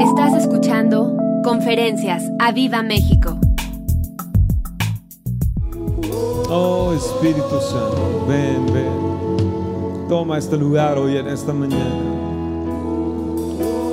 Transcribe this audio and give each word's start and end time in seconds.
Estás 0.00 0.34
escuchando 0.34 1.16
Conferencias 1.42 2.22
a 2.38 2.52
Viva 2.52 2.82
México. 2.82 3.38
Oh 6.50 6.92
Espíritu 6.92 7.58
Santo, 7.60 8.26
ven, 8.28 8.66
ven. 8.74 10.06
Toma 10.06 10.36
este 10.36 10.58
lugar 10.58 10.98
hoy 10.98 11.16
en 11.16 11.28
esta 11.28 11.54
mañana. 11.54 11.96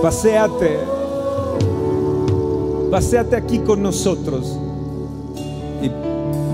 Paseate. 0.01 0.79
Paseate 2.91 3.37
aquí 3.37 3.59
con 3.59 3.81
nosotros. 3.81 4.59
Y 5.81 5.89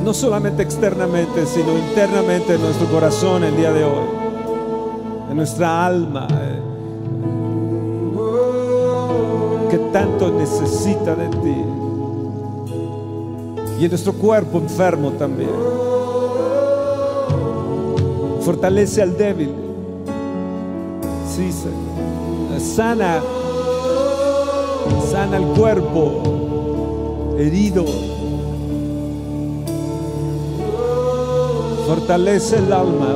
no 0.06 0.14
solamente 0.14 0.62
externamente, 0.62 1.48
sino 1.48 1.76
internamente 1.76 2.54
en 2.54 2.62
nuestro 2.62 2.86
corazón 2.88 3.44
el 3.44 3.58
día 3.58 3.74
de 3.74 3.84
hoy. 3.84 4.10
En 5.32 5.38
nuestra 5.38 5.88
alma. 5.88 6.28
Tanto 9.92 10.32
necesita 10.32 11.16
de 11.16 11.28
ti. 11.30 11.56
Y 13.80 13.86
en 13.86 13.90
nuestro 13.90 14.14
cuerpo 14.14 14.58
enfermo 14.58 15.12
también. 15.12 15.50
Fortalece 18.42 19.02
al 19.02 19.18
débil. 19.18 19.54
Sí. 21.28 21.52
Sana. 22.60 23.22
Sana 25.12 25.38
el 25.38 25.46
cuerpo 25.58 27.36
herido. 27.38 27.86
Fortalece 31.88 32.58
el 32.58 32.72
alma, 32.72 33.16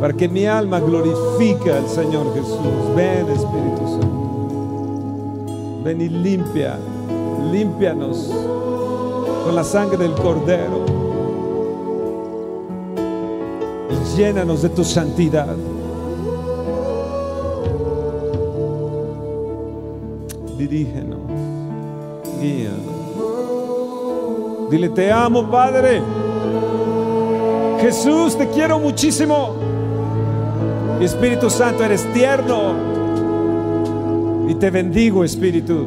Para 0.00 0.12
que 0.12 0.28
mi 0.28 0.46
alma 0.46 0.80
glorifique 0.80 1.72
al 1.72 1.88
Señor 1.88 2.34
Jesús. 2.34 2.94
Ven, 2.94 3.28
Espíritu 3.28 3.88
Santo. 3.88 4.16
Ven 5.84 6.00
y 6.00 6.08
limpia. 6.08 6.78
Límpianos 7.50 8.30
con 9.44 9.54
la 9.54 9.64
sangre 9.64 9.96
del 9.96 10.12
Cordero. 10.12 10.84
Y 13.90 14.16
llénanos 14.16 14.62
de 14.62 14.68
tu 14.70 14.84
santidad. 14.84 15.56
Dirígenos. 20.58 21.20
Guíanos. 22.40 22.96
Dile, 24.70 24.88
te 24.88 25.12
amo, 25.12 25.48
Padre. 25.48 26.02
Jesús, 27.80 28.36
te 28.36 28.48
quiero 28.48 28.78
muchísimo. 28.80 29.54
Espíritu 31.04 31.50
Santo, 31.50 31.84
eres 31.84 32.04
tierno. 32.12 32.74
Y 34.48 34.54
te 34.54 34.70
bendigo, 34.70 35.24
Espíritu. 35.24 35.86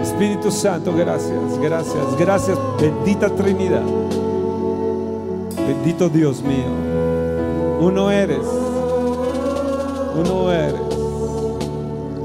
Espíritu 0.00 0.50
Santo, 0.50 0.94
gracias, 0.94 1.58
gracias, 1.60 2.18
gracias. 2.18 2.58
Bendita 2.80 3.28
Trinidad. 3.30 3.82
Bendito 5.66 6.08
Dios 6.08 6.42
mío. 6.42 6.66
Uno 7.80 8.10
eres. 8.10 8.46
Uno 10.16 10.52
eres. 10.52 10.80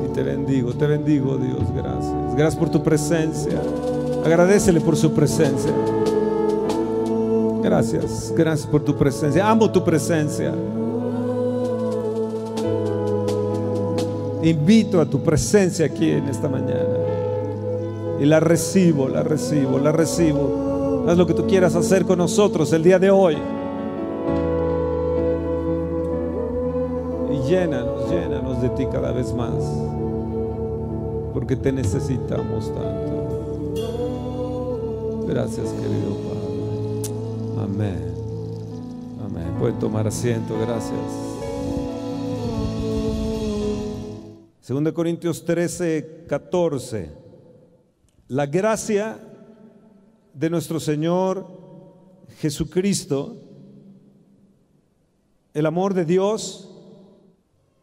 Y 0.05 0.13
te 0.13 0.23
bendigo, 0.23 0.73
te 0.73 0.87
bendigo, 0.87 1.37
Dios. 1.37 1.63
Gracias. 1.75 2.35
Gracias 2.35 2.55
por 2.55 2.69
tu 2.69 2.83
presencia. 2.83 3.61
Agradecele 4.25 4.81
por 4.81 4.95
su 4.95 5.13
presencia. 5.13 5.71
Gracias, 7.63 8.33
gracias 8.35 8.67
por 8.67 8.81
tu 8.81 8.95
presencia. 8.97 9.49
Amo 9.49 9.71
tu 9.71 9.83
presencia. 9.83 10.53
Invito 14.43 15.01
a 15.01 15.05
tu 15.05 15.21
presencia 15.21 15.85
aquí 15.85 16.11
en 16.11 16.29
esta 16.29 16.47
mañana. 16.47 16.97
Y 18.19 18.25
la 18.25 18.39
recibo, 18.39 19.09
la 19.09 19.21
recibo, 19.23 19.79
la 19.79 19.91
recibo. 19.91 21.05
Haz 21.07 21.17
lo 21.17 21.27
que 21.27 21.33
tú 21.33 21.45
quieras 21.47 21.75
hacer 21.75 22.05
con 22.05 22.19
nosotros 22.19 22.71
el 22.71 22.83
día 22.83 22.99
de 22.99 23.09
hoy. 23.09 23.37
Y 27.33 27.49
llénanos, 27.49 28.09
llénanos 28.09 28.61
de 28.61 28.69
ti 28.69 28.85
cada 28.91 29.11
vez 29.11 29.33
más. 29.33 29.53
Porque 31.33 31.55
te 31.55 31.71
necesitamos 31.71 32.73
tanto. 32.73 33.09
Gracias, 35.27 35.67
querido 35.73 36.15
Padre. 36.25 36.39
Amén. 37.63 38.13
Amén. 39.25 39.53
Pueden 39.59 39.77
tomar 39.79 40.07
asiento, 40.07 40.55
gracias. 40.59 41.28
2 44.69 44.93
Corintios 44.93 45.43
13, 45.45 46.25
14. 46.27 47.09
La 48.27 48.45
gracia 48.45 49.17
de 50.31 50.47
nuestro 50.47 50.79
Señor 50.79 51.47
Jesucristo, 52.37 53.35
el 55.55 55.65
amor 55.65 55.95
de 55.95 56.05
Dios 56.05 56.69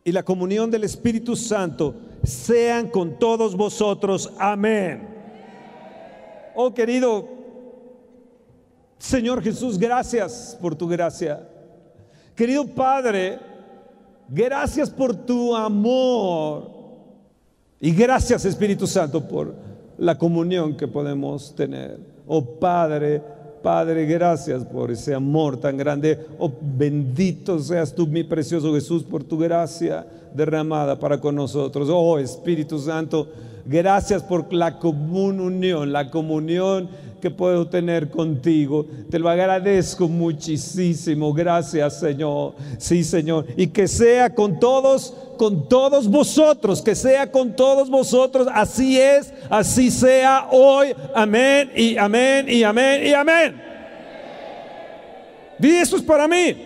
y 0.05 0.13
la 0.13 0.23
comunión 0.23 0.71
del 0.71 0.85
Espíritu 0.85 1.35
Santo 1.35 1.97
sean 2.23 2.89
con 2.89 3.19
todos 3.19 3.57
vosotros. 3.57 4.33
Amén. 4.39 5.09
Oh 6.55 6.73
querido 6.73 7.29
Señor 8.97 9.43
Jesús, 9.43 9.77
gracias 9.77 10.57
por 10.63 10.77
tu 10.77 10.87
gracia. 10.87 11.49
Querido 12.37 12.65
Padre, 12.65 13.41
gracias 14.29 14.89
por 14.89 15.17
tu 15.17 15.53
amor. 15.53 16.76
Y 17.81 17.93
gracias 17.93 18.45
Espíritu 18.45 18.87
Santo 18.87 19.27
por 19.29 19.55
la 19.99 20.17
comunión 20.17 20.77
que 20.77 20.89
podemos 20.89 21.55
tener. 21.55 21.99
Oh 22.27 22.43
Padre, 22.43 23.23
Padre, 23.63 24.07
gracias 24.07 24.65
por 24.65 24.91
ese 24.91 25.15
amor 25.15 25.59
tan 25.59 25.77
grande. 25.77 26.27
Oh 26.39 26.51
bendito 26.61 27.59
seas 27.59 27.95
tú, 27.95 28.07
mi 28.07 28.25
precioso 28.25 28.75
Jesús, 28.75 29.03
por 29.03 29.25
tu 29.25 29.39
gracia 29.39 30.07
derramada 30.35 30.99
para 30.99 31.21
con 31.21 31.35
nosotros. 31.35 31.89
Oh 31.91 32.19
Espíritu 32.19 32.79
Santo, 32.79 33.29
gracias 33.67 34.23
por 34.23 34.53
la 34.55 34.79
comunión, 34.79 35.93
la 35.93 36.11
comunión 36.11 36.89
que 37.27 37.31
puedo 37.33 37.67
tener 37.67 38.09
contigo. 38.09 38.87
Te 39.11 39.19
lo 39.19 39.29
agradezco 39.29 40.07
muchísimo. 40.07 41.35
Gracias, 41.35 41.99
Señor. 41.99 42.55
Sí, 42.79 43.03
Señor. 43.03 43.47
Y 43.57 43.67
que 43.67 43.89
sea 43.89 44.33
con 44.33 44.61
todos, 44.61 45.13
con 45.37 45.69
todos 45.69 46.07
vosotros, 46.07 46.81
que 46.81 46.95
sea 46.95 47.29
con 47.33 47.57
todos 47.57 47.91
vosotros. 47.91 48.47
Así 48.53 49.01
es, 49.01 49.35
así 49.51 49.91
sea 49.91 50.47
hoy. 50.53 50.95
Amén 51.17 51.73
y 51.75 51.97
amén 51.97 52.47
y 52.49 52.63
amén 52.63 53.05
y 53.05 53.13
amén. 53.13 53.61
Di 55.59 55.71
esto 55.71 55.97
es 55.97 56.03
para 56.03 56.29
mí. 56.29 56.57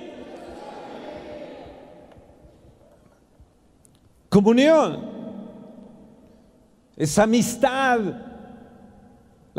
Comunión. 4.29 5.09
Es 6.99 7.19
amistad. 7.19 8.30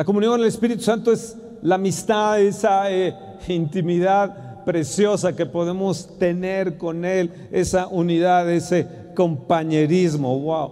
La 0.01 0.05
comunión 0.05 0.31
con 0.31 0.41
el 0.41 0.47
Espíritu 0.47 0.81
Santo 0.81 1.11
es 1.11 1.37
la 1.61 1.75
amistad, 1.75 2.41
esa 2.41 2.91
eh, 2.91 3.15
intimidad 3.47 4.63
preciosa 4.65 5.35
que 5.35 5.45
podemos 5.45 6.17
tener 6.17 6.75
con 6.79 7.05
Él, 7.05 7.31
esa 7.51 7.85
unidad, 7.85 8.49
ese 8.49 8.87
compañerismo. 9.13 10.39
Wow. 10.39 10.71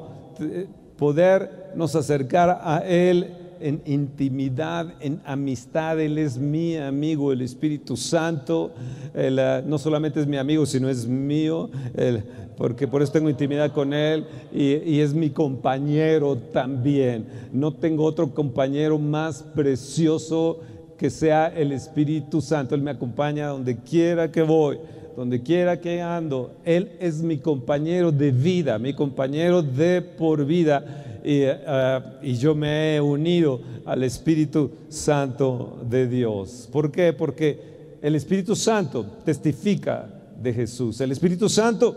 Podernos 0.97 1.95
acercar 1.95 2.59
a 2.63 2.79
Él 2.79 3.35
en 3.59 3.81
intimidad, 3.85 4.93
en 4.99 5.21
amistad. 5.25 5.99
Él 5.99 6.17
es 6.17 6.37
mi 6.37 6.77
amigo, 6.77 7.31
el 7.31 7.41
Espíritu 7.41 7.97
Santo. 7.97 8.71
Él, 9.13 9.39
uh, 9.39 9.67
no 9.67 9.77
solamente 9.77 10.19
es 10.19 10.27
mi 10.27 10.37
amigo, 10.37 10.65
sino 10.65 10.89
es 10.89 11.07
mío, 11.07 11.69
él, 11.95 12.23
porque 12.57 12.87
por 12.87 13.01
eso 13.01 13.11
tengo 13.11 13.29
intimidad 13.29 13.71
con 13.71 13.93
Él 13.93 14.25
y, 14.53 14.75
y, 14.75 14.99
es 14.99 15.13
mi 15.13 15.29
compañero 15.29 16.35
también. 16.37 17.25
No 17.53 17.73
tengo 17.73 18.03
otro 18.03 18.33
compañero 18.33 18.99
más 18.99 19.43
precioso 19.43 20.59
que 20.97 21.09
sea 21.09 21.47
el 21.47 21.71
Espíritu 21.71 22.41
Santo. 22.41 22.75
Él 22.75 22.81
me 22.81 22.91
acompaña 22.91 23.47
donde 23.47 23.77
quiera 23.77 24.29
que 24.29 24.41
voy. 24.41 24.77
Donde 25.15 25.41
quiera 25.41 25.81
que 25.81 26.01
ando, 26.01 26.51
Él 26.63 26.91
es 26.99 27.21
mi 27.21 27.39
compañero 27.39 28.09
de 28.09 28.31
vida, 28.31 28.79
mi 28.79 28.93
compañero 28.93 29.61
de 29.61 30.01
por 30.01 30.45
vida 30.45 31.08
y, 31.23 31.45
uh, 31.45 32.01
y, 32.21 32.35
yo 32.35 32.55
me 32.55 32.95
he 32.95 33.01
unido 33.01 33.61
al 33.85 34.03
Espíritu 34.03 34.71
Santo 34.89 35.79
de 35.89 36.07
Dios. 36.07 36.67
¿Por 36.71 36.91
qué? 36.91 37.13
Porque 37.13 37.97
el 38.01 38.15
Espíritu 38.15 38.55
Santo 38.55 39.05
testifica 39.25 40.07
de 40.41 40.53
Jesús. 40.53 41.01
El 41.01 41.11
Espíritu 41.11 41.49
Santo 41.49 41.95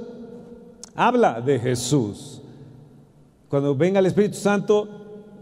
habla 0.95 1.41
de 1.41 1.59
Jesús. 1.59 2.41
Cuando 3.49 3.75
venga 3.75 4.01
el 4.01 4.07
Espíritu 4.07 4.37
Santo, 4.37 4.89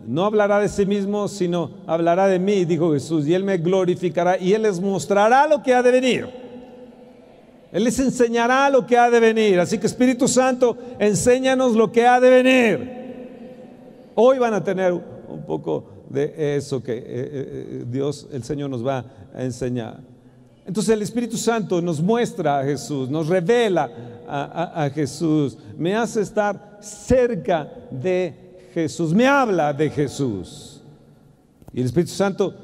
no 0.07 0.25
hablará 0.25 0.59
de 0.59 0.69
sí 0.69 0.87
mismo, 0.87 1.29
sino 1.29 1.71
hablará 1.87 2.27
de 2.27 2.39
mí, 2.39 2.65
dijo 2.65 2.93
Jesús, 2.93 3.27
y 3.27 3.35
Él 3.35 3.45
me 3.45 3.59
glorificará 3.59 4.39
y 4.39 4.53
Él 4.53 4.63
les 4.63 4.81
mostrará 4.81 5.47
lo 5.47 5.63
que 5.63 5.75
ha 5.75 5.83
de 5.83 5.91
venir. 5.91 6.29
Él 7.73 7.85
les 7.85 7.99
enseñará 8.01 8.69
lo 8.69 8.85
que 8.85 8.99
ha 8.99 9.11
de 9.11 9.21
venir. 9.21 9.61
Así 9.61 9.79
que 9.79 9.87
Espíritu 9.87 10.27
Santo, 10.27 10.77
enséñanos 10.99 11.75
lo 11.75 11.93
que 11.93 12.07
ha 12.07 12.19
de 12.19 12.31
venir. 12.31 13.00
Hoy 14.23 14.39
van 14.39 14.53
a 14.53 14.63
tener 14.63 14.93
un 14.93 15.47
poco 15.47 16.05
de 16.11 16.57
eso 16.57 16.83
que 16.83 16.93
eh, 16.93 17.05
eh, 17.07 17.85
Dios, 17.89 18.29
el 18.31 18.45
Señor 18.45 18.69
nos 18.69 18.87
va 18.87 19.03
a 19.35 19.43
enseñar. 19.43 19.99
Entonces 20.67 20.93
el 20.93 21.01
Espíritu 21.01 21.39
Santo 21.39 21.81
nos 21.81 22.03
muestra 22.03 22.59
a 22.59 22.65
Jesús, 22.65 23.09
nos 23.09 23.29
revela 23.29 23.91
a, 24.29 24.91
Jesús, 24.95 25.57
me 25.79 25.97
hace 25.97 26.21
estar 26.21 26.81
cerca 26.83 27.67
de 27.91 28.59
Jesús, 28.75 29.15
me 29.15 29.27
habla 29.27 29.73
de 29.73 29.89
Jesús. 29.89 30.83
Y 31.73 31.81
el 31.81 31.87
Espíritu 31.87 32.13
Santo 32.13 32.55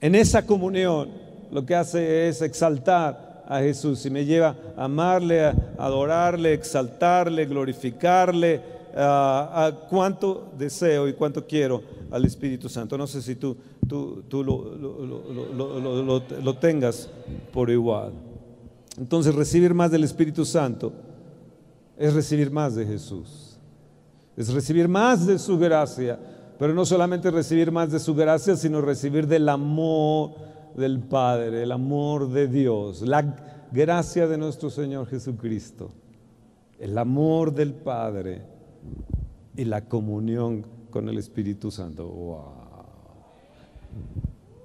en 0.00 0.14
esa 0.14 0.46
comunión 0.46 1.10
lo 1.50 1.66
que 1.66 1.74
hace 1.74 2.28
es 2.28 2.40
exaltar 2.40 3.42
a 3.48 3.58
Jesús 3.58 4.06
y 4.06 4.10
me 4.10 4.24
lleva 4.24 4.54
a 4.76 4.84
amarle, 4.84 5.44
a 5.44 5.54
adorarle, 5.76 6.52
exaltarle, 6.52 7.46
glorificarle, 7.46 8.77
a 9.00 9.72
cuánto 9.88 10.52
deseo 10.58 11.06
y 11.08 11.12
cuánto 11.12 11.46
quiero 11.46 11.82
al 12.10 12.24
Espíritu 12.24 12.68
Santo. 12.68 12.96
No 12.98 13.06
sé 13.06 13.22
si 13.22 13.36
tú, 13.36 13.56
tú, 13.86 14.22
tú 14.28 14.42
lo, 14.42 14.74
lo, 14.74 16.22
lo, 16.42 16.54
tengas 16.56 17.08
por 17.52 17.70
igual. 17.70 18.12
Entonces 18.96 19.34
recibir 19.34 19.74
más 19.74 19.90
del 19.90 20.04
Espíritu 20.04 20.44
Santo 20.44 20.92
es 21.96 22.12
recibir 22.14 22.50
más 22.50 22.74
de 22.74 22.86
Jesús. 22.86 23.58
Es 24.36 24.52
recibir 24.52 24.88
más 24.88 25.26
de 25.26 25.38
su 25.38 25.58
gracia, 25.58 26.18
pero 26.58 26.72
no 26.74 26.84
solamente 26.84 27.30
recibir 27.30 27.72
más 27.72 27.90
de 27.90 27.98
su 27.98 28.14
gracia, 28.14 28.56
sino 28.56 28.80
recibir 28.80 29.26
del 29.26 29.48
amor 29.48 30.32
del 30.76 31.00
Padre, 31.00 31.64
el 31.64 31.72
amor 31.72 32.30
de 32.30 32.46
Dios, 32.46 33.02
la 33.02 33.36
gracia 33.72 34.28
de 34.28 34.38
nuestro 34.38 34.70
Señor 34.70 35.08
Jesucristo, 35.08 35.90
el 36.78 36.96
amor 36.96 37.52
del 37.52 37.74
Padre 37.74 38.57
y 39.56 39.64
la 39.64 39.84
comunión 39.86 40.66
con 40.90 41.08
el 41.08 41.18
Espíritu 41.18 41.70
Santo. 41.70 42.44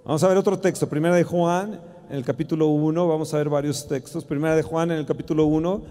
Vamos 0.05 0.23
a 0.23 0.27
ver 0.27 0.37
otro 0.37 0.59
texto, 0.59 0.87
Primera 0.89 1.15
de 1.15 1.23
Juan, 1.23 1.79
en 2.09 2.17
el 2.17 2.25
capítulo 2.25 2.67
1, 2.67 3.07
vamos 3.07 3.33
a 3.33 3.37
ver 3.37 3.49
varios 3.49 3.87
textos. 3.87 4.25
Primera 4.25 4.55
de 4.55 4.61
Juan, 4.61 4.91
en 4.91 4.97
el 4.97 5.05
capítulo 5.05 5.45
1. 5.45 5.81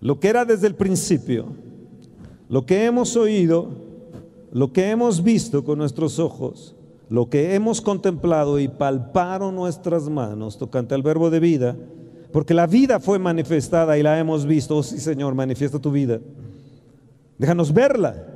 Lo 0.00 0.20
que 0.20 0.28
era 0.28 0.44
desde 0.44 0.66
el 0.66 0.74
principio, 0.74 1.46
lo 2.50 2.66
que 2.66 2.84
hemos 2.84 3.16
oído, 3.16 3.70
lo 4.52 4.72
que 4.72 4.90
hemos 4.90 5.22
visto 5.22 5.64
con 5.64 5.78
nuestros 5.78 6.18
ojos, 6.18 6.76
lo 7.08 7.30
que 7.30 7.54
hemos 7.54 7.80
contemplado 7.80 8.60
y 8.60 8.68
palparon 8.68 9.56
nuestras 9.56 10.08
manos 10.10 10.58
tocante 10.58 10.94
al 10.94 11.02
verbo 11.02 11.30
de 11.30 11.40
vida, 11.40 11.76
porque 12.34 12.52
la 12.52 12.66
vida 12.66 12.98
fue 12.98 13.20
manifestada 13.20 13.96
y 13.96 14.02
la 14.02 14.18
hemos 14.18 14.44
visto. 14.44 14.76
Oh 14.76 14.82
sí, 14.82 14.98
Señor, 14.98 15.36
manifiesta 15.36 15.78
tu 15.78 15.92
vida. 15.92 16.18
Déjanos 17.38 17.72
verla. 17.72 18.26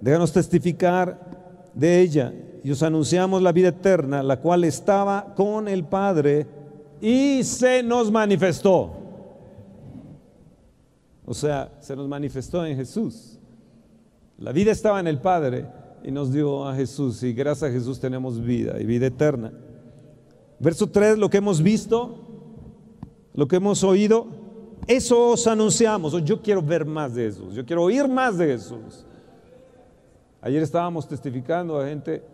Déjanos 0.00 0.32
testificar 0.32 1.68
de 1.74 2.00
ella. 2.00 2.32
Y 2.64 2.70
os 2.70 2.82
anunciamos 2.82 3.42
la 3.42 3.52
vida 3.52 3.68
eterna, 3.68 4.22
la 4.22 4.40
cual 4.40 4.64
estaba 4.64 5.34
con 5.34 5.68
el 5.68 5.84
Padre 5.84 6.46
y 7.02 7.44
se 7.44 7.82
nos 7.82 8.10
manifestó. 8.10 8.94
O 11.26 11.34
sea, 11.34 11.70
se 11.80 11.94
nos 11.94 12.08
manifestó 12.08 12.64
en 12.64 12.78
Jesús. 12.78 13.38
La 14.38 14.52
vida 14.52 14.72
estaba 14.72 15.00
en 15.00 15.06
el 15.06 15.20
Padre 15.20 15.66
y 16.02 16.10
nos 16.10 16.32
dio 16.32 16.66
a 16.66 16.74
Jesús. 16.74 17.22
Y 17.22 17.34
gracias 17.34 17.70
a 17.70 17.74
Jesús 17.74 18.00
tenemos 18.00 18.42
vida 18.42 18.80
y 18.80 18.86
vida 18.86 19.04
eterna. 19.04 19.52
Verso 20.58 20.86
3, 20.86 21.18
lo 21.18 21.28
que 21.28 21.36
hemos 21.36 21.62
visto, 21.62 22.24
lo 23.38 23.46
que 23.46 23.54
hemos 23.54 23.84
oído, 23.84 24.26
eso 24.88 25.28
os 25.28 25.46
anunciamos. 25.46 26.12
Yo 26.24 26.42
quiero 26.42 26.60
ver 26.60 26.84
más 26.84 27.14
de 27.14 27.26
Jesús, 27.26 27.54
yo 27.54 27.64
quiero 27.64 27.84
oír 27.84 28.08
más 28.08 28.36
de 28.36 28.46
Jesús. 28.48 29.06
Ayer 30.40 30.60
estábamos 30.60 31.06
testificando 31.06 31.78
a 31.78 31.86
gente 31.86 32.24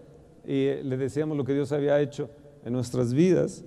y 0.47 0.83
le 0.83 0.97
decíamos 0.97 1.37
lo 1.37 1.45
que 1.45 1.53
Dios 1.53 1.73
había 1.73 2.01
hecho 2.01 2.31
en 2.65 2.73
nuestras 2.73 3.13
vidas. 3.13 3.63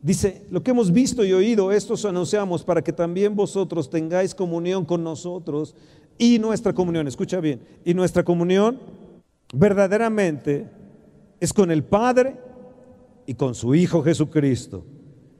Dice, 0.00 0.46
lo 0.52 0.62
que 0.62 0.70
hemos 0.70 0.92
visto 0.92 1.24
y 1.24 1.32
oído, 1.32 1.72
esto 1.72 1.94
os 1.94 2.04
anunciamos 2.04 2.62
para 2.62 2.80
que 2.80 2.92
también 2.92 3.34
vosotros 3.34 3.90
tengáis 3.90 4.36
comunión 4.36 4.84
con 4.84 5.02
nosotros 5.02 5.74
y 6.16 6.38
nuestra 6.38 6.72
comunión, 6.72 7.08
escucha 7.08 7.40
bien, 7.40 7.60
y 7.84 7.92
nuestra 7.92 8.22
comunión 8.22 8.78
verdaderamente 9.52 10.70
es 11.40 11.52
con 11.52 11.72
el 11.72 11.82
Padre 11.82 12.36
y 13.26 13.34
con 13.34 13.56
su 13.56 13.74
Hijo 13.74 14.04
Jesucristo. 14.04 14.84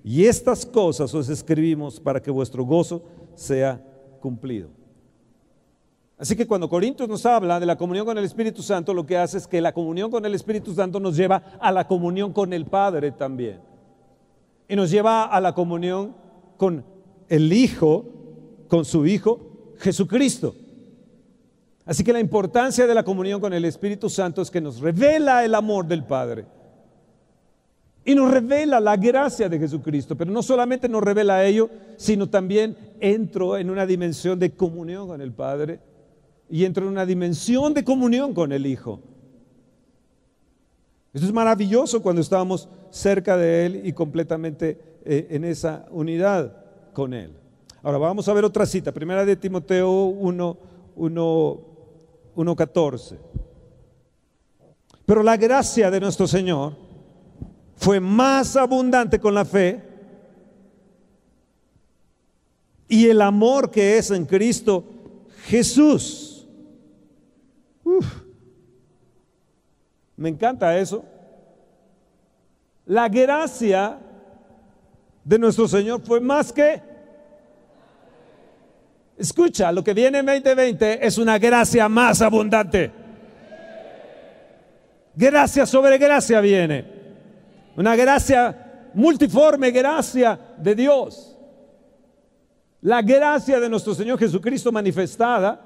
Y 0.09 0.25
estas 0.25 0.65
cosas 0.65 1.13
os 1.13 1.29
escribimos 1.29 2.01
para 2.01 2.23
que 2.23 2.31
vuestro 2.31 2.65
gozo 2.65 3.03
sea 3.35 3.79
cumplido. 4.23 4.71
Así 6.17 6.35
que 6.35 6.47
cuando 6.47 6.67
Corintios 6.67 7.07
nos 7.11 7.27
habla 7.27 7.61
de 7.61 7.67
la 7.67 7.77
comunión 7.77 8.07
con 8.07 8.17
el 8.17 8.25
Espíritu 8.25 8.63
Santo, 8.63 8.95
lo 8.95 9.05
que 9.05 9.19
hace 9.19 9.37
es 9.37 9.47
que 9.47 9.61
la 9.61 9.75
comunión 9.75 10.11
con 10.11 10.25
el 10.25 10.35
Espíritu 10.35 10.73
Santo 10.73 10.99
nos 10.99 11.15
lleva 11.15 11.43
a 11.61 11.71
la 11.71 11.87
comunión 11.87 12.33
con 12.33 12.55
el 12.55 12.65
Padre 12.65 13.13
también. 13.13 13.61
Y 14.67 14.77
nos 14.77 14.91
lleva 14.91 15.25
a 15.25 15.43
la 15.43 15.55
comunión 15.55 16.15
con 16.57 16.87
el 17.29 17.53
Hijo, 17.53 18.07
con 18.67 18.87
su 18.87 19.05
Hijo 19.05 19.41
Jesucristo. 19.77 20.55
Así 21.85 22.03
que 22.03 22.15
la 22.15 22.21
importancia 22.21 22.87
de 22.87 22.95
la 22.95 23.05
comunión 23.05 23.43
con 23.43 23.53
el 23.53 23.67
Espíritu 23.67 24.09
Santo 24.09 24.41
es 24.41 24.51
que 24.51 24.63
nos 24.63 24.81
revela 24.81 25.45
el 25.45 25.55
amor 25.55 25.87
del 25.87 26.03
Padre 26.03 26.47
y 28.09 28.15
nos 28.15 28.31
revela 28.31 28.81
la 28.81 28.97
gracia 28.97 29.51
de 29.51 29.59
Jesucristo, 29.59 30.17
pero 30.17 30.31
no 30.31 30.43
solamente 30.43 30.89
nos 30.89 31.03
revela 31.03 31.45
ello, 31.45 31.69
sino 31.99 32.27
también 32.27 32.75
entro 33.01 33.59
en 33.59 33.69
una 33.69 33.85
dimensión 33.85 34.39
de 34.39 34.51
comunión 34.51 35.09
con 35.09 35.21
el 35.21 35.31
Padre 35.31 35.79
y 36.49 36.65
entro 36.65 36.85
en 36.87 36.93
una 36.93 37.05
dimensión 37.05 37.75
de 37.75 37.85
comunión 37.85 38.33
con 38.33 38.51
el 38.53 38.65
Hijo. 38.65 39.03
Eso 41.13 41.27
es 41.27 41.33
maravilloso 41.35 42.01
cuando 42.01 42.23
estamos 42.23 42.71
cerca 42.89 43.37
de 43.37 43.67
Él 43.67 43.83
y 43.85 43.93
completamente 43.93 44.81
eh, 45.05 45.27
en 45.29 45.45
esa 45.45 45.85
unidad 45.91 46.65
con 46.95 47.13
Él. 47.13 47.33
Ahora 47.83 47.99
vamos 47.99 48.27
a 48.27 48.33
ver 48.33 48.47
otra 48.47 48.65
cita, 48.65 48.91
primera 48.91 49.27
de 49.27 49.37
Timoteo 49.37 50.05
1, 50.05 50.57
1, 50.97 51.61
1 52.37 52.57
14. 52.57 53.19
Pero 55.05 55.23
la 55.23 55.37
gracia 55.37 55.91
de 55.91 56.01
nuestro 56.01 56.27
Señor 56.27 56.88
fue 57.79 58.01
más 58.01 58.57
abundante 58.57 59.21
con 59.21 59.35
la 59.35 59.45
fe 59.45 59.81
y 62.89 63.09
el 63.09 63.21
amor 63.23 63.71
que 63.71 63.99
es 63.99 64.11
en 64.11 64.27
Cristo 64.27 64.85
Jesús. 65.45 66.47
me 70.17 70.29
encanta 70.29 70.77
eso. 70.77 71.05
La 72.87 73.09
gracia 73.09 73.99
de 75.23 75.39
nuestro 75.39 75.69
Señor 75.69 76.01
fue 76.03 76.21
más 76.21 76.53
que... 76.53 76.83
Escucha, 79.17 79.71
lo 79.73 79.85
que 79.85 79.95
viene 79.95 80.19
en 80.19 80.27
2020 80.27 81.07
es 81.07 81.19
una 81.19 81.39
gracia 81.39 81.89
más 81.89 82.21
abundante. 82.23 82.91
Gracia 85.15 85.67
sobre 85.67 85.99
gracia 85.99 86.41
viene. 86.41 86.98
Una 87.79 87.95
gracia 87.95 88.91
multiforme, 88.93 89.71
gracia 89.71 90.37
de 90.59 90.75
Dios. 90.75 91.39
La 92.81 93.03
gracia 93.03 93.61
de 93.61 93.69
nuestro 93.69 93.95
Señor 93.95 94.19
Jesucristo 94.19 94.73
manifestada 94.73 95.61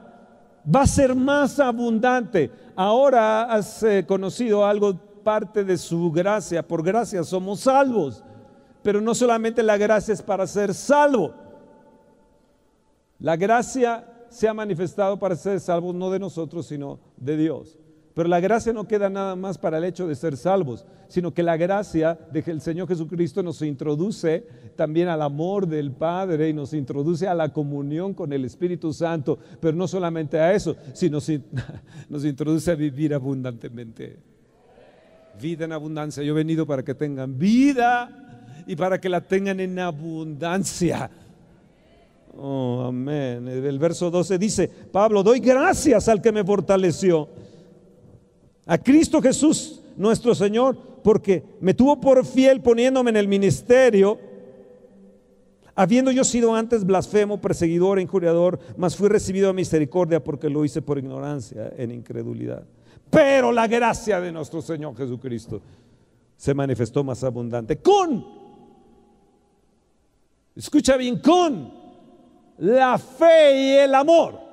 va 0.63 0.83
a 0.83 0.87
ser 0.87 1.15
más 1.15 1.59
abundante. 1.59 2.51
Ahora 2.77 3.45
has 3.45 3.83
eh, 3.83 4.05
conocido 4.07 4.67
algo, 4.67 4.95
parte 5.25 5.65
de 5.65 5.79
su 5.79 6.13
gracia. 6.13 6.63
Por 6.63 6.83
gracia 6.83 7.25
somos 7.25 7.61
salvos. 7.61 8.23
Pero 8.83 9.01
no 9.01 9.15
solamente 9.15 9.63
la 9.63 9.79
gracia 9.79 10.13
es 10.13 10.21
para 10.21 10.47
ser 10.47 10.75
salvo. 10.75 11.33
La 13.21 13.37
gracia 13.37 14.07
se 14.29 14.47
ha 14.47 14.53
manifestado 14.53 15.19
para 15.19 15.35
ser 15.35 15.59
salvos 15.61 15.95
no 15.95 16.11
de 16.11 16.19
nosotros, 16.19 16.67
sino 16.67 17.01
de 17.17 17.39
Dios. 17.39 17.79
Pero 18.15 18.29
la 18.29 18.41
gracia 18.41 18.73
no 18.73 18.87
queda 18.87 19.09
nada 19.09 19.37
más 19.37 19.57
para 19.57 19.79
el 19.79 19.85
hecho 19.85 20.07
de 20.07 20.15
ser 20.15 20.37
salvos, 20.37 20.85
sino 21.09 21.33
que 21.33 21.43
la 21.43 21.57
gracia 21.57 22.19
del 22.31 22.61
Señor 22.61 22.87
Jesucristo 22.87 23.43
nos 23.43 23.63
introduce 23.63 24.47
también 24.77 25.09
al 25.09 25.23
amor 25.23 25.67
del 25.67 25.93
Padre 25.93 26.51
y 26.51 26.53
nos 26.53 26.75
introduce 26.75 27.27
a 27.27 27.35
la 27.35 27.53
comunión 27.53 28.13
con 28.13 28.33
el 28.33 28.45
Espíritu 28.45 28.93
Santo, 28.93 29.39
pero 29.61 29.77
no 29.77 29.89
solamente 29.89 30.39
a 30.39 30.53
eso, 30.53 30.77
sino 30.93 31.19
nos 32.09 32.25
introduce 32.25 32.71
a 32.71 32.75
vivir 32.75 33.15
abundantemente. 33.15 34.19
Vida 35.41 35.65
en 35.65 35.73
abundancia. 35.73 36.23
Yo 36.23 36.33
he 36.33 36.37
venido 36.37 36.67
para 36.67 36.83
que 36.83 36.95
tengan 36.95 37.39
vida 37.39 38.65
y 38.67 38.77
para 38.77 39.01
que 39.01 39.09
la 39.09 39.23
tengan 39.23 39.59
en 39.61 39.79
abundancia. 39.79 41.11
Oh, 42.37 42.85
amén. 42.89 43.49
El 43.49 43.79
verso 43.79 44.11
12 44.11 44.39
dice, 44.39 44.69
Pablo, 44.69 45.23
doy 45.23 45.41
gracias 45.41 46.09
al 46.09 46.21
que 46.21 46.33
me 46.33 46.45
fortaleció 46.45 47.29
a 48.67 48.79
Cristo 48.79 49.21
Jesús, 49.21 49.83
nuestro 49.97 50.35
Señor, 50.35 50.77
porque 51.03 51.43
me 51.61 51.75
tuvo 51.75 52.01
por 52.01 52.25
fiel 52.25 52.61
poniéndome 52.61 53.11
en 53.11 53.17
el 53.17 53.29
ministerio, 53.29 54.19
habiendo 55.75 56.11
yo 56.11 56.25
sido 56.25 56.55
antes 56.55 56.85
blasfemo, 56.85 57.41
perseguidor, 57.41 57.99
injuriador, 57.99 58.59
mas 58.77 58.97
fui 58.97 59.09
recibido 59.09 59.51
a 59.51 59.53
misericordia 59.53 60.23
porque 60.23 60.49
lo 60.49 60.65
hice 60.65 60.83
por 60.83 60.99
ignorancia, 60.99 61.73
en 61.77 61.91
incredulidad. 61.91 62.65
Pero 63.11 63.53
la 63.53 63.67
gracia 63.67 64.21
de 64.21 64.33
nuestro 64.33 64.63
Señor 64.63 64.97
Jesucristo 64.97 65.61
se 66.37 66.55
manifestó 66.55 67.05
más 67.05 67.23
abundante 67.25 67.79
con, 67.79 68.25
escucha 70.57 70.97
bien, 70.97 71.19
con 71.19 71.73
la 72.59 72.99
fe 72.99 73.61
y 73.61 73.71
el 73.79 73.95
amor. 73.95 74.52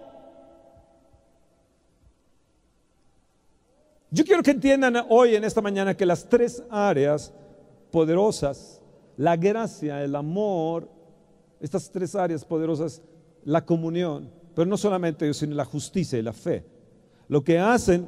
Yo 4.11 4.23
quiero 4.23 4.41
que 4.41 4.51
entiendan 4.51 4.95
hoy, 5.09 5.35
en 5.35 5.43
esta 5.43 5.61
mañana, 5.61 5.95
que 5.95 6.05
las 6.05 6.27
tres 6.27 6.63
áreas 6.69 7.31
poderosas, 7.91 8.81
la 9.17 9.35
gracia, 9.35 10.03
el 10.03 10.15
amor, 10.15 10.89
estas 11.59 11.91
tres 11.91 12.15
áreas 12.15 12.43
poderosas, 12.43 13.01
la 13.43 13.65
comunión, 13.65 14.31
pero 14.55 14.67
no 14.67 14.77
solamente 14.77 15.25
ellos, 15.25 15.37
sino 15.37 15.55
la 15.55 15.65
justicia 15.65 16.17
y 16.17 16.23
la 16.23 16.33
fe, 16.33 16.65
lo 17.27 17.43
que 17.43 17.59
hacen 17.59 18.07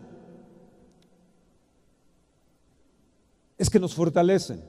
es 3.57 3.69
que 3.69 3.79
nos 3.79 3.93
fortalecen. 3.93 4.63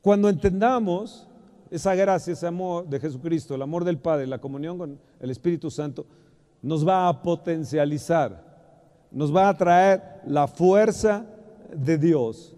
Cuando 0.00 0.28
entendamos 0.28 1.26
esa 1.70 1.94
gracia, 1.96 2.32
ese 2.32 2.46
amor 2.46 2.88
de 2.88 3.00
Jesucristo, 3.00 3.56
el 3.56 3.62
amor 3.62 3.84
del 3.84 3.98
Padre, 3.98 4.28
la 4.28 4.40
comunión 4.40 4.78
con 4.78 5.00
el 5.18 5.30
Espíritu 5.30 5.72
Santo, 5.72 6.06
nos 6.62 6.86
va 6.86 7.08
a 7.08 7.20
potencializar 7.20 8.47
nos 9.10 9.34
va 9.34 9.48
a 9.48 9.56
traer 9.56 10.20
la 10.26 10.46
fuerza 10.46 11.24
de 11.72 11.98
Dios. 11.98 12.54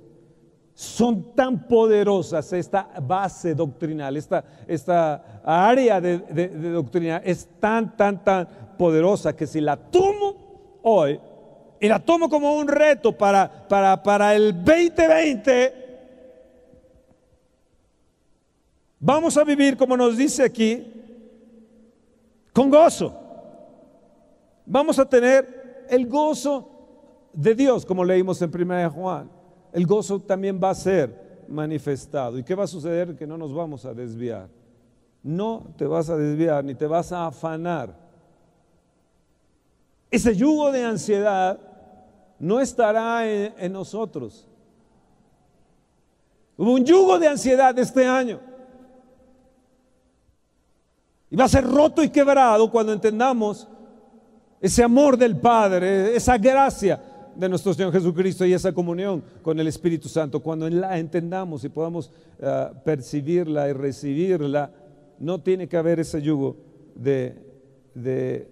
Son 0.75 1.35
tan 1.35 1.69
poderosas 1.69 2.53
esta 2.53 2.89
base 3.03 3.55
doctrinal, 3.55 4.17
esta, 4.17 4.43
esta 4.67 5.41
área 5.45 6.01
de, 6.01 6.49
doctrina 6.73 7.21
es 7.25 7.49
tan, 7.61 7.97
tan, 7.97 8.25
tan 8.25 8.49
poderosa 8.79 9.37
que 9.37 9.47
si 9.47 9.61
la 9.61 9.77
tomo 9.77 10.81
hoy 10.83 11.21
y 11.79 11.89
la 11.89 11.99
tomo 11.99 12.29
como 12.29 12.55
un 12.55 12.67
reto 12.67 13.13
para, 13.13 13.69
para, 13.69 14.03
para 14.03 14.35
el 14.35 14.55
2020, 14.55 15.75
vamos 18.99 19.37
a 19.37 19.45
vivir, 19.45 19.77
como 19.77 19.97
nos 19.97 20.17
dice 20.17 20.45
aquí, 20.45 20.93
con 22.53 22.71
gozo. 22.71 23.15
Vamos 24.65 24.99
a 24.99 25.05
tener 25.05 25.60
el 25.91 26.07
gozo 26.07 26.69
de 27.33 27.55
Dios, 27.55 27.85
como 27.85 28.05
leímos 28.05 28.41
en 28.43 28.51
1 28.55 28.91
Juan, 28.91 29.31
el 29.73 29.87
gozo 29.87 30.21
también 30.21 30.61
va 30.63 30.71
a 30.71 30.75
ser 30.75 31.45
manifestado. 31.49 32.39
¿Y 32.39 32.45
qué 32.45 32.55
va 32.55 32.65
a 32.65 32.69
suceder? 32.69 33.17
Que 33.17 33.27
no 33.27 33.37
nos 33.37 33.53
vamos 33.53 33.85
a 33.85 33.93
desviar. 33.93 34.49
No 35.23 35.67
te 35.77 35.87
vas 35.87 36.09
a 36.09 36.17
desviar 36.17 36.65
ni 36.65 36.75
te 36.75 36.87
vas 36.87 37.13
a 37.13 37.27
afanar. 37.27 37.95
Ese 40.11 40.35
yugo 40.35 40.73
de 40.73 40.85
ansiedad 40.85 41.59
no 42.39 42.61
estará 42.61 43.29
en, 43.29 43.55
en 43.59 43.73
nosotros. 43.73 44.47
Hubo 46.57 46.73
un 46.73 46.85
yugo 46.85 47.19
de 47.19 47.29
ansiedad 47.29 47.79
este 47.79 48.07
año. 48.07 48.41
Y 51.31 51.37
va 51.37 51.45
a 51.45 51.49
ser 51.49 51.65
roto 51.65 52.03
y 52.03 52.11
quebrado 52.11 52.71
cuando 52.71 52.93
entendamos 52.93 53.69
ese 54.61 54.83
amor 54.83 55.17
del 55.17 55.39
Padre, 55.39 56.15
esa 56.15 56.37
gracia 56.37 57.03
de 57.35 57.49
nuestro 57.49 57.73
Señor 57.73 57.93
Jesucristo 57.93 58.45
y 58.45 58.53
esa 58.53 58.73
comunión 58.73 59.23
con 59.43 59.59
el 59.59 59.67
Espíritu 59.67 60.09
Santo, 60.09 60.41
cuando 60.41 60.69
la 60.69 60.99
entendamos 60.99 61.65
y 61.65 61.69
podamos 61.69 62.11
eh, 62.39 62.69
percibirla 62.85 63.69
y 63.69 63.73
recibirla, 63.73 64.71
no 65.19 65.41
tiene 65.41 65.69
que 65.69 65.77
haber 65.77 66.01
ese 66.01 66.21
yugo 66.21 66.57
de, 66.95 67.37
de 67.95 68.51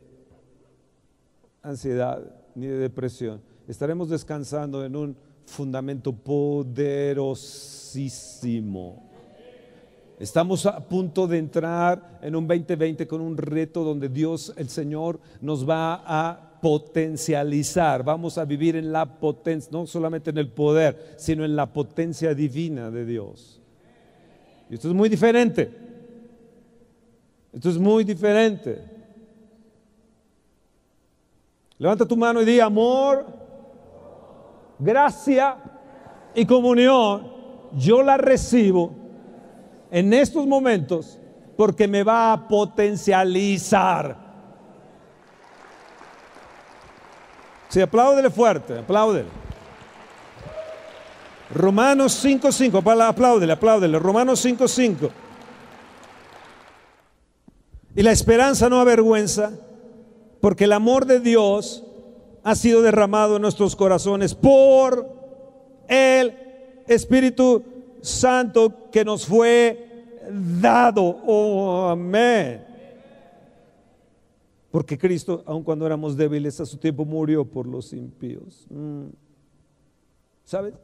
ansiedad 1.63 2.23
ni 2.55 2.67
de 2.67 2.79
depresión. 2.79 3.41
Estaremos 3.67 4.09
descansando 4.09 4.85
en 4.85 4.97
un 4.97 5.17
fundamento 5.45 6.13
poderosísimo 6.13 9.08
Estamos 10.19 10.67
a 10.67 10.81
punto 10.81 11.29
de 11.29 11.39
entrar 11.39 12.19
en 12.23 12.35
un 12.35 12.49
2020 12.49 13.07
con 13.07 13.21
un 13.21 13.37
reto 13.37 13.85
donde 13.85 14.09
Dios, 14.09 14.53
el 14.57 14.69
Señor, 14.69 15.21
nos 15.41 15.69
va 15.69 16.03
a 16.05 16.59
potencializar. 16.61 18.03
Vamos 18.03 18.37
a 18.37 18.45
vivir 18.45 18.75
en 18.75 18.91
la 18.91 19.07
potencia, 19.21 19.71
no 19.71 19.87
solamente 19.87 20.31
en 20.31 20.39
el 20.39 20.51
poder, 20.51 21.15
sino 21.19 21.45
en 21.45 21.55
la 21.55 21.73
potencia 21.73 22.35
divina 22.35 22.91
de 22.91 23.07
Dios. 23.07 23.61
Y 24.69 24.75
esto 24.75 24.89
es 24.89 24.95
muy 24.95 25.09
diferente. 25.09 25.71
Esto 27.53 27.71
es 27.71 27.79
muy 27.79 28.03
diferente. 28.03 28.83
Levanta 31.79 32.05
tu 32.05 32.17
mano 32.17 32.43
y 32.43 32.45
di 32.45 32.59
amor, 32.59 33.25
gracia 34.81 35.59
y 36.35 36.45
comunión. 36.45 37.39
Yo 37.77 38.03
la 38.03 38.17
recibo 38.17 39.08
en 39.91 40.13
estos 40.13 40.47
momentos 40.47 41.19
porque 41.57 41.89
me 41.89 42.05
va 42.05 42.33
a 42.33 42.49
potencializar. 42.49 44.17
Sí, 47.69 47.81
apláudele 47.81 48.31
fuerte, 48.31 48.79
apláudele. 48.79 49.29
Romanos 51.55 52.25
5.5, 52.25 53.09
apláudele, 53.09 53.53
apláudele. 53.53 53.99
Romanos 53.99 54.45
5.5. 54.45 55.11
Y 57.97 58.03
la 58.03 58.13
esperanza 58.13 58.69
no 58.69 58.81
avergüenza, 58.81 59.51
porque 60.41 60.65
el 60.65 60.73
amor 60.73 61.07
de 61.07 61.21
Dios 61.21 61.85
ha 62.45 62.55
sido 62.55 62.83
derramado 62.83 63.37
en 63.37 63.43
nuestros 63.43 63.75
corazones 63.75 64.35
por 64.35 65.09
el 65.89 66.35
Espíritu 66.87 67.65
Santo 68.09 68.91
que 68.91 69.05
nos 69.05 69.27
fue 69.27 70.21
dado. 70.61 71.03
Oh, 71.27 71.89
amén. 71.89 72.65
Porque 74.71 74.99
Cristo, 74.99 75.43
aun 75.47 75.63
cuando 75.63 75.87
éramos 75.87 76.17
débiles, 76.17 76.61
a 76.61 76.67
su 76.67 76.77
tiempo 76.77 77.05
murió 77.05 77.45
por 77.45 77.67
los 77.67 77.93
impíos. 77.93 78.67
Mm. 78.71 79.07
¿Sabes? 80.45 80.75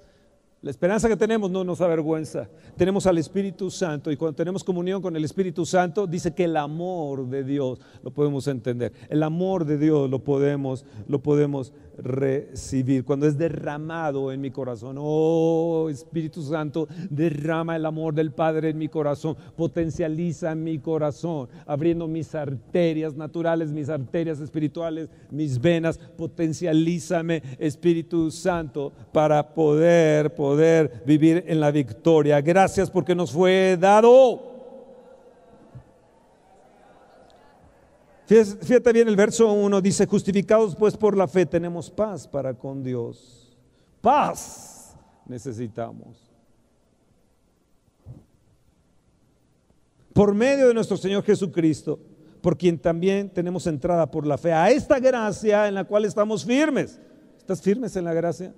La 0.65 0.71
esperanza 0.71 1.11
que 1.11 1.17
tenemos 1.17 1.51
no 1.51 1.63
nos 1.63 1.83
avergüenza. 1.83 2.49
Tenemos 2.79 3.07
al 3.07 3.19
Espíritu 3.19 3.71
Santo 3.71 4.11
y 4.11 4.17
cuando 4.17 4.35
tenemos 4.35 4.65
comunión 4.65 5.03
con 5.03 5.15
el 5.15 5.23
Espíritu 5.23 5.67
Santo, 5.67 6.07
dice 6.07 6.35
que 6.35 6.45
el 6.45 6.57
amor 6.57 7.29
de 7.29 7.45
Dios 7.45 7.79
lo 8.03 8.11
podemos 8.11 8.49
entender. 8.49 8.91
El 9.11 9.23
amor 9.23 9.67
de 9.67 9.77
Dios 9.77 10.09
lo 10.09 10.25
podemos, 10.25 10.87
lo 11.07 11.23
podemos 11.23 11.75
recibir. 11.99 13.05
Cuando 13.05 13.27
es 13.27 13.37
derramado 13.37 14.33
en 14.33 14.41
mi 14.41 14.51
corazón, 14.51 14.97
oh 14.99 15.89
Espíritu 15.91 16.43
Santo, 16.43 16.89
derrama 17.11 17.77
el 17.77 17.87
amor 17.87 18.15
del 18.15 18.33
Padre 18.33 18.71
en 18.71 18.79
mi 18.79 18.89
corazón, 18.89 19.37
potencializa 19.57 20.55
mi 20.55 20.79
corazón, 20.79 21.49
abriendo 21.67 22.09
mis 22.09 22.35
arterias 22.35 23.17
naturales, 23.17 23.73
mis 23.73 23.89
arterias 23.89 24.41
espirituales, 24.41 25.09
mis 25.31 25.61
venas, 25.61 25.99
potencialízame 25.99 27.43
Espíritu 27.59 28.31
Santo 28.31 28.93
para 29.13 29.55
poder, 29.55 30.35
poder 30.35 31.03
vivir 31.07 31.45
en 31.47 31.61
la 31.61 31.71
victoria. 31.71 32.41
Gracias 32.41 32.91
porque 32.91 33.15
nos 33.15 33.33
fue 33.33 33.77
dado. 33.81 34.54
Fíjate 38.27 38.93
bien, 38.93 39.09
el 39.09 39.17
verso 39.17 39.53
1 39.53 39.81
dice, 39.83 40.07
justificados 40.07 40.75
pues 40.75 40.97
por 40.97 41.17
la 41.17 41.29
fe 41.29 41.45
tenemos 41.45 41.91
paz 41.91 42.27
para 42.27 42.55
con 42.55 42.83
Dios. 42.83 43.55
Paz 44.01 44.97
necesitamos. 45.27 46.31
Por 50.15 50.33
medio 50.35 50.69
de 50.69 50.75
nuestro 50.75 50.97
Señor 50.97 51.23
Jesucristo, 51.25 51.99
por 52.41 52.57
quien 52.57 52.79
también 52.79 53.29
tenemos 53.29 53.67
entrada 53.67 54.11
por 54.11 54.27
la 54.27 54.39
fe 54.39 54.53
a 54.53 54.71
esta 54.71 54.99
gracia 54.99 55.69
en 55.69 55.75
la 55.75 55.85
cual 55.85 56.05
estamos 56.05 56.45
firmes. 56.45 57.01
¿Estás 57.37 57.61
firmes 57.61 57.95
en 57.97 58.05
la 58.05 58.15
gracia? 58.15 58.55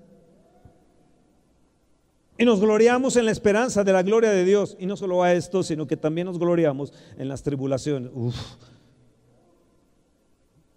Y 2.38 2.44
nos 2.44 2.60
gloriamos 2.60 3.16
en 3.16 3.24
la 3.24 3.32
esperanza 3.32 3.82
de 3.82 3.92
la 3.92 4.02
gloria 4.02 4.30
de 4.30 4.44
Dios. 4.44 4.76
Y 4.78 4.86
no 4.86 4.96
solo 4.96 5.22
a 5.24 5.32
esto, 5.32 5.62
sino 5.62 5.86
que 5.86 5.96
también 5.96 6.26
nos 6.26 6.38
gloriamos 6.38 6.92
en 7.16 7.28
las 7.28 7.42
tribulaciones. 7.42 8.12
Uf 8.14 8.36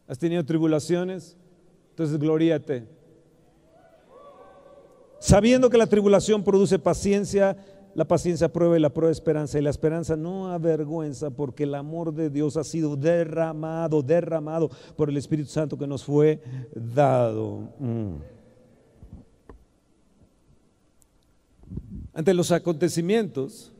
¿Has 0.09 0.19
tenido 0.19 0.43
tribulaciones? 0.43 1.37
Entonces 1.91 2.19
gloríate. 2.19 2.85
Sabiendo 5.19 5.69
que 5.69 5.77
la 5.77 5.87
tribulación 5.87 6.43
produce 6.43 6.77
paciencia 6.77 7.55
la 7.95 8.07
paciencia 8.07 8.51
prueba 8.51 8.77
y 8.77 8.81
la 8.81 8.93
prueba 8.93 9.11
esperanza. 9.11 9.59
Y 9.59 9.61
la 9.61 9.69
esperanza 9.69 10.15
no 10.15 10.51
avergüenza 10.51 11.31
porque 11.31 11.63
el 11.63 11.75
amor 11.75 12.13
de 12.13 12.29
Dios 12.29 12.57
ha 12.57 12.63
sido 12.63 12.95
derramado, 12.95 14.01
derramado 14.01 14.69
por 14.95 15.09
el 15.09 15.17
Espíritu 15.17 15.49
Santo 15.49 15.77
que 15.77 15.87
nos 15.87 16.03
fue 16.03 16.41
dado. 16.73 17.69
Mm. 17.79 18.15
Ante 22.13 22.33
los 22.33 22.51
acontecimientos 22.51 23.71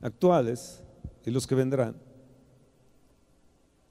actuales 0.00 0.82
y 1.24 1.30
los 1.30 1.46
que 1.46 1.54
vendrán, 1.54 1.96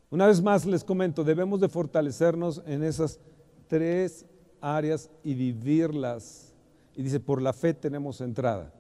una 0.10 0.28
vez 0.28 0.42
más 0.42 0.66
les 0.66 0.84
comento, 0.84 1.24
debemos 1.24 1.60
de 1.60 1.70
fortalecernos 1.70 2.62
en 2.66 2.84
esas 2.84 3.20
tres 3.68 4.26
áreas 4.62 5.10
y 5.24 5.34
vivirlas. 5.34 6.54
Y 6.96 7.04
dice, 7.04 7.20
por 7.20 7.42
la 7.42 7.54
fe 7.54 7.74
tenemos 7.74 8.22
entrada. 8.22 8.72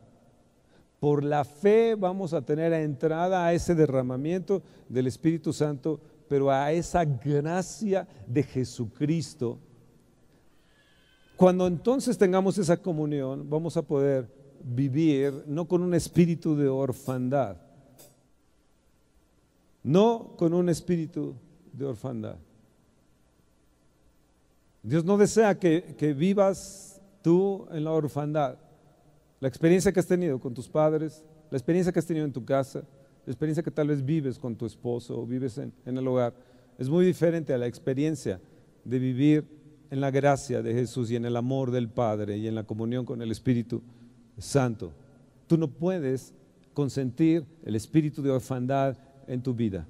Por 1.00 1.24
la 1.24 1.44
fe 1.44 1.96
vamos 1.96 2.34
a 2.34 2.41
tener 2.41 2.72
entrada 2.74 3.46
a 3.46 3.53
ese 3.53 3.75
derramamiento 3.75 4.63
del 4.88 5.08
Espíritu 5.08 5.51
Santo, 5.51 6.00
pero 6.27 6.50
a 6.50 6.72
esa 6.72 7.03
gracia 7.05 8.08
de 8.25 8.44
Jesucristo. 8.44 9.60
Cuando 11.36 11.67
entonces 11.67 12.17
tengamos 12.17 12.58
esa 12.58 12.77
comunión, 12.77 13.50
vamos 13.50 13.75
a 13.75 13.82
poder 13.82 14.29
vivir 14.63 15.44
no 15.46 15.67
con 15.67 15.84
un 15.84 15.94
espíritu 15.94 16.55
de 16.55 16.70
orfandad, 16.70 17.58
no 19.85 20.33
con 20.35 20.51
un 20.55 20.67
espíritu 20.67 21.35
de 21.71 21.85
orfandad. 21.85 22.37
Dios 24.81 25.05
no 25.05 25.15
desea 25.15 25.57
que, 25.59 25.95
que, 25.95 26.13
vivas 26.13 26.99
tú 27.21 27.67
en 27.71 27.83
la 27.83 27.91
orfandad. 27.91 28.57
La 29.39 29.47
experiencia 29.47 29.91
que 29.91 29.99
has 29.99 30.07
tenido 30.07 30.39
con 30.39 30.55
tus 30.55 30.67
padres, 30.67 31.23
la 31.51 31.57
experiencia 31.57 31.93
que 31.93 31.99
has 31.99 32.05
tenido 32.05 32.25
en 32.25 32.33
tu 32.33 32.43
casa, 32.43 32.83
la 33.27 33.31
experiencia 33.31 33.61
que 33.61 33.69
tal 33.69 33.87
vez 33.87 34.03
vives 34.03 34.39
con 34.39 34.55
tu 34.55 34.65
esposo 34.65 35.21
o 35.21 35.25
vives 35.25 35.59
en, 35.59 35.71
en 35.85 35.97
el 35.97 36.07
hogar, 36.07 36.33
es 36.79 36.89
muy 36.89 37.05
diferente 37.05 37.53
a 37.53 37.57
la 37.59 37.67
experiencia 37.67 38.41
de 38.83 38.97
vivir 38.97 39.45
en 39.91 40.01
la 40.01 40.09
gracia 40.09 40.63
de 40.63 40.73
Jesús 40.73 41.11
y 41.11 41.15
en 41.15 41.25
el 41.25 41.37
amor 41.37 41.69
del 41.69 41.89
Padre 41.89 42.37
y 42.37 42.47
en 42.47 42.55
la 42.55 42.63
comunión 42.63 43.05
con 43.05 43.21
el 43.21 43.29
Espíritu 43.29 43.83
Santo. 44.39 44.91
Tú 45.45 45.57
no 45.59 45.67
puedes 45.67 46.33
consentir 46.73 47.45
el 47.63 47.75
espíritu 47.75 48.23
de 48.23 48.31
orfandad 48.31 48.97
en 49.27 49.41
tu 49.41 49.53
vida. 49.53 49.88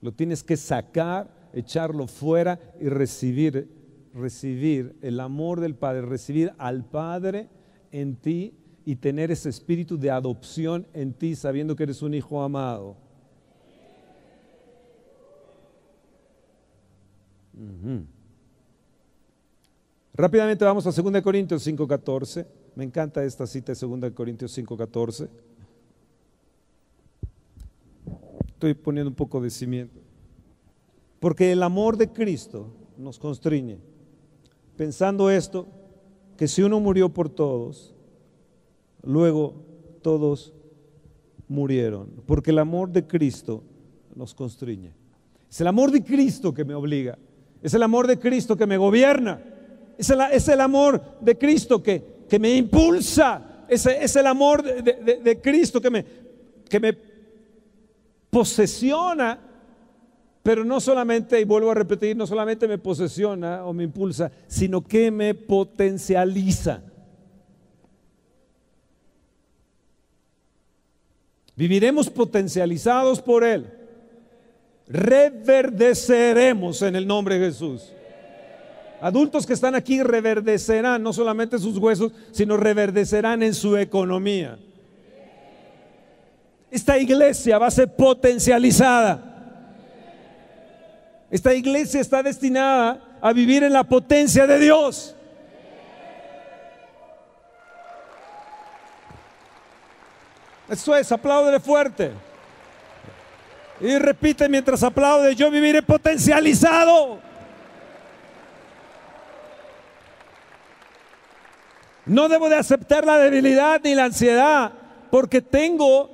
Lo 0.00 0.12
tienes 0.12 0.42
que 0.42 0.56
sacar, 0.56 1.30
echarlo 1.52 2.06
fuera 2.06 2.58
y 2.80 2.88
recibir, 2.88 3.68
recibir 4.14 4.96
el 5.00 5.20
amor 5.20 5.60
del 5.60 5.74
Padre, 5.74 6.02
recibir 6.02 6.52
al 6.58 6.84
Padre 6.84 7.48
en 7.92 8.16
ti 8.16 8.54
y 8.84 8.96
tener 8.96 9.30
ese 9.30 9.48
espíritu 9.48 9.96
de 9.96 10.10
adopción 10.10 10.86
en 10.92 11.12
ti, 11.14 11.36
sabiendo 11.36 11.76
que 11.76 11.84
eres 11.84 12.02
un 12.02 12.14
hijo 12.14 12.42
amado. 12.42 12.96
Rápidamente 20.14 20.64
vamos 20.64 20.86
a 20.86 20.90
2 20.90 21.22
Corintios 21.22 21.62
5:14. 21.66 22.46
Me 22.74 22.84
encanta 22.84 23.24
esta 23.24 23.46
cita 23.46 23.72
de 23.72 23.86
2 23.86 24.12
Corintios 24.12 24.52
5:14. 24.52 25.28
Estoy 28.62 28.74
poniendo 28.74 29.10
un 29.10 29.16
poco 29.16 29.40
de 29.40 29.50
cimiento. 29.50 29.98
Porque 31.18 31.50
el 31.50 31.64
amor 31.64 31.96
de 31.96 32.12
Cristo 32.12 32.72
nos 32.96 33.18
constriñe. 33.18 33.80
Pensando 34.76 35.32
esto, 35.32 35.66
que 36.36 36.46
si 36.46 36.62
uno 36.62 36.78
murió 36.78 37.08
por 37.08 37.28
todos, 37.28 37.92
luego 39.02 39.64
todos 40.00 40.54
murieron. 41.48 42.22
Porque 42.24 42.52
el 42.52 42.60
amor 42.60 42.90
de 42.90 43.04
Cristo 43.04 43.64
nos 44.14 44.32
constriñe. 44.32 44.94
Es 45.50 45.60
el 45.60 45.66
amor 45.66 45.90
de 45.90 46.04
Cristo 46.04 46.54
que 46.54 46.64
me 46.64 46.74
obliga. 46.74 47.18
Es 47.64 47.74
el 47.74 47.82
amor 47.82 48.06
de 48.06 48.20
Cristo 48.20 48.56
que 48.56 48.68
me 48.68 48.76
gobierna. 48.76 49.42
Es 49.98 50.08
el, 50.08 50.20
es 50.30 50.46
el 50.46 50.60
amor 50.60 51.02
de 51.20 51.36
Cristo 51.36 51.82
que, 51.82 52.26
que 52.28 52.38
me 52.38 52.54
impulsa. 52.54 53.64
Es, 53.68 53.84
es 53.86 54.14
el 54.14 54.26
amor 54.28 54.62
de, 54.62 54.82
de, 54.82 55.16
de 55.16 55.40
Cristo 55.40 55.80
que 55.80 55.90
me, 55.90 56.04
que 56.68 56.78
me 56.78 57.11
posesiona, 58.32 59.38
pero 60.42 60.64
no 60.64 60.80
solamente, 60.80 61.38
y 61.38 61.44
vuelvo 61.44 61.70
a 61.70 61.74
repetir, 61.74 62.16
no 62.16 62.26
solamente 62.26 62.66
me 62.66 62.78
posesiona 62.78 63.66
o 63.66 63.74
me 63.74 63.84
impulsa, 63.84 64.32
sino 64.46 64.82
que 64.82 65.10
me 65.10 65.34
potencializa. 65.34 66.82
Viviremos 71.54 72.08
potencializados 72.08 73.20
por 73.20 73.44
Él. 73.44 73.70
Reverdeceremos 74.88 76.80
en 76.80 76.96
el 76.96 77.06
nombre 77.06 77.38
de 77.38 77.48
Jesús. 77.48 77.92
Adultos 79.02 79.44
que 79.44 79.52
están 79.52 79.74
aquí 79.74 80.02
reverdecerán 80.02 81.02
no 81.02 81.12
solamente 81.12 81.58
sus 81.58 81.76
huesos, 81.76 82.12
sino 82.30 82.56
reverdecerán 82.56 83.42
en 83.42 83.52
su 83.52 83.76
economía 83.76 84.58
esta 86.72 86.96
iglesia 86.96 87.58
va 87.58 87.66
a 87.66 87.70
ser 87.70 87.94
potencializada. 87.94 89.20
Esta 91.30 91.52
iglesia 91.52 92.00
está 92.00 92.22
destinada 92.22 93.18
a 93.20 93.30
vivir 93.34 93.62
en 93.62 93.74
la 93.74 93.84
potencia 93.84 94.46
de 94.46 94.58
Dios. 94.58 95.14
Eso 100.70 100.96
es, 100.96 101.12
aplaude 101.12 101.60
fuerte. 101.60 102.10
Y 103.78 103.98
repite 103.98 104.48
mientras 104.48 104.82
aplaude, 104.82 105.34
yo 105.34 105.50
viviré 105.50 105.82
potencializado. 105.82 107.18
No 112.06 112.30
debo 112.30 112.48
de 112.48 112.56
aceptar 112.56 113.04
la 113.04 113.18
debilidad 113.18 113.78
ni 113.84 113.94
la 113.94 114.04
ansiedad, 114.04 114.72
porque 115.10 115.42
tengo 115.42 116.11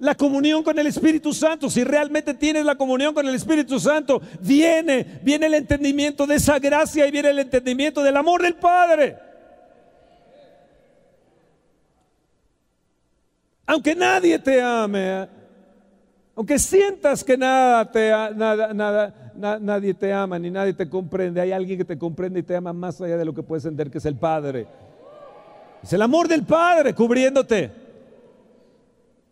la 0.00 0.14
comunión 0.14 0.62
con 0.62 0.78
el 0.78 0.86
Espíritu 0.86 1.32
Santo. 1.32 1.70
Si 1.70 1.84
realmente 1.84 2.34
tienes 2.34 2.64
la 2.64 2.74
comunión 2.74 3.14
con 3.14 3.26
el 3.26 3.34
Espíritu 3.34 3.78
Santo, 3.78 4.20
viene, 4.40 5.20
viene 5.22 5.46
el 5.46 5.54
entendimiento 5.54 6.26
de 6.26 6.36
esa 6.36 6.58
gracia 6.58 7.06
y 7.06 7.10
viene 7.10 7.30
el 7.30 7.38
entendimiento 7.38 8.02
del 8.02 8.16
amor 8.16 8.42
del 8.42 8.54
Padre. 8.54 9.16
Aunque 13.66 13.94
nadie 13.94 14.38
te 14.38 14.60
ame, 14.60 15.28
aunque 16.34 16.58
sientas 16.58 17.22
que 17.22 17.36
nada 17.36 17.88
te, 17.88 18.10
nada, 18.10 18.74
nada, 18.74 19.58
nadie 19.60 19.94
te 19.94 20.12
ama 20.12 20.38
ni 20.38 20.50
nadie 20.50 20.72
te 20.72 20.88
comprende, 20.88 21.40
hay 21.40 21.52
alguien 21.52 21.78
que 21.78 21.84
te 21.84 21.96
comprende 21.96 22.40
y 22.40 22.42
te 22.42 22.56
ama 22.56 22.72
más 22.72 23.00
allá 23.00 23.16
de 23.16 23.24
lo 23.24 23.32
que 23.32 23.42
puedes 23.42 23.64
entender, 23.64 23.90
que 23.90 23.98
es 23.98 24.06
el 24.06 24.16
Padre. 24.16 24.66
Es 25.82 25.92
el 25.92 26.02
amor 26.02 26.26
del 26.26 26.44
Padre 26.44 26.94
cubriéndote. 26.94 27.79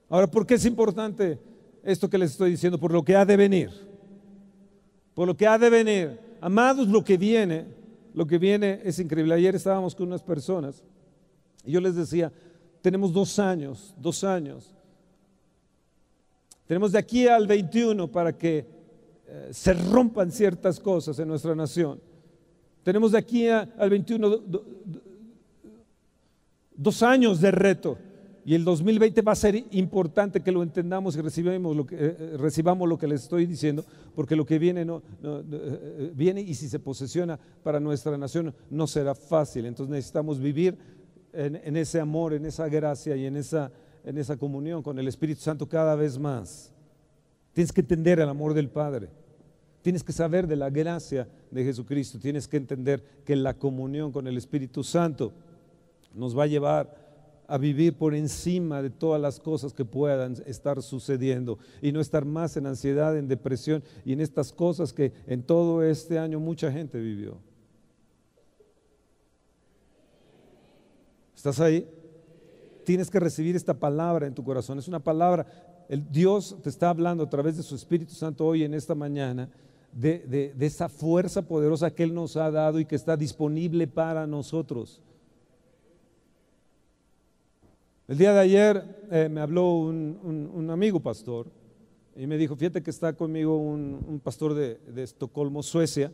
Ahora, 0.08 0.26
¿por 0.26 0.46
qué 0.46 0.54
es 0.54 0.64
importante 0.64 1.38
esto 1.82 2.08
que 2.08 2.18
les 2.18 2.32
estoy 2.32 2.50
diciendo? 2.52 2.78
Por 2.78 2.92
lo 2.92 3.04
que 3.04 3.14
ha 3.14 3.24
de 3.24 3.36
venir. 3.36 3.70
Por 5.14 5.26
lo 5.26 5.36
que 5.36 5.46
ha 5.46 5.58
de 5.58 5.68
venir. 5.68 6.20
Amados, 6.40 6.88
lo 6.88 7.04
que 7.04 7.16
viene, 7.16 7.66
lo 8.14 8.26
que 8.26 8.38
viene 8.38 8.80
es 8.84 8.98
increíble. 8.98 9.34
Ayer 9.34 9.54
estábamos 9.54 9.94
con 9.94 10.08
unas 10.08 10.22
personas 10.22 10.82
y 11.64 11.72
yo 11.72 11.80
les 11.80 11.94
decía, 11.94 12.32
tenemos 12.80 13.12
dos 13.12 13.38
años, 13.38 13.94
dos 13.98 14.24
años. 14.24 14.74
Tenemos 16.66 16.92
de 16.92 16.98
aquí 16.98 17.26
al 17.26 17.46
21 17.46 18.10
para 18.10 18.36
que 18.36 18.66
eh, 19.26 19.48
se 19.52 19.74
rompan 19.74 20.30
ciertas 20.30 20.80
cosas 20.80 21.18
en 21.18 21.28
nuestra 21.28 21.54
nación. 21.54 22.00
Tenemos 22.82 23.12
de 23.12 23.18
aquí 23.18 23.48
al 23.48 23.90
21 23.90 24.40
dos 26.74 27.02
años 27.02 27.40
de 27.40 27.50
reto. 27.50 27.98
Y 28.48 28.54
el 28.54 28.64
2020 28.64 29.20
va 29.20 29.32
a 29.32 29.36
ser 29.36 29.62
importante 29.72 30.40
que 30.40 30.50
lo 30.50 30.62
entendamos 30.62 31.14
y 31.14 31.20
recibamos 31.20 31.76
lo 31.76 31.86
que, 31.86 31.96
eh, 31.96 32.16
eh, 32.18 32.36
recibamos 32.38 32.88
lo 32.88 32.96
que 32.96 33.06
les 33.06 33.24
estoy 33.24 33.44
diciendo, 33.44 33.84
porque 34.14 34.34
lo 34.34 34.46
que 34.46 34.58
viene, 34.58 34.86
no, 34.86 35.02
eh, 35.22 36.12
viene 36.14 36.40
y 36.40 36.54
si 36.54 36.66
se 36.66 36.78
posesiona 36.78 37.38
para 37.62 37.78
nuestra 37.78 38.16
nación 38.16 38.54
no 38.70 38.86
será 38.86 39.14
fácil. 39.14 39.66
Entonces 39.66 39.90
necesitamos 39.90 40.40
vivir 40.40 40.78
en, 41.34 41.56
en 41.56 41.76
ese 41.76 42.00
amor, 42.00 42.32
en 42.32 42.46
esa 42.46 42.70
gracia 42.70 43.14
y 43.16 43.26
en 43.26 43.36
esa, 43.36 43.70
en 44.02 44.16
esa 44.16 44.38
comunión 44.38 44.82
con 44.82 44.98
el 44.98 45.08
Espíritu 45.08 45.42
Santo 45.42 45.68
cada 45.68 45.94
vez 45.94 46.18
más. 46.18 46.72
Tienes 47.52 47.70
que 47.70 47.82
entender 47.82 48.18
el 48.18 48.30
amor 48.30 48.54
del 48.54 48.70
Padre. 48.70 49.10
Tienes 49.82 50.02
que 50.02 50.12
saber 50.14 50.46
de 50.46 50.56
la 50.56 50.70
gracia 50.70 51.28
de 51.50 51.64
Jesucristo. 51.64 52.18
Tienes 52.18 52.48
que 52.48 52.56
entender 52.56 53.04
que 53.26 53.36
la 53.36 53.52
comunión 53.52 54.10
con 54.10 54.26
el 54.26 54.38
Espíritu 54.38 54.82
Santo 54.82 55.34
nos 56.14 56.34
va 56.34 56.44
a 56.44 56.46
llevar 56.46 57.07
a 57.48 57.58
vivir 57.58 57.94
por 57.96 58.14
encima 58.14 58.80
de 58.82 58.90
todas 58.90 59.20
las 59.20 59.40
cosas 59.40 59.72
que 59.72 59.84
puedan 59.84 60.36
estar 60.46 60.80
sucediendo 60.82 61.58
y 61.82 61.90
no 61.90 62.00
estar 62.00 62.24
más 62.24 62.56
en 62.56 62.66
ansiedad, 62.66 63.16
en 63.16 63.26
depresión 63.26 63.82
y 64.04 64.12
en 64.12 64.20
estas 64.20 64.52
cosas 64.52 64.92
que 64.92 65.12
en 65.26 65.42
todo 65.42 65.82
este 65.82 66.18
año 66.18 66.38
mucha 66.38 66.70
gente 66.70 67.00
vivió. 67.00 67.38
¿Estás 71.34 71.58
ahí? 71.58 71.88
tienes 72.88 73.10
que 73.10 73.20
recibir 73.20 73.54
esta 73.54 73.74
palabra 73.74 74.26
en 74.26 74.32
tu 74.32 74.42
corazón. 74.42 74.78
Es 74.78 74.88
una 74.88 74.98
palabra, 74.98 75.44
el 75.90 76.10
Dios 76.10 76.56
te 76.62 76.70
está 76.70 76.88
hablando 76.88 77.22
a 77.22 77.28
través 77.28 77.58
de 77.58 77.62
su 77.62 77.74
Espíritu 77.74 78.14
Santo 78.14 78.46
hoy 78.46 78.64
en 78.64 78.72
esta 78.72 78.94
mañana 78.94 79.50
de, 79.92 80.54
esa 80.58 80.88
fuerza 80.88 81.42
poderosa 81.42 81.90
que 81.90 82.02
Él 82.02 82.14
nos 82.14 82.38
ha 82.38 82.50
dado 82.50 82.80
y 82.80 82.86
que 82.86 82.96
está 82.96 83.14
disponible 83.14 83.86
para 83.86 84.26
nosotros. 84.26 85.02
El 88.08 88.16
día 88.16 88.32
de 88.32 88.40
ayer 88.40 88.82
eh, 89.10 89.28
me 89.30 89.42
habló 89.42 89.80
un, 89.80 90.68
amigo 90.70 90.98
pastor 90.98 91.46
y 92.16 92.26
me 92.26 92.38
dijo, 92.38 92.56
fíjate 92.56 92.82
que 92.82 92.88
está 92.88 93.12
conmigo 93.12 93.58
un, 93.58 94.18
pastor 94.24 94.54
de, 94.54 94.78
Estocolmo, 94.96 95.62
Suecia, 95.62 96.10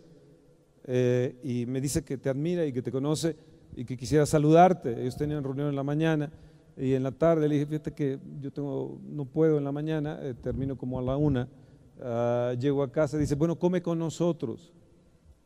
eh, 0.86 1.36
y 1.44 1.66
me 1.66 1.80
dice 1.80 2.02
que 2.04 2.18
te 2.18 2.28
admira 2.28 2.66
y 2.66 2.72
que 2.72 2.82
te 2.82 2.90
conoce 2.90 3.36
y 3.76 3.84
que 3.84 3.96
quisiera 3.96 4.26
saludarte. 4.26 5.00
Ellos 5.00 5.16
tenían 5.16 5.44
reunión 5.44 5.68
en 5.68 5.76
la 5.76 5.84
mañana 5.84 6.32
y 6.76 6.94
en 6.94 7.04
la 7.04 7.12
tarde 7.12 7.48
le 7.48 7.54
dije, 7.54 7.66
fíjate 7.66 7.92
que 7.92 8.18
yo 8.40 8.50
tengo, 8.50 8.98
no 9.04 9.24
puedo 9.24 9.56
en 9.56 9.62
la 9.62 9.70
mañana, 9.70 10.18
eh, 10.20 10.34
termino 10.34 10.76
como 10.76 10.98
a 10.98 11.02
la 11.02 11.16
una. 11.16 11.48
Ah, 12.02 12.54
llego 12.58 12.82
a 12.82 12.90
casa 12.90 13.16
y 13.16 13.20
dice, 13.20 13.36
bueno, 13.36 13.56
come 13.56 13.80
con 13.80 14.00
nosotros. 14.00 14.72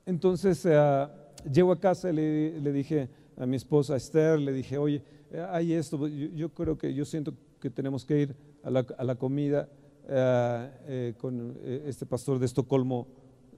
Entonces 0.06 0.64
uh, 0.64 1.08
llego 1.52 1.72
a 1.72 1.78
casa 1.78 2.08
y 2.08 2.14
le, 2.14 2.72
dije 2.72 3.10
a 3.36 3.44
mi 3.44 3.56
esposa 3.56 3.96
Esther, 3.96 4.40
le 4.40 4.52
dije, 4.54 4.78
oye, 4.78 5.02
hay 5.50 5.74
esto, 5.74 6.06
yo, 6.06 6.48
creo 6.50 6.78
que 6.78 6.94
yo 6.94 7.04
siento 7.04 7.34
que 7.60 7.70
tenemos 7.70 8.04
que 8.04 8.20
ir 8.20 8.36
a 8.62 8.70
la, 8.70 9.14
comida 9.14 9.68
ah, 10.08 10.70
eh, 10.86 11.14
con 11.18 11.56
eh, 11.62 11.84
este 11.86 12.06
pastor 12.06 12.38
de 12.38 12.46
Estocolmo, 12.46 13.06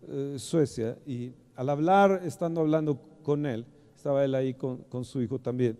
eh, 0.09 0.37
Suecia, 0.39 0.99
y 1.07 1.33
al 1.57 1.69
hablar, 1.69 2.23
estando 2.25 2.61
hablando 2.61 3.01
con 3.23 3.47
él, 3.47 3.67
estaba 3.95 4.25
él 4.25 4.35
ahí 4.35 4.55
con, 4.55 4.79
con 4.85 5.05
su 5.05 5.21
hijo 5.21 5.39
también, 5.39 5.79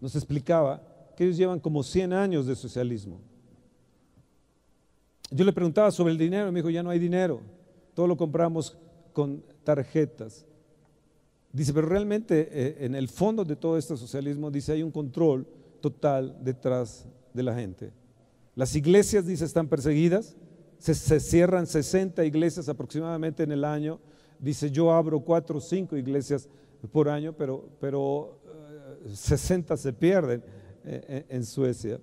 nos 0.00 0.14
explicaba 0.14 0.82
que 1.16 1.24
ellos 1.24 1.36
llevan 1.36 1.60
como 1.60 1.82
100 1.82 2.12
años 2.12 2.46
de 2.46 2.54
socialismo. 2.54 3.20
Yo 5.30 5.44
le 5.44 5.52
preguntaba 5.52 5.90
sobre 5.90 6.12
el 6.12 6.18
dinero, 6.18 6.52
me 6.52 6.60
dijo, 6.60 6.70
ya 6.70 6.82
no 6.82 6.90
hay 6.90 6.98
dinero, 6.98 7.40
todo 7.94 8.06
lo 8.06 8.16
compramos 8.16 8.76
con 9.12 9.42
tarjetas. 9.64 10.46
Dice, 11.56 11.72
pero 11.72 11.88
realmente 11.88 12.48
eh, 12.52 12.76
en 12.80 12.94
el 12.94 13.08
fondo 13.08 13.42
de 13.42 13.56
todo 13.56 13.78
este 13.78 13.96
socialismo, 13.96 14.50
dice, 14.50 14.72
hay 14.72 14.82
un 14.82 14.90
control 14.90 15.46
total 15.80 16.36
detrás 16.42 17.06
de 17.32 17.42
la 17.42 17.54
gente. 17.54 17.92
Las 18.54 18.76
iglesias, 18.76 19.24
dice, 19.24 19.46
están 19.46 19.66
perseguidas, 19.66 20.36
se, 20.78 21.18
cierran 21.18 21.66
60 21.66 22.22
iglesias 22.26 22.68
aproximadamente 22.68 23.42
en 23.42 23.52
el 23.52 23.64
año. 23.64 23.98
Dice, 24.38 24.70
yo 24.70 24.92
abro 24.92 25.18
cuatro 25.20 25.56
o 25.56 25.60
cinco 25.62 25.96
iglesias 25.96 26.46
por 26.92 27.08
año, 27.08 27.32
pero, 27.32 27.66
pero 27.80 28.38
60 29.10 29.72
eh, 29.72 29.76
se 29.78 29.94
pierden 29.94 30.44
eh, 30.84 31.24
en 31.26 31.42
Suecia. 31.42 31.98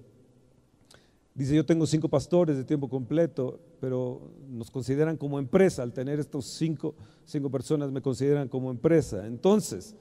Dice, 1.35 1.55
yo 1.55 1.63
tengo 1.63 1.85
cinco 1.85 2.09
pastores 2.09 2.57
de 2.57 2.63
tiempo 2.63 2.89
completo, 2.89 3.59
pero 3.83 4.21
nos 4.47 4.71
consideran 4.71 5.17
como 5.17 5.37
empresa. 5.37 5.83
Al 5.83 5.91
tener 5.91 6.17
estos 6.17 6.45
cinco, 6.45 6.95
cinco 7.25 7.51
personas 7.51 7.91
me 7.91 8.01
consideran 8.01 8.47
como 8.47 8.71
empresa. 8.71 9.27
Entonces, 9.27 9.93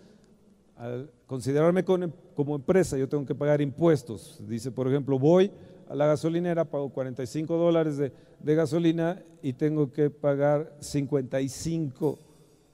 al 0.77 1.11
considerarme 1.27 1.85
como 1.85 2.55
empresa, 2.55 2.97
yo 2.97 3.09
tengo 3.09 3.27
que 3.27 3.35
pagar 3.35 3.61
impuestos. 3.61 4.41
Dice, 4.47 4.71
por 4.71 4.87
ejemplo, 4.87 5.19
voy 5.19 5.51
a 5.89 5.97
la 5.97 6.07
gasolinera, 6.07 6.65
pago 6.65 6.91
45 6.91 7.57
dólares 7.57 7.97
de, 7.97 8.13
de 8.39 8.55
gasolina 8.55 9.21
y 9.43 9.53
tengo 9.53 9.91
que 9.91 10.11
pagar 10.11 10.77
55 10.79 12.21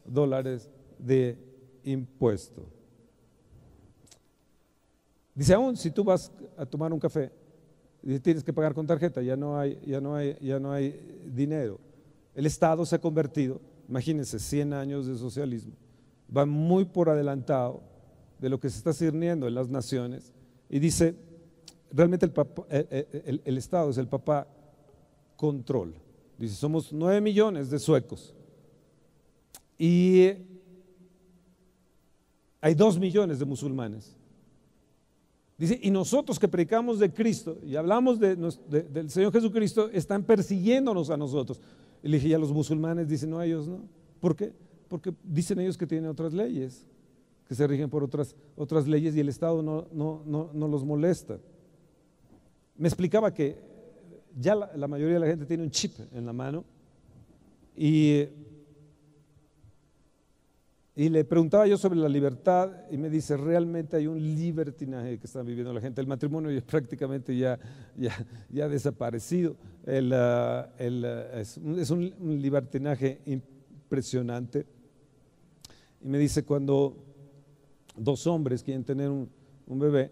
dólares 0.04 0.68
de 0.98 1.38
impuesto. 1.84 2.66
Dice, 5.34 5.54
aún 5.54 5.74
si 5.74 5.90
tú 5.90 6.04
vas 6.04 6.30
a 6.58 6.66
tomar 6.66 6.92
un 6.92 7.00
café, 7.00 7.32
tienes 8.20 8.42
que 8.42 8.52
pagar 8.52 8.74
con 8.74 8.86
tarjeta, 8.86 9.20
ya 9.20 9.36
no 9.36 9.58
hay, 9.58 9.78
ya 9.86 10.00
no 10.00 10.14
hay, 10.14 10.36
ya 10.40 10.58
no 10.58 10.72
hay 10.72 10.98
dinero. 11.26 11.78
El 12.34 12.46
Estado 12.46 12.86
se 12.86 12.96
ha 12.96 13.00
convertido, 13.00 13.60
imagínense, 13.88 14.38
100 14.38 14.72
años 14.72 15.06
de 15.06 15.16
socialismo, 15.18 15.74
va 16.34 16.46
muy 16.46 16.84
por 16.84 17.10
adelantado 17.10 17.82
de 18.38 18.48
lo 18.48 18.58
que 18.58 18.70
se 18.70 18.78
está 18.78 18.92
sirviendo 18.92 19.46
en 19.46 19.54
las 19.54 19.68
naciones 19.68 20.32
y 20.70 20.78
dice, 20.78 21.14
realmente 21.90 22.26
el, 22.70 23.42
el 23.44 23.58
Estado 23.58 23.90
es 23.90 23.98
el 23.98 24.08
papá 24.08 24.46
control. 25.36 25.94
Dice, 26.38 26.54
somos 26.54 26.92
9 26.92 27.20
millones 27.20 27.68
de 27.68 27.78
suecos 27.78 28.34
y 29.78 30.32
hay 32.60 32.74
2 32.74 32.98
millones 32.98 33.38
de 33.38 33.44
musulmanes. 33.44 34.17
Dice, 35.58 35.78
y 35.82 35.90
nosotros 35.90 36.38
que 36.38 36.46
predicamos 36.46 37.00
de 37.00 37.12
Cristo 37.12 37.58
y 37.64 37.74
hablamos 37.74 38.20
de, 38.20 38.36
del 38.36 39.10
Señor 39.10 39.32
Jesucristo, 39.32 39.90
están 39.92 40.22
persiguiéndonos 40.22 41.10
a 41.10 41.16
nosotros. 41.16 41.60
Y 42.00 42.08
le 42.08 42.18
dije, 42.18 42.28
ya 42.28 42.38
los 42.38 42.52
musulmanes 42.52 43.08
dicen, 43.08 43.30
no, 43.30 43.42
ellos 43.42 43.66
no. 43.66 43.80
¿Por 44.20 44.36
qué? 44.36 44.52
Porque 44.86 45.12
dicen 45.24 45.58
ellos 45.58 45.76
que 45.76 45.84
tienen 45.86 46.08
otras 46.08 46.32
leyes, 46.32 46.86
que 47.48 47.56
se 47.56 47.66
rigen 47.66 47.90
por 47.90 48.04
otras, 48.04 48.36
otras 48.56 48.86
leyes 48.86 49.16
y 49.16 49.20
el 49.20 49.28
Estado 49.28 49.60
no, 49.60 49.88
no, 49.92 50.22
no, 50.24 50.50
no 50.52 50.68
los 50.68 50.84
molesta. 50.84 51.40
Me 52.76 52.86
explicaba 52.86 53.34
que 53.34 53.58
ya 54.38 54.54
la, 54.54 54.70
la 54.76 54.86
mayoría 54.86 55.14
de 55.14 55.20
la 55.20 55.26
gente 55.26 55.44
tiene 55.44 55.64
un 55.64 55.70
chip 55.70 55.92
en 56.12 56.24
la 56.24 56.32
mano 56.32 56.64
y 57.76 58.26
y 60.98 61.10
le 61.10 61.24
preguntaba 61.24 61.64
yo 61.68 61.78
sobre 61.78 62.00
la 62.00 62.08
libertad 62.08 62.72
y 62.90 62.96
me 62.96 63.08
dice, 63.08 63.36
realmente 63.36 63.96
hay 63.96 64.08
un 64.08 64.18
libertinaje 64.18 65.16
que 65.16 65.26
está 65.28 65.42
viviendo 65.42 65.72
la 65.72 65.80
gente. 65.80 66.00
El 66.00 66.08
matrimonio 66.08 66.50
es 66.50 66.62
prácticamente 66.64 67.36
ya, 67.36 67.56
ya, 67.96 68.10
ya 68.50 68.68
desaparecido. 68.68 69.54
El, 69.86 70.12
ah, 70.12 70.68
el, 70.76 71.04
ah, 71.04 71.40
es, 71.40 71.56
un, 71.56 72.42
libertinaje 72.42 73.20
impresionante. 73.26 74.66
Y 76.02 76.08
me 76.08 76.18
dice, 76.18 76.42
cuando 76.42 76.96
dos 77.96 78.26
hombres 78.26 78.64
quieren 78.64 78.82
tener 78.82 79.08
un, 79.08 79.30
un 79.68 79.78
bebé, 79.78 80.10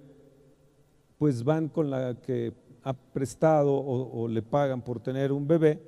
pues 1.19 1.43
van 1.43 1.69
con 1.69 1.91
la 1.91 2.15
que 2.15 2.53
ha 2.85 2.93
prestado 2.93 3.75
o, 3.75 4.23
o 4.23 4.29
le 4.29 4.41
pagan 4.41 4.83
por 4.83 5.01
tener 5.01 5.33
un 5.33 5.49
bebé. 5.49 5.83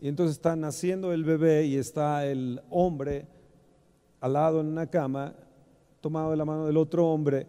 Y 0.00 0.08
entonces 0.08 0.34
está 0.34 0.56
naciendo 0.56 1.12
el 1.12 1.22
bebé 1.22 1.66
y 1.66 1.76
está 1.76 2.26
el 2.26 2.60
hombre 2.68 3.28
al 4.20 4.32
lado 4.32 4.60
en 4.60 4.66
una 4.66 4.86
cama, 4.86 5.34
tomado 6.00 6.30
de 6.30 6.36
la 6.36 6.44
mano 6.44 6.66
del 6.66 6.76
otro 6.76 7.08
hombre, 7.08 7.46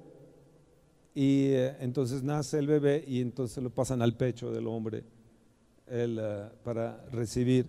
y 1.13 1.47
eh, 1.47 1.75
entonces 1.79 2.23
nace 2.23 2.57
el 2.59 2.67
bebé 2.67 3.03
y 3.05 3.19
entonces 3.19 3.61
lo 3.61 3.69
pasan 3.69 4.01
al 4.01 4.15
pecho 4.15 4.51
del 4.51 4.67
hombre 4.67 5.03
eh, 5.87 6.49
para 6.63 7.03
recibir 7.11 7.67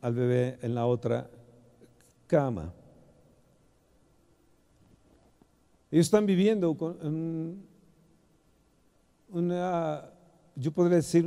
al 0.00 0.14
bebé 0.14 0.58
en 0.60 0.74
la 0.74 0.86
otra 0.86 1.30
cama. 2.26 2.72
Ellos 5.90 6.06
están 6.06 6.26
viviendo 6.26 6.76
con 6.76 7.64
una, 9.28 10.10
yo 10.56 10.72
podría 10.72 10.96
decir, 10.96 11.24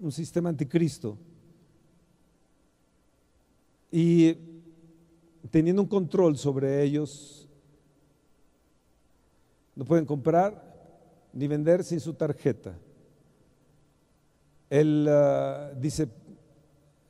un 0.00 0.12
sistema 0.12 0.48
anticristo. 0.48 1.18
Y 3.90 4.34
teniendo 5.50 5.82
un 5.82 5.88
control 5.88 6.36
sobre 6.36 6.82
ellos, 6.82 7.48
no 9.74 9.84
pueden 9.84 10.04
comprar 10.04 10.68
ni 11.32 11.46
vender 11.46 11.84
sin 11.84 12.00
su 12.00 12.14
tarjeta. 12.14 12.76
Él 14.70 15.06
ah, 15.08 15.70
dice, 15.78 16.08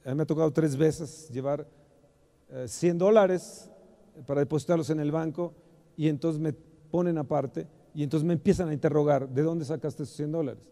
a 0.04 0.10
mí 0.10 0.14
me 0.14 0.22
ha 0.22 0.26
tocado 0.26 0.52
tres 0.52 0.76
veces 0.76 1.28
llevar 1.30 1.66
100 2.66 2.96
eh, 2.96 2.98
dólares 2.98 3.70
para 4.26 4.40
depositarlos 4.40 4.90
en 4.90 5.00
el 5.00 5.10
banco 5.10 5.54
y 5.96 6.08
entonces 6.08 6.40
me 6.40 6.52
ponen 6.52 7.18
aparte 7.18 7.66
y 7.94 8.02
entonces 8.02 8.26
me 8.26 8.34
empiezan 8.34 8.68
a 8.68 8.74
interrogar, 8.74 9.28
¿de 9.28 9.42
dónde 9.42 9.64
sacaste 9.64 10.04
esos 10.04 10.16
100 10.16 10.32
dólares? 10.32 10.62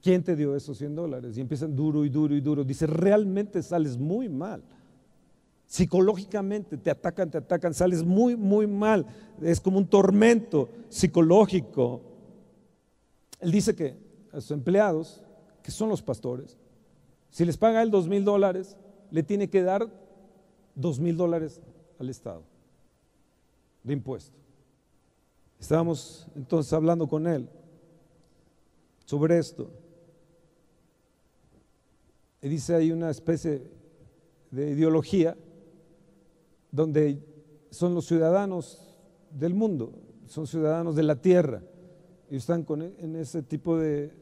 ¿Quién 0.00 0.22
te 0.22 0.36
dio 0.36 0.54
esos 0.54 0.78
100 0.78 0.94
dólares? 0.94 1.36
Y 1.36 1.40
empiezan 1.40 1.74
duro 1.74 2.04
y 2.04 2.08
duro 2.08 2.34
y 2.34 2.40
duro. 2.40 2.64
Dice, 2.64 2.86
realmente 2.86 3.62
sales 3.62 3.98
muy 3.98 4.28
mal. 4.28 4.62
Psicológicamente 5.74 6.76
te 6.76 6.88
atacan, 6.88 7.28
te 7.28 7.38
atacan, 7.38 7.74
sales 7.74 8.04
muy, 8.04 8.36
muy 8.36 8.64
mal. 8.64 9.04
Es 9.42 9.60
como 9.60 9.76
un 9.78 9.88
tormento 9.88 10.68
psicológico. 10.88 12.00
Él 13.40 13.50
dice 13.50 13.74
que 13.74 13.96
a 14.30 14.40
sus 14.40 14.52
empleados, 14.52 15.20
que 15.64 15.72
son 15.72 15.88
los 15.88 16.00
pastores, 16.00 16.56
si 17.28 17.44
les 17.44 17.56
paga 17.56 17.82
él 17.82 17.90
dos 17.90 18.06
mil 18.06 18.24
dólares, 18.24 18.76
le 19.10 19.24
tiene 19.24 19.50
que 19.50 19.64
dar 19.64 19.88
dos 20.76 21.00
mil 21.00 21.16
dólares 21.16 21.60
al 21.98 22.08
Estado 22.08 22.44
de 23.82 23.94
impuesto. 23.94 24.38
Estábamos 25.58 26.28
entonces 26.36 26.72
hablando 26.72 27.08
con 27.08 27.26
él 27.26 27.48
sobre 29.06 29.38
esto. 29.38 29.72
Y 32.42 32.48
dice 32.48 32.76
hay 32.76 32.92
una 32.92 33.10
especie 33.10 33.60
de 34.52 34.70
ideología 34.70 35.36
donde 36.74 37.22
son 37.70 37.94
los 37.94 38.04
ciudadanos 38.04 38.80
del 39.30 39.54
mundo, 39.54 39.92
son 40.26 40.46
ciudadanos 40.46 40.96
de 40.96 41.04
la 41.04 41.20
tierra. 41.20 41.62
y 42.28 42.36
están 42.36 42.66
e, 42.80 42.92
en 42.98 43.14
ese 43.14 43.42
tipo 43.42 43.78
de, 43.78 44.12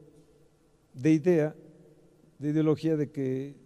de 0.92 1.12
idea, 1.12 1.54
de 2.38 2.50
ideología 2.50 2.96
de 2.96 3.10
que 3.10 3.56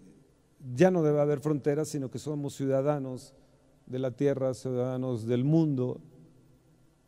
ya 0.75 0.93
no 0.93 1.03
debe 1.03 1.21
haber 1.21 1.41
fronteras, 1.41 1.89
sino 1.89 2.11
que 2.11 2.21
somos 2.21 2.55
ciudadanos 2.55 3.35
de 3.87 3.99
la 3.99 4.13
tierra, 4.13 4.55
ciudadanos 4.55 5.27
del 5.27 5.43
mundo, 5.43 6.01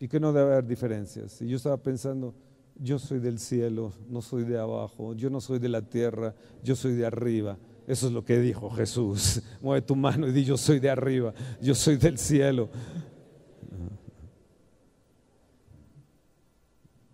y 0.01 0.09
que 0.09 0.19
no 0.19 0.33
debe 0.33 0.53
haber 0.53 0.67
diferencias. 0.67 1.41
Y 1.43 1.49
yo 1.49 1.59
estaba 1.59 1.77
pensando, 1.77 2.35
yo 2.77 2.99
soy 2.99 3.21
del 3.21 3.39
cielo, 3.39 3.93
no 4.09 4.21
soy 4.21 4.43
de 4.45 4.59
abajo, 4.59 5.15
yo 5.15 5.31
no 5.31 5.41
soy 5.41 5.61
de 5.61 5.69
la 5.69 5.83
tierra, 5.83 6.35
yo 6.65 6.75
soy 6.75 6.95
de 6.95 7.07
arriba. 7.07 7.57
Eso 7.89 8.09
es 8.09 8.13
lo 8.13 8.23
que 8.23 8.39
dijo 8.39 8.69
Jesús. 8.69 9.41
Mueve 9.63 9.81
tu 9.81 9.97
mano 9.97 10.29
y 10.29 10.33
di, 10.33 10.45
yo 10.45 10.59
soy 10.59 10.79
de 10.79 10.91
arriba, 10.91 11.33
yo 11.59 11.75
soy 11.75 11.97
del 11.97 12.19
cielo. 12.19 12.69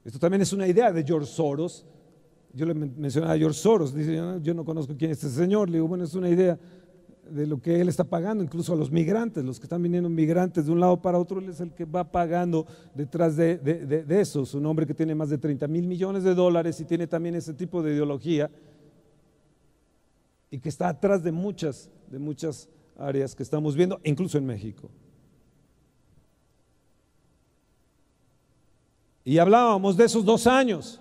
Esto 0.04 0.18
también 0.18 0.42
es 0.42 0.52
una 0.52 0.66
idea 0.66 0.90
de 0.90 1.04
George 1.04 1.28
Soros. 1.28 1.86
Yo 2.52 2.66
le 2.66 2.74
mencionaba 2.74 3.34
a 3.34 3.38
George 3.38 3.58
Soros, 3.58 3.94
dice, 3.94 4.20
yo 4.42 4.52
no 4.52 4.64
conozco 4.64 4.96
quién 4.98 5.12
es 5.12 5.22
este 5.22 5.40
señor. 5.40 5.70
Le 5.70 5.76
digo, 5.76 5.86
bueno, 5.86 6.02
es 6.02 6.14
una 6.14 6.28
idea 6.28 6.58
de 7.30 7.46
lo 7.46 7.62
que 7.62 7.80
él 7.80 7.88
está 7.88 8.02
pagando, 8.02 8.42
incluso 8.42 8.72
a 8.72 8.76
los 8.76 8.90
migrantes, 8.90 9.44
los 9.44 9.60
que 9.60 9.66
están 9.66 9.80
viniendo 9.80 10.08
migrantes 10.10 10.66
de 10.66 10.72
un 10.72 10.80
lado 10.80 11.00
para 11.00 11.18
otro, 11.18 11.38
él 11.38 11.48
es 11.50 11.60
el 11.60 11.70
que 11.70 11.84
va 11.84 12.10
pagando 12.10 12.66
detrás 12.94 13.36
de, 13.36 14.04
eso. 14.08 14.42
Es 14.42 14.54
un 14.54 14.66
hombre 14.66 14.86
que 14.86 14.94
tiene 14.94 15.14
más 15.14 15.30
de 15.30 15.38
30 15.38 15.68
mil 15.68 15.86
millones 15.86 16.24
de 16.24 16.34
dólares 16.34 16.80
y 16.80 16.84
tiene 16.84 17.06
también 17.06 17.36
ese 17.36 17.54
tipo 17.54 17.80
de 17.80 17.92
ideología 17.92 18.50
y 20.54 20.60
que 20.60 20.68
está 20.68 20.88
atrás 20.88 21.20
de 21.24 21.32
muchas, 21.32 21.90
de 22.08 22.16
muchas 22.20 22.68
áreas 22.96 23.34
que 23.34 23.42
estamos 23.42 23.74
viendo, 23.74 24.00
incluso 24.04 24.38
en 24.38 24.46
México. 24.46 24.88
Y 29.24 29.38
hablábamos 29.38 29.96
de 29.96 30.04
esos 30.04 30.24
dos 30.24 30.46
años. 30.46 31.00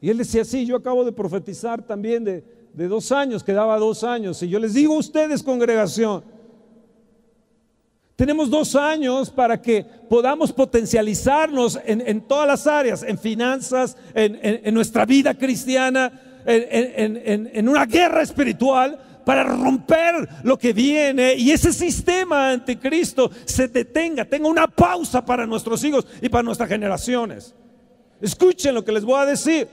Y 0.00 0.10
él 0.10 0.18
decía, 0.18 0.44
sí, 0.44 0.66
yo 0.66 0.74
acabo 0.74 1.04
de 1.04 1.12
profetizar 1.12 1.80
también 1.80 2.24
de, 2.24 2.42
de 2.72 2.88
dos 2.88 3.12
años, 3.12 3.44
quedaba 3.44 3.78
dos 3.78 4.02
años. 4.02 4.42
Y 4.42 4.48
yo 4.48 4.58
les 4.58 4.74
digo 4.74 4.96
a 4.96 4.98
ustedes, 4.98 5.44
congregación, 5.44 6.24
tenemos 8.16 8.48
dos 8.48 8.74
años 8.74 9.28
para 9.28 9.60
que 9.60 9.84
podamos 10.08 10.50
potencializarnos 10.50 11.78
en, 11.84 12.22
todas 12.22 12.48
las 12.48 12.66
áreas, 12.66 13.02
en 13.02 13.18
finanzas, 13.18 13.94
en, 14.14 14.72
nuestra 14.72 15.04
vida 15.04 15.34
cristiana, 15.34 16.25
en, 16.46 17.68
una 17.68 17.86
guerra 17.86 18.22
espiritual, 18.22 18.98
para 19.26 19.42
romper 19.42 20.28
lo 20.44 20.56
que 20.56 20.72
viene 20.72 21.34
y 21.34 21.50
ese 21.50 21.72
sistema 21.72 22.52
anticristo 22.52 23.28
se 23.44 23.66
detenga, 23.66 24.24
tenga 24.24 24.46
una 24.46 24.68
pausa 24.68 25.24
para 25.24 25.44
nuestros 25.44 25.82
hijos 25.82 26.06
y 26.22 26.28
para 26.28 26.44
nuestras 26.44 26.68
generaciones. 26.68 27.52
Escuchen 28.20 28.72
lo 28.72 28.84
que 28.84 28.92
les 28.92 29.04
voy 29.04 29.20
a 29.20 29.26
decir. 29.26 29.66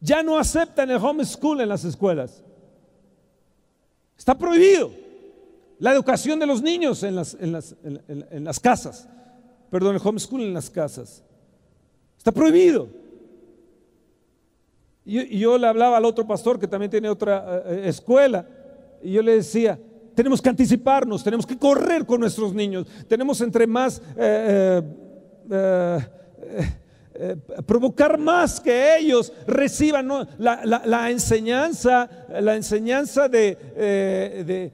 Ya 0.00 0.22
no 0.22 0.38
aceptan 0.38 0.88
el 0.90 0.98
homeschool 0.98 1.60
en 1.60 1.68
las 1.68 1.84
escuelas. 1.84 2.44
Está 4.16 4.38
prohibido. 4.38 4.92
La 5.80 5.92
educación 5.92 6.38
de 6.38 6.46
los 6.46 6.62
niños 6.62 7.02
en 7.02 7.16
las, 7.16 8.60
casas. 8.60 9.08
Perdón, 9.70 9.96
el 9.96 10.00
homeschool 10.02 10.42
en 10.42 10.54
las 10.54 10.70
casas. 10.70 11.22
Está 12.16 12.32
prohibido. 12.32 12.88
Y 15.10 15.38
yo, 15.38 15.56
le 15.56 15.66
hablaba 15.66 15.96
al 15.96 16.04
otro 16.04 16.26
pastor 16.26 16.58
que 16.58 16.68
también 16.68 16.90
tiene 16.90 17.08
otra 17.08 17.38
eh, 17.38 17.62
eh, 17.66 17.88
escuela. 17.88 18.46
Y 19.02 19.12
yo 19.12 19.22
le 19.22 19.36
decía, 19.36 19.78
tenemos 20.14 20.42
que 20.42 20.50
anticiparnos, 20.50 21.24
tenemos 21.24 21.46
que 21.46 21.56
correr 21.56 22.04
con 22.04 22.20
nuestros 22.20 22.52
niños. 22.52 22.86
Tenemos 23.08 23.40
entre 23.40 23.66
más... 23.66 24.02
Eh, 24.18 24.82
provocar 27.66 28.16
más 28.16 28.60
que 28.60 28.96
ellos 28.96 29.32
reciban 29.44 30.08
la, 30.38 31.10
enseñanza, 31.10 32.08
la 32.40 32.54
enseñanza 32.54 33.28
de, 33.28 34.70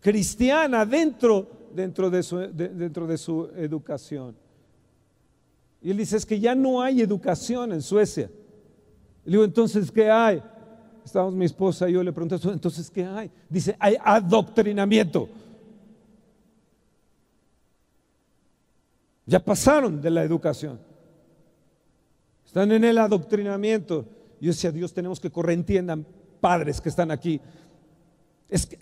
cristiana 0.00 0.86
dentro, 0.86 1.68
dentro, 1.74 2.08
de 2.08 2.22
su, 2.22 2.38
dentro 2.38 3.06
de 3.06 3.18
su 3.18 3.50
educación. 3.56 4.36
Y 5.82 5.90
él 5.90 5.98
dice, 5.98 6.16
es 6.16 6.24
que 6.24 6.40
ya 6.40 6.54
no 6.54 6.80
hay 6.80 7.02
educación 7.02 7.72
en 7.72 7.82
Suecia. 7.82 8.30
Le 9.26 9.32
digo, 9.32 9.44
entonces, 9.44 9.90
¿qué 9.90 10.08
hay? 10.08 10.40
Estábamos 11.04 11.34
mi 11.34 11.44
esposa 11.44 11.88
y 11.88 11.92
yo 11.92 12.02
le 12.02 12.12
pregunté, 12.12 12.36
entonces, 12.48 12.88
¿qué 12.88 13.04
hay? 13.04 13.30
Dice, 13.48 13.76
hay 13.78 13.96
adoctrinamiento. 14.02 15.28
Ya 19.26 19.44
pasaron 19.44 20.00
de 20.00 20.10
la 20.10 20.22
educación. 20.22 20.78
Están 22.46 22.70
en 22.70 22.84
el 22.84 22.98
adoctrinamiento. 22.98 24.06
Yo 24.40 24.52
decía, 24.52 24.70
Dios, 24.70 24.94
tenemos 24.94 25.18
que 25.18 25.30
correr, 25.30 25.58
entiendan, 25.58 26.06
padres 26.40 26.80
que 26.80 26.88
están 26.88 27.10
aquí. 27.10 27.40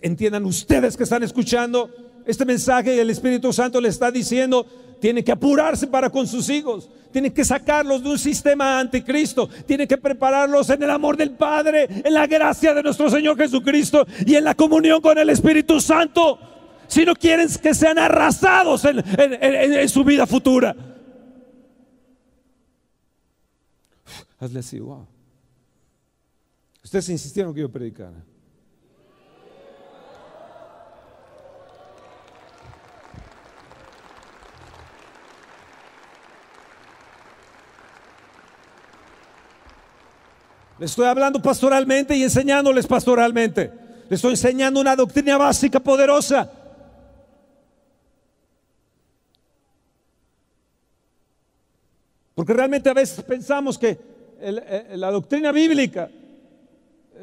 Entiendan 0.01 0.45
ustedes 0.45 0.95
que 0.95 1.03
están 1.03 1.23
escuchando 1.23 1.89
este 2.25 2.45
mensaje 2.45 2.99
el 2.99 3.09
Espíritu 3.09 3.53
Santo 3.53 3.79
le 3.79 3.89
está 3.89 4.11
diciendo, 4.11 4.65
tienen 4.99 5.23
que 5.23 5.31
apurarse 5.31 5.87
para 5.87 6.09
con 6.09 6.27
sus 6.27 6.49
hijos, 6.49 6.89
tienen 7.11 7.31
que 7.31 7.45
sacarlos 7.45 8.03
de 8.03 8.09
un 8.09 8.19
sistema 8.19 8.79
anticristo, 8.79 9.49
tienen 9.65 9.87
que 9.87 9.97
prepararlos 9.97 10.69
en 10.69 10.83
el 10.83 10.89
amor 10.89 11.17
del 11.17 11.31
Padre, 11.31 11.87
en 12.03 12.13
la 12.13 12.27
gracia 12.27 12.73
de 12.73 12.83
nuestro 12.83 13.09
Señor 13.09 13.37
Jesucristo 13.37 14.05
y 14.25 14.35
en 14.35 14.43
la 14.43 14.55
comunión 14.55 15.01
con 15.01 15.17
el 15.17 15.29
Espíritu 15.29 15.79
Santo 15.79 16.39
si 16.87 17.05
no 17.05 17.15
quieren 17.15 17.47
que 17.61 17.73
sean 17.73 17.97
arrasados 17.97 18.83
en, 18.85 19.89
su 19.89 20.03
vida 20.03 20.25
futura. 20.27 20.75
Hazle 24.39 24.59
así, 24.59 24.79
wow. 24.79 25.07
Ustedes 26.83 27.09
insistieron 27.09 27.53
que 27.53 27.61
yo 27.61 27.71
predicara. 27.71 28.23
Le 40.77 40.87
estoy 40.87 41.05
hablando 41.05 41.41
pastoralmente 41.41 42.15
y 42.15 42.23
enseñándoles 42.23 42.85
pastoralmente. 42.85 43.71
Le 44.09 44.15
estoy 44.15 44.31
enseñando 44.31 44.81
una 44.81 44.95
doctrina 44.95 45.37
básica 45.37 45.79
poderosa. 45.79 46.51
Porque 52.33 52.53
realmente 52.53 52.89
a 52.89 52.93
veces 52.93 53.23
pensamos 53.23 53.77
que 53.77 53.97
eh, 54.41 54.93
la 54.95 55.09
doctrina 55.11 55.53
bíblica 55.53 56.09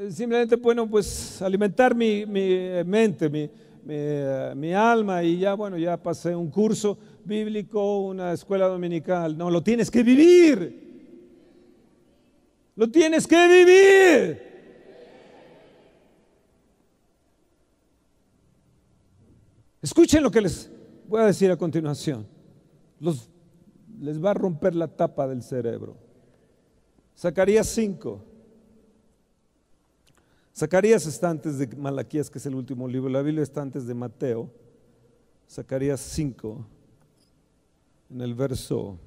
es 0.00 0.14
simplemente, 0.14 0.56
bueno, 0.56 0.88
pues 0.88 1.42
alimentar 1.42 1.94
mi, 1.94 2.24
mente, 2.24 3.28
mi, 3.28 3.50
eh, 3.86 4.52
mi, 4.56 4.72
alma 4.72 5.22
y 5.22 5.40
ya, 5.40 5.52
bueno, 5.52 5.76
ya 5.76 5.98
pasé 5.98 6.34
un 6.34 6.50
curso 6.50 6.96
bíblico, 7.22 8.00
una 8.00 8.32
escuela 8.32 8.66
dominical. 8.66 9.36
No, 9.36 9.50
lo 9.50 9.62
tienes 9.62 9.90
que 9.90 10.02
vivir. 10.02 10.91
Lo 12.82 12.90
tienes 12.90 13.28
que 13.28 13.36
vivir. 13.46 14.42
Escuchen 19.80 20.20
lo 20.20 20.32
que 20.32 20.40
les 20.40 20.68
voy 21.06 21.20
a 21.20 21.26
decir 21.26 21.48
a 21.52 21.56
continuación. 21.56 22.26
Los 22.98 23.30
les 24.00 24.20
va 24.20 24.32
a 24.32 24.34
romper 24.34 24.74
la 24.74 24.88
tapa 24.88 25.28
del 25.28 25.44
cerebro. 25.44 25.96
Zacarías 27.16 27.68
5. 27.68 28.20
Zacarías 30.52 31.06
está 31.06 31.30
antes 31.30 31.58
de 31.58 31.68
Malaquías, 31.76 32.28
que 32.28 32.38
es 32.38 32.46
el 32.46 32.56
último 32.56 32.88
libro. 32.88 33.08
La 33.08 33.22
Biblia 33.22 33.44
está 33.44 33.62
antes 33.62 33.86
de 33.86 33.94
Mateo. 33.94 34.50
Zacarías 35.48 36.00
5, 36.00 36.66
en 38.10 38.20
el 38.22 38.34
verso 38.34 38.98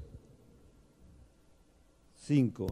5. 2.22 2.68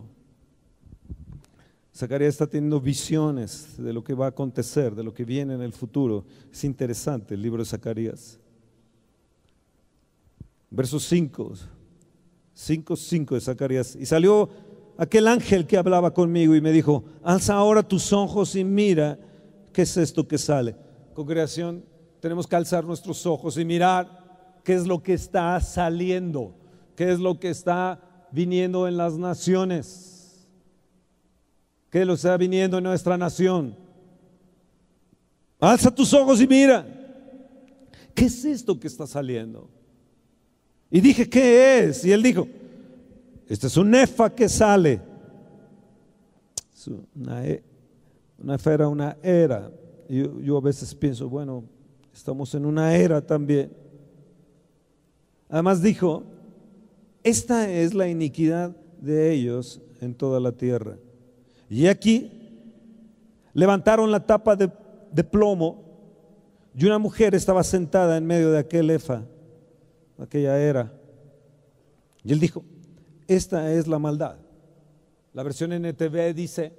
Zacarías 1.96 2.30
está 2.30 2.48
teniendo 2.48 2.82
visiones 2.82 3.76
de 3.78 3.94
lo 3.94 4.04
que 4.04 4.16
va 4.16 4.26
a 4.26 4.30
acontecer, 4.30 4.96
de 4.96 5.04
lo 5.04 5.14
que 5.14 5.26
viene 5.26 5.54
en 5.54 5.62
el 5.62 5.74
futuro. 5.74 6.26
Es 6.52 6.64
interesante 6.64 7.36
el 7.36 7.42
libro 7.42 7.62
de 7.62 7.70
Zacarías. 7.70 8.40
Verso 10.72 11.00
5. 11.00 11.54
5.5 12.56 13.36
de 13.36 13.42
Zacarías. 13.42 13.96
Y 13.96 14.08
salió 14.08 14.50
aquel 14.98 15.28
ángel 15.28 15.68
que 15.68 15.78
hablaba 15.78 16.14
conmigo 16.14 16.56
y 16.56 16.62
me 16.62 16.72
dijo, 16.72 17.04
alza 17.22 17.54
ahora 17.54 17.84
tus 17.84 18.12
ojos 18.12 18.56
y 18.56 18.64
mira 18.64 19.20
qué 19.72 19.84
es 19.84 19.96
esto 19.98 20.28
que 20.28 20.40
sale. 20.40 20.76
Con 21.14 21.28
creación 21.28 21.84
tenemos 22.20 22.48
que 22.48 22.56
alzar 22.56 22.86
nuestros 22.86 23.26
ojos 23.28 23.58
y 23.58 23.66
mirar 23.66 24.62
qué 24.64 24.74
es 24.74 24.88
lo 24.88 25.04
que 25.04 25.14
está 25.14 25.60
saliendo, 25.60 26.56
qué 26.96 27.12
es 27.12 27.20
lo 27.20 27.40
que 27.40 27.50
está 27.50 28.00
viniendo 28.32 28.88
en 28.88 28.98
las 28.98 29.18
naciones, 29.18 30.13
qué 31.94 32.02
es 32.02 32.08
lo 32.08 32.14
que 32.14 32.16
está 32.16 32.36
viniendo 32.38 32.80
en 32.80 32.86
nuestra 32.86 33.16
nación. 33.20 33.76
Alza 35.60 35.94
tus 35.94 36.12
ojos 36.12 36.42
y 36.42 36.48
mira, 36.48 36.84
¿qué 38.16 38.26
es 38.26 38.44
esto 38.46 38.80
que 38.80 38.88
está 38.88 39.06
saliendo? 39.06 39.70
Y 40.90 41.00
dije, 41.02 41.30
¿qué 41.30 41.82
es? 41.82 42.04
Y 42.04 42.12
él 42.12 42.24
dijo, 42.24 42.48
este 43.48 43.68
es 43.68 43.78
un 43.78 43.94
efa 43.94 44.34
que 44.34 44.50
sale. 44.50 45.02
Una, 47.14 47.46
e, 47.46 47.64
una 48.40 48.58
era 48.66 48.88
una 48.88 49.16
era. 49.22 49.72
Yo, 50.10 50.42
yo 50.42 50.58
a 50.58 50.62
veces 50.62 50.96
pienso, 50.96 51.30
bueno, 51.30 51.64
estamos 52.12 52.56
en 52.56 52.66
una 52.66 52.96
era 52.96 53.22
también. 53.22 53.72
Además 55.48 55.80
dijo, 55.80 56.24
esta 57.22 57.70
es 57.70 57.94
la 57.94 58.08
iniquidad 58.08 58.76
de 59.00 59.32
ellos 59.32 59.80
en 60.02 60.16
toda 60.16 60.40
la 60.40 60.54
tierra. 60.54 60.98
Y 61.74 61.88
aquí 61.88 62.30
levantaron 63.52 64.12
la 64.12 64.24
tapa 64.24 64.56
de, 64.56 64.70
de 65.12 65.24
plomo 65.24 65.84
y 66.78 66.86
una 66.86 67.00
mujer 67.00 67.34
estaba 67.34 67.64
sentada 67.64 68.16
en 68.16 68.28
medio 68.28 68.52
de 68.52 68.60
aquel 68.60 68.92
efa, 68.92 69.24
aquella 70.20 70.60
era. 70.60 70.94
Y 72.24 72.32
él 72.32 72.40
dijo, 72.40 72.64
esta 73.28 73.74
es 73.74 73.88
la 73.88 73.98
maldad. 73.98 74.36
La 75.34 75.42
versión 75.42 75.74
NTV 75.74 76.36
dice, 76.36 76.74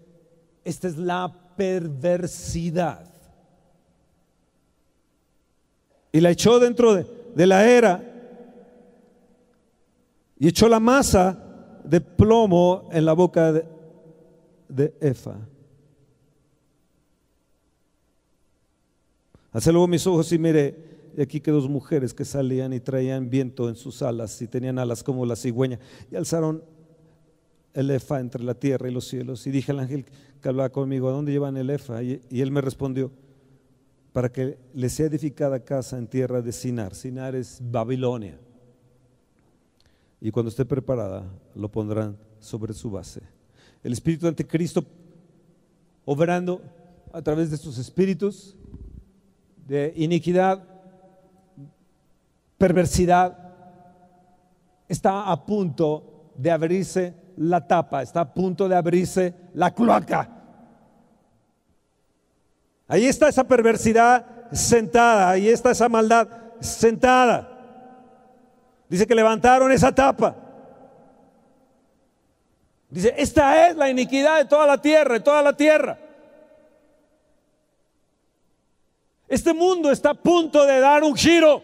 esta 0.63 0.87
es 0.87 0.97
la 0.97 1.41
perversidad. 1.57 3.13
Y 6.13 6.21
la 6.21 6.31
echó 6.31 6.61
dentro 6.61 6.95
de, 6.95 7.47
la 7.49 7.67
era 7.67 8.01
y 10.39 10.47
echó 10.47 10.69
la 10.69 10.79
masa 10.79 11.37
de 11.83 12.01
plomo 12.01 12.89
en 12.93 13.05
la 13.05 13.13
boca 13.13 13.53
de, 13.53 13.74
de 14.75 14.95
Efa. 15.01 15.37
Hace 19.53 19.71
luego 19.71 19.87
mis 19.87 20.05
ojos 20.07 20.33
y 20.33 20.39
miré, 20.39 21.13
y 21.17 21.23
aquí 21.23 21.41
que 21.41 21.53
dos 21.53 21.69
mujeres 21.69 22.13
que 22.13 22.25
salían 22.25 22.73
y 22.73 22.81
traían 22.81 23.31
viento 23.31 23.69
en 23.69 23.77
sus 23.77 24.03
alas 24.03 24.43
y 24.43 24.49
tenían 24.49 24.81
alas 24.81 25.05
como 25.05 25.25
la 25.25 25.37
cigüeña 25.37 25.79
y 26.11 26.17
alzaron 26.17 26.65
el 27.73 27.91
efa 27.91 28.19
entre 28.19 28.43
la 28.43 28.55
tierra 28.55 28.89
y 28.89 28.93
los 28.93 29.07
cielos. 29.07 29.47
Y 29.47 29.53
dije 29.53 29.71
al 29.71 29.79
ángel 29.79 30.07
que 30.43 30.49
hablaba 30.49 30.71
conmigo, 30.71 31.09
¿a 31.09 31.13
dónde 31.13 31.31
llevan 31.31 31.57
el 31.57 31.71
efa? 31.71 32.03
Y, 32.03 32.21
y 32.31 32.41
él 32.41 32.51
me 32.51 32.61
respondió, 32.61 33.13
para 34.13 34.31
que 34.31 34.59
les 34.75 34.93
sea 34.93 35.07
edificada 35.07 35.65
casa 35.65 35.99
en 35.99 36.09
tierra 36.09 36.43
de 36.43 36.53
Sinar. 36.53 36.95
Sinar 36.95 37.37
es 37.37 37.61
Babilonia. 37.63 38.39
Y 40.21 40.31
cuando 40.31 40.51
esté 40.51 40.65
preparada, 40.65 41.31
lo 41.55 41.71
pondrán 41.71 42.17
sobre 42.41 42.73
su 42.75 42.91
base. 42.91 43.34
El 43.85 43.93
espíritu 43.93 44.27
anticristo 44.27 44.85
obrando 46.07 46.63
a 47.13 47.21
través 47.23 47.51
de 47.51 47.59
sus 47.59 47.79
espíritus 47.79 48.57
de 49.67 49.93
iniquidad, 49.97 50.65
perversidad, 52.59 53.37
está 54.89 55.31
a 55.31 55.47
punto 55.47 56.33
de 56.37 56.51
abrirse 56.51 57.15
la 57.37 57.67
tapa, 57.67 58.03
está 58.03 58.23
a 58.23 58.35
punto 58.35 58.69
de 58.69 58.77
abrirse 58.77 59.35
la 59.53 59.73
cloaca. 59.73 60.31
Ahí 62.89 63.05
está 63.05 63.29
esa 63.29 63.45
perversidad 63.45 64.51
sentada, 64.51 65.31
ahí 65.31 65.49
está 65.49 65.71
esa 65.71 65.89
maldad 65.89 66.29
sentada. 66.61 67.51
Dice 68.89 69.07
que 69.07 69.15
levantaron 69.15 69.71
esa 69.73 69.95
tapa. 69.95 70.44
Dice, 72.95 73.13
esta 73.19 73.69
es 73.69 73.75
la 73.75 73.91
iniquidad 73.91 74.39
de 74.39 74.45
toda 74.45 74.69
la 74.69 74.81
tierra, 74.81 75.15
de 75.15 75.21
toda 75.21 75.43
la 75.43 75.53
tierra. 75.57 75.99
Este 79.27 79.53
mundo 79.53 79.91
está 79.91 80.11
a 80.11 80.15
punto 80.15 80.65
de 80.65 80.79
dar 80.79 81.03
un 81.03 81.17
giro. 81.17 81.61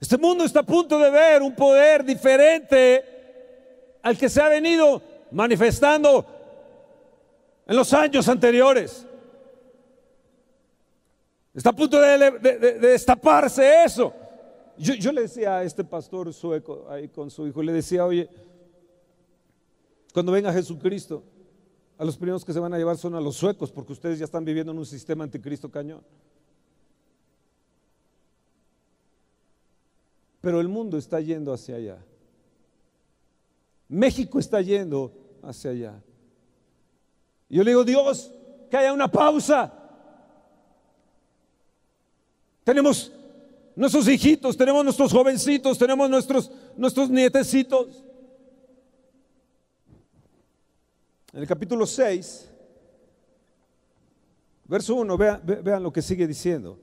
Este 0.00 0.18
mundo 0.18 0.42
está 0.42 0.60
a 0.60 0.62
punto 0.64 0.98
de 0.98 1.08
ver 1.10 1.42
un 1.42 1.54
poder 1.54 2.02
diferente 2.02 3.98
al 4.02 4.18
que 4.18 4.28
se 4.28 4.42
ha 4.42 4.48
venido 4.48 5.00
manifestando 5.30 6.26
en 7.68 7.76
los 7.76 7.94
años 7.94 8.28
anteriores. 8.28 9.06
Está 11.54 11.70
a 11.70 11.72
punto 11.72 12.00
de, 12.00 12.78
destaparse 12.80 13.84
eso. 13.84 14.25
Yo, 14.78 15.12
le 15.12 15.22
decía 15.22 15.56
a 15.56 15.62
este 15.64 15.84
pastor 15.84 16.32
sueco 16.32 16.86
ahí 16.90 17.08
con 17.08 17.30
su 17.30 17.46
hijo, 17.46 17.62
le 17.62 17.72
decía, 17.72 18.04
oye, 18.04 18.28
cuando 20.12 20.32
venga 20.32 20.52
Jesucristo, 20.52 21.22
a 21.98 22.04
los 22.04 22.16
primeros 22.16 22.44
que 22.44 22.52
se 22.52 22.60
van 22.60 22.74
a 22.74 22.78
llevar 22.78 22.98
son 22.98 23.14
a 23.14 23.20
los 23.20 23.36
suecos, 23.36 23.70
porque 23.72 23.92
ustedes 23.92 24.18
ya 24.18 24.26
están 24.26 24.44
viviendo 24.44 24.72
en 24.72 24.78
un 24.78 24.86
sistema 24.86 25.24
anticristo 25.24 25.70
cañón. 25.70 26.02
Pero 30.40 30.60
el 30.60 30.68
mundo 30.68 30.98
está 30.98 31.20
yendo 31.20 31.52
hacia 31.52 31.76
allá. 31.76 31.98
México 33.88 34.38
está 34.38 34.60
yendo 34.60 35.12
hacia 35.42 35.70
allá. 35.70 36.02
Y 37.48 37.56
yo 37.56 37.64
le 37.64 37.70
digo, 37.70 37.84
Dios, 37.84 38.32
que 38.70 38.76
haya 38.76 38.92
una 38.92 39.10
pausa. 39.10 39.72
Tenemos 42.64 43.12
nuestros 43.76 44.08
hijitos, 44.08 44.56
tenemos 44.56 44.82
nuestros 44.82 45.12
jovencitos, 45.12 45.78
tenemos 45.78 46.10
nuestros, 46.10 46.50
nuestros 46.76 47.08
nietecitos. 47.10 48.04
En 51.32 51.42
el 51.42 51.46
capítulo 51.46 51.86
6, 51.86 52.50
verso 54.64 54.94
1, 54.96 55.16
vean, 55.16 55.42
vean 55.62 55.82
lo 55.82 55.92
que 55.92 56.02
sigue 56.02 56.26
diciendo. 56.26 56.78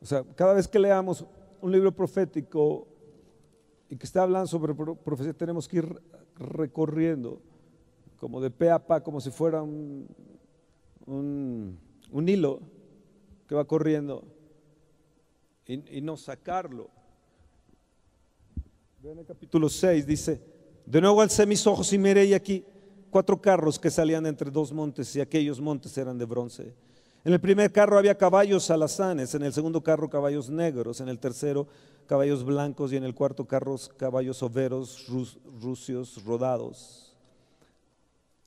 O 0.00 0.06
sea, 0.06 0.22
cada 0.36 0.52
vez 0.52 0.68
que 0.68 0.78
leamos 0.78 1.24
un 1.60 1.72
libro 1.72 1.90
profético 1.90 2.86
y 3.88 3.96
que 3.96 4.04
está 4.04 4.22
hablando 4.22 4.46
sobre 4.46 4.74
profecía, 4.74 5.32
tenemos 5.32 5.66
que 5.66 5.78
ir 5.78 6.02
recorriendo 6.36 7.40
como 8.18 8.40
de 8.40 8.50
pe 8.50 8.70
a 8.70 8.78
pa, 8.78 9.02
como 9.02 9.20
si 9.20 9.30
fuera 9.30 9.62
un, 9.62 10.06
un, 11.06 12.28
hilo 12.28 12.60
que 13.46 13.54
va 13.54 13.64
corriendo 13.64 14.24
y, 15.66 16.00
no 16.00 16.16
sacarlo. 16.16 16.90
Vean 19.02 19.18
el 19.18 19.26
capítulo 19.26 19.68
6, 19.68 20.06
dice, 20.06 20.40
de 20.86 21.00
nuevo 21.00 21.20
alcé 21.20 21.46
mis 21.46 21.66
ojos 21.66 21.92
y 21.92 21.98
miré 21.98 22.26
y 22.26 22.34
aquí 22.34 22.64
cuatro 23.10 23.40
carros 23.40 23.78
que 23.78 23.90
salían 23.90 24.26
entre 24.26 24.50
dos 24.50 24.72
montes 24.72 25.14
y 25.16 25.20
aquellos 25.20 25.60
montes 25.60 25.96
eran 25.96 26.18
de 26.18 26.24
bronce. 26.24 26.74
En 27.24 27.32
el 27.32 27.40
primer 27.40 27.72
carro 27.72 27.96
había 27.96 28.18
caballos 28.18 28.70
alazanes, 28.70 29.34
en 29.34 29.42
el 29.44 29.52
segundo 29.52 29.82
carro 29.82 30.10
caballos 30.10 30.50
negros, 30.50 31.00
en 31.00 31.08
el 31.08 31.18
tercero 31.18 31.66
caballos 32.06 32.44
blancos 32.44 32.92
y 32.92 32.96
en 32.96 33.04
el 33.04 33.14
cuarto 33.14 33.46
carro 33.46 33.76
caballos 33.96 34.42
overos, 34.42 35.06
rucios, 35.60 36.22
rodados. 36.24 37.13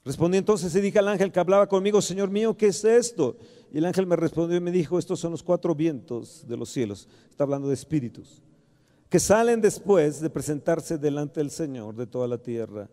Respondí 0.07 0.37
entonces 0.37 0.73
y 0.73 0.79
dije 0.79 0.99
al 0.99 1.09
ángel 1.09 1.33
que 1.33 1.39
hablaba 1.41 1.67
conmigo, 1.67 2.01
Señor 2.01 2.29
mío, 2.29 2.55
¿qué 2.55 2.67
es 2.67 2.85
esto? 2.85 3.35
Y 3.73 3.79
el 3.79 3.85
ángel 3.85 4.07
me 4.07 4.15
respondió 4.15 4.55
y 4.55 4.61
me 4.61 4.71
dijo, 4.71 4.97
estos 4.97 5.19
son 5.19 5.31
los 5.31 5.43
cuatro 5.43 5.75
vientos 5.75 6.47
de 6.47 6.55
los 6.55 6.69
cielos. 6.69 7.09
Está 7.29 7.43
hablando 7.43 7.67
de 7.67 7.73
espíritus, 7.73 8.41
que 9.09 9.19
salen 9.19 9.59
después 9.59 10.21
de 10.21 10.29
presentarse 10.29 10.97
delante 10.97 11.41
del 11.41 11.51
Señor 11.51 11.97
de 11.97 12.07
toda 12.07 12.25
la 12.29 12.37
tierra. 12.37 12.89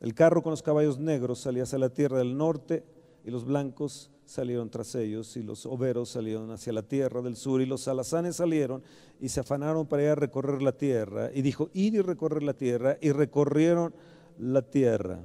El 0.00 0.14
carro 0.14 0.42
con 0.42 0.52
los 0.52 0.62
caballos 0.62 0.98
negros 0.98 1.38
salía 1.38 1.64
hacia 1.64 1.78
la 1.78 1.90
tierra 1.90 2.16
del 2.16 2.34
norte 2.34 2.82
y 3.26 3.30
los 3.30 3.44
blancos 3.44 4.10
salieron 4.24 4.70
tras 4.70 4.94
ellos 4.94 5.36
y 5.36 5.42
los 5.42 5.66
overos 5.66 6.08
salieron 6.08 6.50
hacia 6.50 6.72
la 6.72 6.82
tierra 6.82 7.20
del 7.20 7.36
sur 7.36 7.60
y 7.60 7.66
los 7.66 7.88
alazanes 7.88 8.36
salieron 8.36 8.82
y 9.20 9.28
se 9.28 9.40
afanaron 9.40 9.86
para 9.86 10.04
ir 10.04 10.08
a 10.08 10.14
recorrer 10.14 10.62
la 10.62 10.72
tierra 10.72 11.30
y 11.34 11.42
dijo, 11.42 11.68
ir 11.74 11.92
y 11.92 12.00
recorrer 12.00 12.42
la 12.42 12.54
tierra 12.54 12.96
y 13.02 13.12
recorrieron 13.12 13.94
la 14.38 14.62
tierra. 14.62 15.20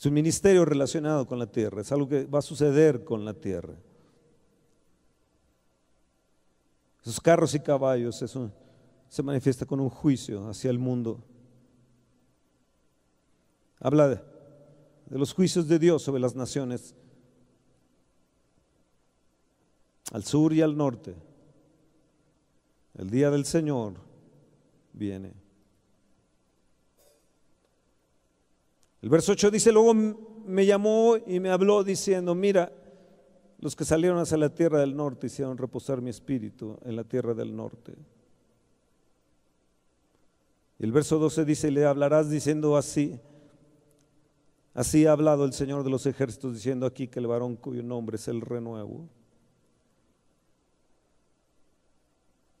Su 0.00 0.10
ministerio 0.10 0.64
relacionado 0.64 1.26
con 1.26 1.38
la 1.38 1.46
tierra, 1.46 1.82
es 1.82 1.92
algo 1.92 2.08
que 2.08 2.24
va 2.24 2.38
a 2.38 2.42
suceder 2.42 3.04
con 3.04 3.22
la 3.22 3.34
tierra. 3.34 3.74
Esos 7.02 7.20
carros 7.20 7.54
y 7.54 7.60
caballos, 7.60 8.24
se 9.10 9.22
manifiesta 9.22 9.66
con 9.66 9.78
un 9.78 9.90
juicio 9.90 10.48
hacia 10.48 10.70
el 10.70 10.78
mundo. 10.78 11.22
Habla 13.78 14.08
de, 14.08 14.22
los 15.10 15.34
juicios 15.34 15.68
de 15.68 15.78
Dios 15.78 16.02
sobre 16.02 16.22
las 16.22 16.34
naciones 16.34 16.94
al 20.12 20.24
sur 20.24 20.54
y 20.54 20.62
al 20.62 20.78
norte. 20.78 21.14
El 22.96 23.10
día 23.10 23.30
del 23.30 23.44
Señor 23.44 23.96
viene. 24.94 25.34
El 29.02 29.08
verso 29.08 29.32
8 29.32 29.50
dice, 29.50 29.72
luego 29.72 29.94
me 29.94 30.66
llamó 30.66 31.16
y 31.26 31.40
me 31.40 31.50
habló 31.50 31.82
diciendo, 31.82 32.34
mira, 32.34 32.72
los 33.58 33.76
que 33.76 33.84
salieron 33.84 34.18
hacia 34.18 34.36
la 34.36 34.54
tierra 34.54 34.78
del 34.78 34.96
norte 34.96 35.26
hicieron 35.26 35.58
reposar 35.58 36.00
mi 36.00 36.10
espíritu 36.10 36.78
en 36.84 36.96
la 36.96 37.04
tierra 37.04 37.34
del 37.34 37.54
norte. 37.54 37.94
El 40.78 40.92
verso 40.92 41.18
12 41.18 41.44
dice, 41.44 41.70
le 41.70 41.84
hablarás 41.84 42.30
diciendo 42.30 42.76
así, 42.76 43.20
Así 44.72 45.04
ha 45.04 45.12
hablado 45.12 45.44
el 45.44 45.52
Señor 45.52 45.82
de 45.82 45.90
los 45.90 46.06
ejércitos 46.06 46.54
diciendo 46.54 46.86
aquí 46.86 47.08
que 47.08 47.18
el 47.18 47.26
varón 47.26 47.56
cuyo 47.56 47.82
nombre 47.82 48.16
es 48.16 48.28
el 48.28 48.40
renuevo. 48.40 49.08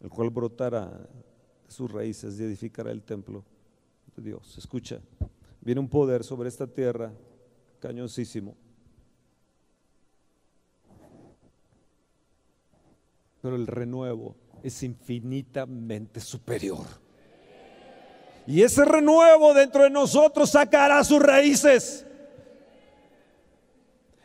el 0.00 0.08
cual 0.08 0.30
brotará 0.30 0.86
de 0.86 1.70
sus 1.70 1.90
raíces 1.90 2.38
y 2.40 2.44
edificará 2.44 2.90
el 2.90 3.02
templo 3.02 3.44
de 4.16 4.22
Dios. 4.22 4.56
Escucha, 4.56 5.00
viene 5.60 5.80
un 5.80 5.88
poder 5.88 6.24
sobre 6.24 6.48
esta 6.48 6.66
tierra 6.66 7.12
cañosísimo. 7.80 8.56
Pero 13.42 13.56
el 13.56 13.66
renuevo 13.66 14.36
es 14.62 14.82
infinitamente 14.82 16.20
superior. 16.20 16.86
Y 18.46 18.62
ese 18.62 18.84
renuevo 18.84 19.54
dentro 19.54 19.84
de 19.84 19.90
nosotros 19.90 20.50
sacará 20.50 21.02
sus 21.04 21.22
raíces. 21.22 22.06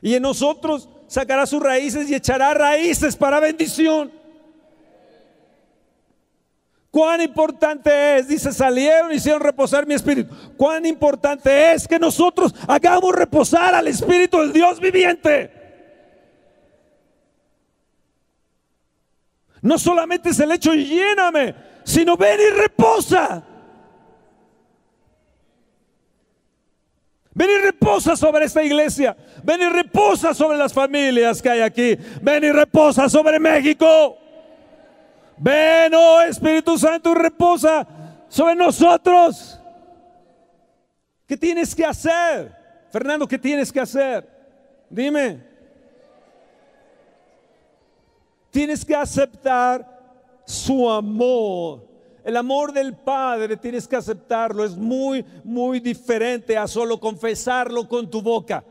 Y 0.02 0.16
en 0.16 0.24
nosotros 0.24 0.90
sacará 1.08 1.46
sus 1.46 1.62
raíces 1.62 2.10
y 2.10 2.16
echará 2.16 2.54
raíces 2.54 3.16
para 3.16 3.40
bendición. 3.40 4.12
Cuán 6.96 7.20
importante 7.20 8.20
es, 8.20 8.30
dice, 8.30 8.54
salieron 8.54 9.12
y 9.12 9.16
hicieron 9.16 9.41
reposar 9.41 9.86
mi 9.86 9.96
espíritu. 9.96 10.34
Cuán 10.56 10.86
importante 10.86 11.74
es 11.74 11.89
que 11.89 12.00
nosotros 12.00 12.56
hagamos 12.70 13.14
reposar 13.14 13.76
al 13.76 13.89
espíritu 13.89 14.39
del 14.39 14.54
Dios 14.54 14.80
viviente. 14.80 15.52
No 19.62 19.78
solamente 19.78 20.30
es 20.30 20.39
el 20.39 20.54
hecho 20.54 20.74
lléname, 20.74 21.54
sino 21.84 22.16
ven 22.16 22.39
y 22.39 22.62
reposa. 22.62 23.43
Ven 27.34 27.50
y 27.50 27.62
reposa 27.62 28.16
sobre 28.16 28.46
esta 28.46 28.64
iglesia. 28.64 29.18
Ven 29.43 29.64
y 29.64 29.68
reposa 29.68 30.34
sobre 30.34 30.58
las 30.58 30.72
familias 30.72 31.41
que 31.41 31.50
hay 31.50 31.60
aquí. 31.60 31.98
Ven 32.22 32.46
y 32.46 32.54
reposa 32.54 33.10
sobre 33.10 33.38
México. 33.38 34.18
Ven, 35.38 35.94
oh 35.94 36.22
Espíritu 36.22 36.78
Santo, 36.78 37.14
reposa 37.14 37.88
sobre 38.28 38.56
nosotros. 38.56 39.60
¿Qué 41.28 41.36
tienes 41.36 41.76
que 41.76 41.86
hacer? 41.86 42.56
Fernando, 42.92 43.28
¿qué 43.28 43.38
tienes 43.38 43.72
que 43.72 43.80
hacer? 43.80 44.28
Dime. 44.90 45.44
Tienes 48.52 48.86
que 48.86 48.96
aceptar 48.96 50.42
su 50.46 50.90
amor. 50.90 51.86
El 52.24 52.38
amor 52.38 52.72
del 52.72 52.96
Padre 52.96 53.58
tienes 53.58 53.88
que 53.88 53.96
aceptarlo. 53.96 54.64
Es 54.64 54.78
muy, 54.78 55.26
muy 55.44 55.80
diferente 55.80 56.58
a 56.58 56.68
solo 56.68 57.00
confesarlo 57.00 57.88
con 57.88 58.10
tu 58.10 58.22
boca. 58.22 58.64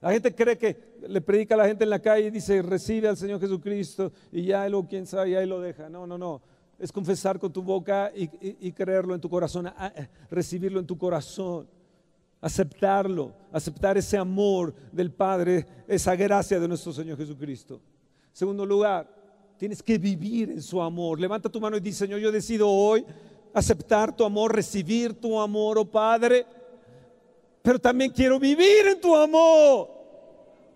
La 0.00 0.12
gente 0.12 0.34
cree 0.34 0.56
que 0.56 0.89
le 1.08 1.20
predica 1.20 1.54
a 1.54 1.58
la 1.58 1.66
gente 1.66 1.84
en 1.84 1.90
la 1.90 1.98
calle 1.98 2.28
y 2.28 2.30
dice, 2.30 2.62
recibe 2.62 3.08
al 3.08 3.16
Señor 3.16 3.40
Jesucristo 3.40 4.12
y 4.32 4.44
ya 4.44 4.68
lo, 4.68 4.86
quién 4.86 5.06
sabe, 5.06 5.30
ya 5.30 5.44
lo 5.46 5.60
deja. 5.60 5.88
No, 5.88 6.06
no, 6.06 6.18
no. 6.18 6.42
Es 6.78 6.92
confesar 6.92 7.38
con 7.38 7.52
tu 7.52 7.62
boca 7.62 8.10
y, 8.14 8.72
creerlo 8.72 9.14
en 9.14 9.20
tu 9.20 9.28
corazón, 9.28 9.70
recibirlo 10.30 10.80
en 10.80 10.86
tu 10.86 10.96
corazón, 10.96 11.68
aceptarlo, 12.40 13.34
aceptar 13.52 13.98
ese 13.98 14.16
amor 14.16 14.74
del 14.90 15.12
Padre, 15.12 15.66
esa 15.86 16.16
gracia 16.16 16.58
de 16.58 16.66
nuestro 16.66 16.92
Señor 16.92 17.18
Jesucristo. 17.18 17.82
Segundo 18.32 18.64
lugar, 18.64 19.06
tienes 19.58 19.82
que 19.82 19.98
vivir 19.98 20.50
en 20.50 20.62
su 20.62 20.80
amor. 20.80 21.20
Levanta 21.20 21.50
tu 21.50 21.60
mano 21.60 21.76
y 21.76 21.80
dice, 21.80 22.06
Señor, 22.06 22.18
yo 22.18 22.32
decido 22.32 22.66
hoy 22.66 23.04
aceptar 23.52 24.16
tu 24.16 24.24
amor, 24.24 24.54
recibir 24.54 25.12
tu 25.20 25.38
amor, 25.38 25.76
oh 25.76 25.84
Padre, 25.84 26.46
pero 27.60 27.78
también 27.78 28.10
quiero 28.10 28.38
vivir 28.38 28.86
en 28.86 29.00
tu 29.00 29.14
amor. 29.14 29.99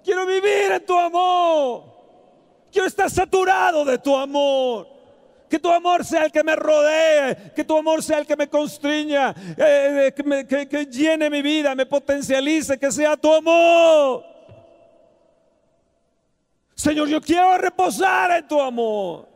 Quiero 0.04 0.26
vivir 0.26 0.72
en 0.72 0.84
tu 0.84 0.96
amor. 0.98 1.84
Quiero 2.70 2.86
estar 2.86 3.10
saturado 3.10 3.84
de 3.86 3.96
tu 3.98 4.14
amor. 4.14 4.86
Que 5.48 5.58
tu 5.58 5.70
amor 5.70 6.04
sea 6.04 6.24
el 6.24 6.32
que 6.32 6.44
me 6.44 6.56
rodee, 6.56 7.52
que 7.54 7.64
tu 7.64 7.76
amor 7.76 8.02
sea 8.02 8.18
el 8.18 8.26
que 8.26 8.36
me 8.36 8.48
constriña, 8.48 9.34
eh, 9.56 10.12
que, 10.14 10.68
que 10.68 10.86
llene 10.86 11.30
mi 11.30 11.42
vida, 11.42 11.74
me 11.74 11.86
potencialice, 11.86 12.78
que 12.78 12.90
sea 12.90 13.16
tu 13.16 13.32
amor. 13.32 14.24
Señor, 16.74 17.08
yo 17.08 17.20
quiero 17.20 17.56
reposar 17.56 18.32
en 18.32 18.48
tu 18.48 18.60
amor. 18.60 19.28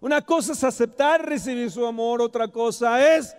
Una 0.00 0.20
cosa 0.20 0.52
es 0.52 0.64
aceptar, 0.64 1.24
recibir 1.24 1.70
su 1.70 1.86
amor, 1.86 2.20
otra 2.20 2.48
cosa 2.48 3.16
es 3.16 3.36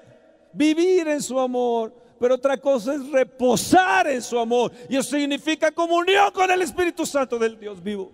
vivir 0.53 1.07
en 1.07 1.22
su 1.22 1.39
amor 1.39 2.01
pero 2.22 2.36
otra 2.36 2.55
cosa 2.55 2.93
es 2.93 3.09
reposar 3.09 4.05
en 4.05 4.22
su 4.22 4.38
amor. 4.38 4.72
Y 4.88 4.95
eso 4.95 5.17
significa 5.17 5.72
comunión 5.72 6.32
con 6.32 6.51
el 6.51 6.61
Espíritu 6.61 7.03
Santo 7.03 7.39
del 7.39 7.59
Dios 7.59 7.82
vivo. 7.82 8.11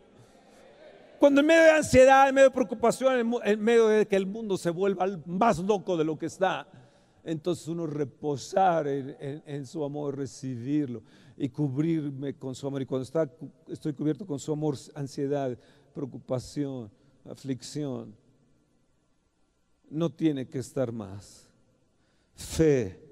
Cuando 1.20 1.42
en 1.42 1.48
medio 1.48 1.64
de 1.64 1.72
ansiedad, 1.72 2.30
en 2.30 2.36
medio 2.36 2.48
de 2.48 2.54
preocupación, 2.54 3.38
en 3.44 3.62
medio 3.62 3.88
de 3.90 4.08
que 4.08 4.16
el 4.16 4.26
mundo 4.26 4.56
se 4.56 4.70
vuelva 4.70 5.08
más 5.26 5.60
loco 5.60 5.98
de 5.98 6.06
lo 6.06 6.18
que 6.18 6.28
está, 6.28 6.66
entonces 7.26 7.68
uno 7.68 7.86
reposar 7.86 8.88
en, 8.88 9.66
su 9.66 9.84
amor, 9.84 10.16
recibirlo 10.16 11.04
y 11.36 11.50
cubrirme 11.50 12.34
con 12.34 12.56
su 12.56 12.66
amor. 12.66 12.84
Y 12.84 12.86
cuando 12.86 13.04
está, 13.04 13.30
estoy 13.68 13.92
cubierto 13.92 14.26
con 14.26 14.40
su 14.40 14.54
amor, 14.54 14.78
ansiedad, 14.96 15.58
preocupación, 15.94 16.90
aflicción, 17.30 18.16
no 19.90 20.10
tiene 20.10 20.48
que 20.48 20.60
estar 20.60 20.94
más. 20.94 21.50
Fe 22.36 23.07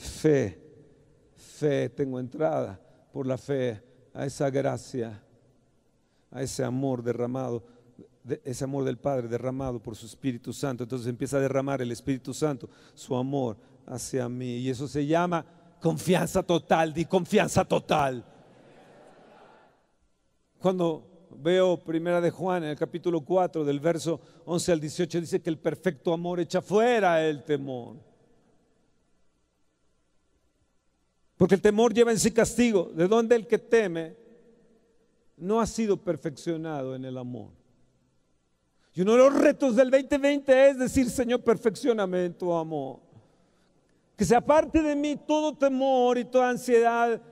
fe, 0.00 0.58
fe, 1.36 1.90
tengo 1.90 2.18
entrada 2.18 2.80
por 3.12 3.26
la 3.26 3.36
fe 3.36 3.82
a 4.14 4.24
esa 4.24 4.48
gracia, 4.50 5.22
a 6.30 6.42
ese 6.42 6.64
amor 6.64 7.02
derramado, 7.02 7.62
ese 8.44 8.64
amor 8.64 8.84
del 8.84 8.96
Padre 8.96 9.28
derramado 9.28 9.80
por 9.80 9.94
su 9.94 10.06
Espíritu 10.06 10.52
Santo. 10.52 10.84
Entonces 10.84 11.06
empieza 11.06 11.36
a 11.36 11.40
derramar 11.40 11.82
el 11.82 11.92
Espíritu 11.92 12.32
Santo 12.32 12.68
su 12.94 13.14
amor 13.14 13.56
hacia 13.86 14.28
mí. 14.28 14.56
Y 14.56 14.70
eso 14.70 14.88
se 14.88 15.06
llama 15.06 15.44
confianza 15.80 16.42
total, 16.42 16.94
di 16.94 17.04
confianza 17.04 17.64
total. 17.64 18.24
Cuando 20.58 21.28
veo 21.30 21.78
primera 21.78 22.20
de 22.20 22.30
Juan 22.30 22.64
en 22.64 22.70
el 22.70 22.76
capítulo 22.76 23.20
4 23.20 23.64
del 23.64 23.80
verso 23.80 24.20
11 24.44 24.72
al 24.72 24.80
18 24.80 25.20
dice 25.20 25.40
que 25.40 25.50
el 25.50 25.58
perfecto 25.58 26.12
amor 26.12 26.40
echa 26.40 26.62
fuera 26.62 27.22
el 27.22 27.44
temor. 27.44 28.09
Porque 31.40 31.54
el 31.54 31.62
temor 31.62 31.94
lleva 31.94 32.10
en 32.10 32.18
sí 32.18 32.32
castigo, 32.32 32.90
de 32.94 33.08
donde 33.08 33.34
el 33.34 33.46
que 33.46 33.56
teme 33.56 34.14
no 35.38 35.58
ha 35.58 35.66
sido 35.66 35.96
perfeccionado 35.96 36.94
en 36.94 37.06
el 37.06 37.16
amor. 37.16 37.48
Y 38.92 39.00
uno 39.00 39.12
de 39.12 39.18
los 39.20 39.34
retos 39.34 39.74
del 39.74 39.90
2020 39.90 40.68
es 40.68 40.78
decir, 40.78 41.08
Señor, 41.08 41.40
perfeccioname 41.40 42.26
en 42.26 42.34
tu 42.34 42.52
amor. 42.52 43.00
Que 44.18 44.26
se 44.26 44.36
aparte 44.36 44.82
de 44.82 44.94
mí 44.94 45.16
todo 45.16 45.56
temor 45.56 46.18
y 46.18 46.26
toda 46.26 46.50
ansiedad. 46.50 47.22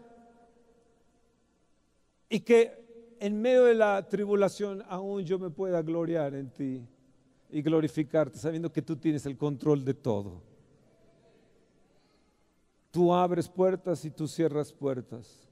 Y 2.30 2.40
que 2.40 3.14
en 3.20 3.38
medio 3.38 3.64
de 3.64 3.74
la 3.74 4.08
tribulación 4.08 4.82
aún 4.88 5.22
yo 5.22 5.38
me 5.38 5.50
pueda 5.50 5.82
gloriar 5.82 6.34
en 6.34 6.48
ti 6.48 6.80
y 7.50 7.60
glorificarte, 7.60 8.38
sabiendo 8.38 8.72
que 8.72 8.80
tú 8.80 8.96
tienes 8.96 9.26
el 9.26 9.36
control 9.36 9.84
de 9.84 9.92
todo. 9.92 10.47
Tú 12.90 13.14
abres 13.14 13.48
puertas 13.48 14.04
y 14.04 14.10
tú 14.10 14.26
cierras 14.26 14.72
puertas, 14.72 15.48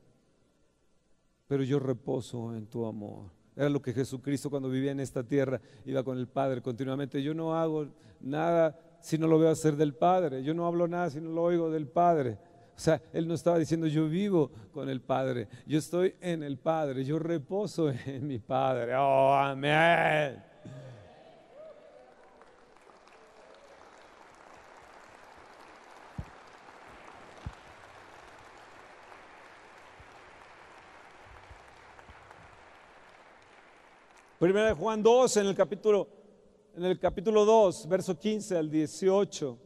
pero 1.47 1.62
yo 1.62 1.78
reposo 1.78 2.55
en 2.55 2.66
tu 2.66 2.87
amor. 2.87 3.30
Era 3.55 3.68
lo 3.68 3.80
que 3.80 3.93
Jesucristo 3.93 4.51
cuando 4.51 4.68
vivía 4.68 4.93
en 4.93 5.01
esta 5.01 5.22
tierra 5.22 5.61
iba 5.84 6.03
con 6.03 6.18
el 6.18 6.28
Padre 6.28 6.61
continuamente. 6.61 7.22
Yo 7.22 7.34
no 7.34 7.57
hago 7.57 7.89
nada 8.20 8.78
si 9.01 9.16
no 9.16 9.26
lo 9.26 9.39
veo 9.39 9.51
hacer 9.51 9.76
del 9.76 9.95
Padre. 9.95 10.43
Yo 10.43 10.53
no 10.53 10.66
hablo 10.66 10.89
nada 10.89 11.11
si 11.11 11.20
no 11.20 11.30
lo 11.30 11.43
oigo 11.43 11.70
del 11.70 11.87
Padre. 11.87 12.39
O 12.76 12.78
sea, 12.78 13.01
él 13.14 13.26
no 13.26 13.32
estaba 13.32 13.59
diciendo 13.59 13.87
yo 13.87 14.07
vivo 14.07 14.51
con 14.70 14.91
el 14.91 15.01
Padre, 15.01 15.49
yo 15.66 15.78
estoy 15.78 16.14
en 16.20 16.43
el 16.43 16.59
Padre, 16.59 17.07
yo 17.07 17.18
reposo 17.18 17.91
en 17.91 18.26
mi 18.26 18.39
Padre. 18.39 18.95
Oh, 18.95 19.32
amén. 19.32 20.45
Primera 34.39 34.66
de 34.66 34.74
Juan 34.74 35.03
2, 35.03 35.39
en 35.39 35.47
el 35.47 35.55
capítulo, 35.55 36.09
en 36.74 36.84
el 36.84 36.99
capítulo 36.99 37.47
2, 37.47 37.89
verso 37.89 38.18
15 38.18 38.59
al 38.59 38.70
18. 38.70 39.59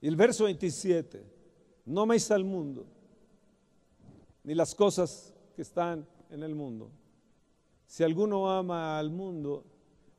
Y 0.00 0.08
el 0.08 0.16
verso 0.16 0.44
27, 0.44 1.24
no 1.84 2.00
améis 2.00 2.28
al 2.32 2.42
mundo, 2.42 2.86
ni 4.42 4.52
las 4.52 4.74
cosas 4.74 5.32
que 5.54 5.62
están 5.62 6.04
en 6.28 6.42
el 6.42 6.56
mundo. 6.56 6.90
Si 7.86 8.02
alguno 8.02 8.50
ama 8.50 8.98
al 8.98 9.10
mundo, 9.10 9.64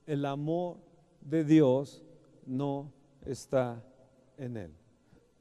el 0.06 0.24
amor 0.24 0.78
de 1.20 1.44
Dios 1.44 2.02
no 2.46 2.94
está 3.26 3.84
en 4.38 4.56
él. 4.56 4.74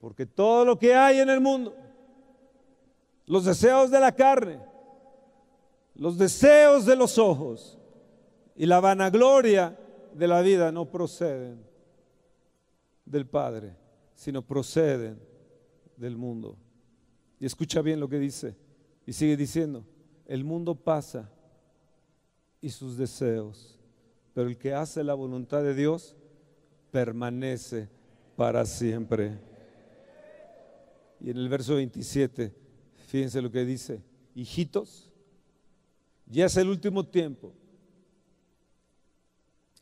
Porque 0.01 0.26
todo 0.26 0.64
lo 0.64 0.76
que 0.76 0.92
hay 0.92 1.20
en 1.20 1.30
el 1.30 1.40
mundo, 1.40 1.72
los 3.26 3.44
deseos 3.44 3.92
de 3.92 4.01
la 4.01 4.11
carne, 4.11 4.74
los 5.99 6.18
deseos 6.18 6.84
de 6.84 6.97
los 6.97 7.18
ojos 7.18 7.78
y 8.55 8.66
la 8.66 8.80
vanagloria 8.80 9.78
de 10.14 10.28
la 10.28 10.40
vida 10.42 10.72
no 10.72 10.90
proceden 10.90 11.64
del 13.05 13.26
Padre, 13.26 13.76
sino 14.14 14.42
proceden 14.42 15.18
del 15.97 16.16
mundo. 16.16 16.57
Y 17.38 17.47
escucha 17.47 17.82
bien 17.82 18.01
lo 18.01 18.09
que 18.09 18.18
dice. 18.18 18.57
Y 19.07 19.12
sigue 19.12 19.36
diciendo, 19.36 19.84
el 20.26 20.44
mundo 20.44 20.74
pasa 20.74 21.30
y 22.61 22.70
sus 22.70 22.97
deseos, 22.97 23.78
pero 24.34 24.49
el 24.49 24.59
que 24.59 24.74
hace 24.74 25.05
la 25.05 25.14
voluntad 25.14 25.62
de 25.62 25.74
Dios 25.74 26.16
permanece 26.90 27.88
para 28.36 28.64
siempre. 28.66 29.38
Y 31.20 31.30
en 31.30 31.36
el 31.36 31.49
verso 31.49 31.76
27, 31.76 32.53
fíjense 33.07 33.40
lo 33.40 33.51
que 33.51 33.64
dice, 33.64 34.03
hijitos, 34.34 35.11
ya 36.27 36.47
es 36.47 36.57
el 36.57 36.68
último 36.68 37.05
tiempo. 37.05 37.53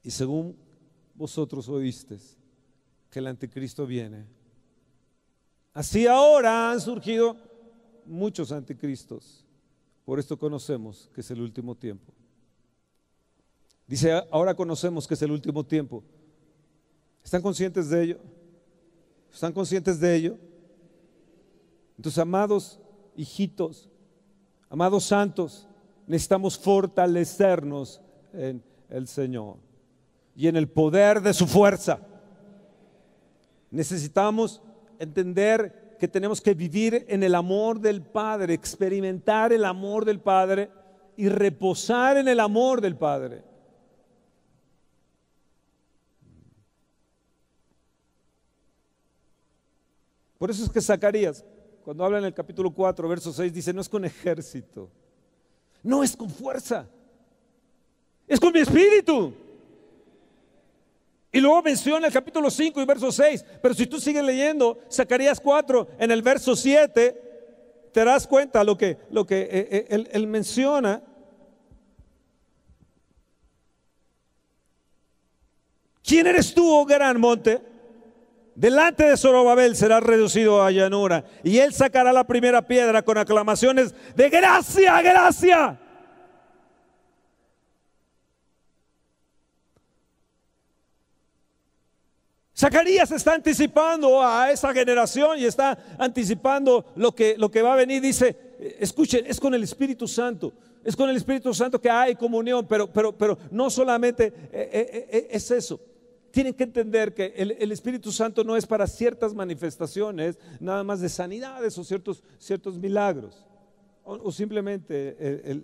Y 0.03 0.11
según 0.11 0.57
vosotros 1.15 1.69
oísteis 1.69 2.37
que 3.11 3.19
el 3.19 3.27
anticristo 3.27 3.87
viene, 3.87 4.27
así 5.73 6.07
ahora 6.07 6.71
han 6.71 6.81
surgido 6.81 7.37
muchos 8.05 8.53
anticristos. 8.53 9.45
Por 10.05 10.19
esto 10.19 10.39
conocemos 10.39 11.11
que 11.15 11.23
es 11.23 11.31
el 11.31 11.41
último 11.41 11.75
tiempo. 11.75 12.13
Dice, 13.87 14.13
ahora 14.31 14.55
conocemos 14.55 15.07
que 15.07 15.15
es 15.15 15.23
el 15.23 15.31
último 15.31 15.65
tiempo. 15.65 16.03
¿Están 17.23 17.41
conscientes 17.41 17.89
de 17.89 18.03
ello? 18.03 18.19
¿Están 19.33 19.53
conscientes 19.53 19.99
de 19.99 20.15
ello? 20.15 20.39
Entonces, 21.97 22.19
amados 22.19 22.79
hijitos, 23.17 23.89
amados 24.69 25.05
santos, 25.05 25.67
necesitamos 26.07 26.59
fortalecernos 26.59 28.01
en 28.33 28.63
el 28.89 29.07
Señor 29.07 29.57
y 30.37 30.49
en 30.49 30.57
el 30.57 30.69
poder 30.69 31.21
de 31.21 31.33
su 31.33 31.47
fuerza. 31.47 32.01
Necesitamos 33.71 34.63
entender 34.99 35.97
que 35.99 36.09
tenemos 36.09 36.41
que 36.41 36.55
vivir 36.55 37.07
en 37.09 37.23
el 37.23 37.35
amor 37.35 37.81
del 37.81 38.03
Padre, 38.03 38.55
experimentar 38.55 39.53
el 39.53 39.65
amor 39.65 40.05
del 40.05 40.21
Padre 40.21 40.71
y 41.17 41.29
reposar 41.29 42.17
en 42.17 42.29
el 42.29 42.41
amor 42.41 42.81
del 42.81 42.97
Padre. 42.97 43.43
Por 50.39 50.51
eso 50.51 50.65
es 50.65 50.71
que 50.71 50.81
Zacarías, 50.81 51.45
cuando 51.85 52.05
habla 52.05 52.19
en 52.19 52.25
el 52.25 52.35
capítulo 52.35 52.71
4, 52.71 53.09
verso 53.09 53.33
6, 53.33 53.53
dice, 53.53 53.73
no 53.73 53.81
es 53.81 53.89
con 53.89 54.05
ejército, 54.05 54.91
no 55.85 56.03
es 56.03 56.17
con 56.17 56.29
fuerza, 56.29 56.89
es 58.27 58.41
con 58.41 58.53
mi 58.53 58.61
espíritu. 58.61 59.33
Y 61.31 61.41
luego 61.41 61.63
menciona 61.63 62.07
el 62.07 62.13
capítulo 62.13 62.49
5 62.49 62.81
y 62.81 62.85
verso 62.85 63.11
6. 63.11 63.45
Pero 63.61 63.75
si 63.75 63.87
tú 63.87 64.01
sigues 64.01 64.23
leyendo 64.23 64.79
Zacarías 64.91 65.41
4 65.41 65.89
en 65.99 66.11
el 66.13 66.23
verso 66.23 66.55
7, 66.55 67.91
te 67.93 68.05
das 68.05 68.27
cuenta 68.27 68.63
lo 68.65 68.79
que, 68.79 68.99
lo 69.11 69.27
que 69.27 69.43
eh, 69.43 69.49
eh, 69.51 69.87
él, 69.91 70.09
él 70.13 70.27
menciona. 70.27 71.03
¿Quién 76.03 76.27
eres 76.29 76.55
tú, 76.55 76.71
oh 76.71 76.85
gran 76.85 77.21
monte? 77.21 77.74
Delante 78.55 79.05
de 79.05 79.17
Zorobabel 79.17 79.75
será 79.75 79.99
reducido 79.99 80.63
a 80.63 80.71
llanura 80.71 81.25
y 81.43 81.59
él 81.59 81.73
sacará 81.75 82.13
la 82.13 82.25
primera 82.25 82.63
piedra 82.63 83.03
con 83.03 83.19
aclamaciones 83.19 83.95
de 84.15 84.31
gracia, 84.31 85.03
gracia. 85.03 85.81
Zacarías 92.57 93.11
está 93.11 93.35
anticipando 93.35 94.23
a 94.23 94.53
esa 94.53 94.73
generación 94.73 95.39
y 95.39 95.45
está 95.45 95.77
anticipando 95.99 96.93
lo 96.95 97.13
que, 97.13 97.35
lo 97.37 97.51
que 97.51 97.61
va 97.63 97.73
a 97.73 97.77
venir. 97.77 98.01
Dice, 98.01 98.37
escuchen, 98.79 99.25
es 99.27 99.41
con 99.41 99.55
el 99.55 99.65
Espíritu 99.65 100.07
Santo. 100.07 100.53
Es 100.85 100.95
con 100.95 101.11
el 101.11 101.17
Espíritu 101.17 101.53
Santo 101.53 101.81
que 101.81 101.91
hay 101.91 102.15
comunión, 102.15 102.67
pero, 102.69 102.87
pero, 102.93 103.17
pero 103.17 103.37
no 103.51 103.71
solamente 103.71 104.27
eh, 104.53 104.71
eh, 104.73 105.09
eh, 105.11 105.29
es 105.31 105.51
eso. 105.51 105.81
Tienen 106.35 106.53
que 106.53 106.65
entender 106.65 107.15
que 107.15 107.33
el, 107.37 107.73
Espíritu 107.73 108.13
Santo 108.13 108.45
no 108.45 108.57
es 108.57 108.67
para 108.67 108.87
ciertas 108.87 109.33
manifestaciones, 109.33 110.39
nada 110.61 110.85
más 110.85 111.01
de 111.01 111.09
sanidades 111.09 111.79
o 111.79 111.85
ciertos, 111.85 112.23
ciertos 112.39 112.77
milagros, 112.77 113.47
o, 114.03 114.31
simplemente 114.31 115.17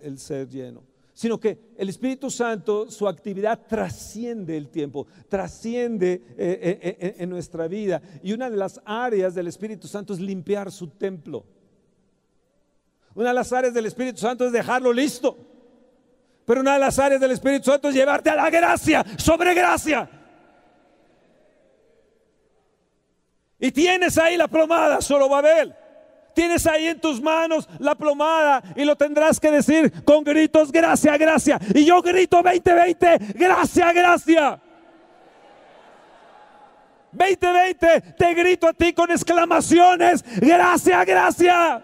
el 0.02 0.18
ser 0.18 0.48
lleno 0.48 0.82
sino 1.20 1.38
que 1.38 1.74
el 1.76 1.90
Espíritu 1.90 2.30
Santo, 2.30 2.90
su 2.90 3.06
actividad 3.06 3.66
trasciende 3.68 4.56
el 4.56 4.70
tiempo, 4.70 5.06
trasciende 5.28 6.12
eh, 6.38 6.78
eh, 6.82 6.96
eh, 6.98 7.16
en 7.18 7.28
nuestra 7.28 7.68
vida. 7.68 8.00
Y 8.22 8.32
una 8.32 8.48
de 8.48 8.56
las 8.56 8.80
áreas 8.86 9.34
del 9.34 9.46
Espíritu 9.46 9.86
Santo 9.86 10.14
es 10.14 10.20
limpiar 10.20 10.72
su 10.72 10.88
templo. 10.88 11.44
Una 13.14 13.28
de 13.28 13.34
las 13.34 13.52
áreas 13.52 13.74
del 13.74 13.84
Espíritu 13.84 14.18
Santo 14.18 14.46
es 14.46 14.52
dejarlo 14.52 14.94
listo. 14.94 15.36
Pero 16.46 16.62
una 16.62 16.72
de 16.72 16.80
las 16.80 16.98
áreas 16.98 17.20
del 17.20 17.32
Espíritu 17.32 17.70
Santo 17.70 17.90
es 17.90 17.94
llevarte 17.94 18.30
a 18.30 18.36
la 18.36 18.48
gracia, 18.48 19.04
sobre 19.18 19.52
gracia. 19.52 20.08
Y 23.60 23.70
tienes 23.70 24.16
ahí 24.18 24.36
la 24.36 24.48
plomada, 24.48 25.00
solo 25.00 25.28
Babel. 25.28 25.74
Tienes 26.34 26.66
ahí 26.66 26.86
en 26.86 27.00
tus 27.00 27.20
manos 27.20 27.68
la 27.78 27.94
plomada 27.94 28.62
y 28.76 28.84
lo 28.84 28.96
tendrás 28.96 29.38
que 29.38 29.50
decir 29.50 30.04
con 30.04 30.24
gritos, 30.24 30.72
gracia, 30.72 31.16
gracia. 31.16 31.58
Y 31.74 31.84
yo 31.84 32.00
grito 32.00 32.40
2020, 32.42 33.18
gracia, 33.34 33.92
gracia. 33.92 34.60
2020, 37.12 38.00
te 38.16 38.34
grito 38.34 38.68
a 38.68 38.72
ti 38.72 38.92
con 38.92 39.10
exclamaciones, 39.10 40.24
gracia, 40.40 41.04
gracia. 41.04 41.82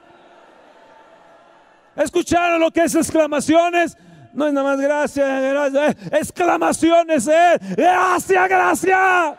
¿Escucharon 1.97 2.61
lo 2.61 2.71
que 2.71 2.85
es 2.85 2.95
exclamaciones? 2.95 3.97
No 4.33 4.47
es 4.47 4.53
nada 4.53 4.69
más 4.69 4.81
gracia, 4.81 5.41
gracia. 5.41 5.97
exclamaciones, 6.13 7.27
eh. 7.27 7.59
gracia, 7.77 8.47
gracia. 8.47 9.37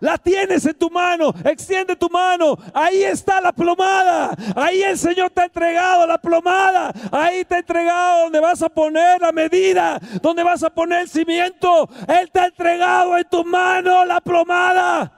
La 0.00 0.18
tienes 0.18 0.66
en 0.66 0.74
tu 0.74 0.90
mano, 0.90 1.32
extiende 1.44 1.96
tu 1.96 2.10
mano. 2.10 2.58
Ahí 2.74 3.02
está 3.02 3.40
la 3.40 3.52
plomada. 3.52 4.34
Ahí 4.54 4.82
el 4.82 4.98
Señor 4.98 5.30
te 5.30 5.40
ha 5.40 5.44
entregado 5.44 6.06
la 6.06 6.18
plomada. 6.18 6.92
Ahí 7.10 7.44
te 7.44 7.54
ha 7.54 7.58
entregado 7.58 8.24
donde 8.24 8.40
vas 8.40 8.62
a 8.62 8.68
poner 8.68 9.20
la 9.20 9.32
medida, 9.32 9.98
donde 10.20 10.42
vas 10.42 10.62
a 10.62 10.70
poner 10.70 11.02
el 11.02 11.08
cimiento. 11.08 11.88
Él 12.08 12.30
te 12.30 12.40
ha 12.40 12.46
entregado 12.46 13.16
en 13.16 13.24
tu 13.24 13.42
mano 13.44 14.04
la 14.04 14.20
plomada. 14.20 15.12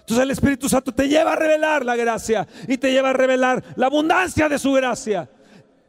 Entonces 0.00 0.24
el 0.24 0.30
Espíritu 0.30 0.68
Santo 0.68 0.92
te 0.92 1.06
lleva 1.06 1.34
a 1.34 1.36
revelar 1.36 1.84
la 1.84 1.94
gracia 1.94 2.48
y 2.66 2.78
te 2.78 2.90
lleva 2.90 3.10
a 3.10 3.12
revelar 3.12 3.62
la 3.76 3.86
abundancia 3.86 4.48
de 4.48 4.58
su 4.58 4.72
gracia. 4.72 5.28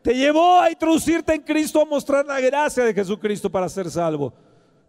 Te 0.01 0.15
llevó 0.15 0.59
a 0.59 0.71
introducirte 0.71 1.33
en 1.33 1.41
Cristo, 1.41 1.81
a 1.81 1.85
mostrar 1.85 2.25
la 2.25 2.39
gracia 2.39 2.83
de 2.83 2.93
Jesucristo 2.93 3.51
para 3.51 3.69
ser 3.69 3.89
salvo. 3.89 4.33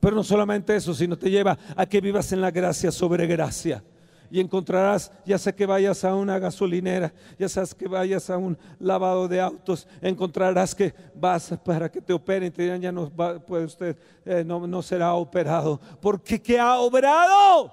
Pero 0.01 0.17
no 0.17 0.25
solamente 0.25 0.75
eso, 0.75 0.95
sino 0.95 1.17
te 1.17 1.31
lleva 1.31 1.57
a 1.77 1.87
que 1.87 2.01
vivas 2.01 2.33
en 2.33 2.41
la 2.41 2.51
gracia 2.51 2.91
sobre 2.91 3.27
gracia. 3.27 3.85
Y 4.31 4.41
encontrarás, 4.41 5.13
ya 5.27 5.37
sea 5.37 5.55
que 5.55 5.67
vayas 5.67 6.05
a 6.05 6.15
una 6.15 6.39
gasolinera, 6.39 7.13
ya 7.39 7.51
sabes 7.51 7.75
que 7.75 7.87
vayas 7.87 8.31
a 8.31 8.39
un 8.39 8.57
lavado 8.81 9.29
de 9.29 9.43
autos, 9.43 9.87
encontrarás 10.01 10.75
que 10.75 10.95
vas 11.15 11.53
para 11.63 11.91
que 11.91 12.01
te 12.01 12.15
operen 12.15 12.51
te 12.51 12.63
dirán, 12.63 12.81
ya 12.81 12.91
no 12.91 13.11
puede 13.11 13.67
usted, 13.67 13.95
eh, 14.25 14.43
no, 14.45 14.67
no 14.67 14.81
será 14.81 15.13
operado. 15.13 15.79
Porque 16.01 16.41
¿qué 16.41 16.59
ha 16.59 16.79
obrado? 16.79 17.71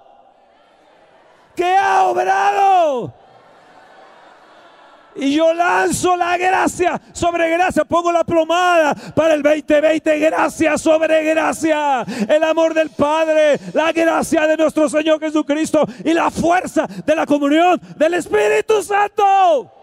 ¿Qué 1.56 1.74
ha 1.76 2.06
obrado? 2.06 3.14
Y 5.16 5.34
yo 5.34 5.52
lanzo 5.52 6.16
la 6.16 6.36
gracia 6.36 7.00
sobre 7.12 7.50
gracia, 7.50 7.84
pongo 7.84 8.12
la 8.12 8.24
plomada 8.24 8.94
para 8.94 9.34
el 9.34 9.42
2020, 9.42 10.18
gracia 10.18 10.78
sobre 10.78 11.24
gracia. 11.24 12.02
El 12.28 12.44
amor 12.44 12.74
del 12.74 12.90
Padre, 12.90 13.58
la 13.72 13.92
gracia 13.92 14.46
de 14.46 14.56
nuestro 14.56 14.88
Señor 14.88 15.20
Jesucristo 15.20 15.86
y 16.04 16.14
la 16.14 16.30
fuerza 16.30 16.86
de 17.04 17.16
la 17.16 17.26
comunión 17.26 17.80
del 17.96 18.14
Espíritu 18.14 18.82
Santo. 18.82 19.79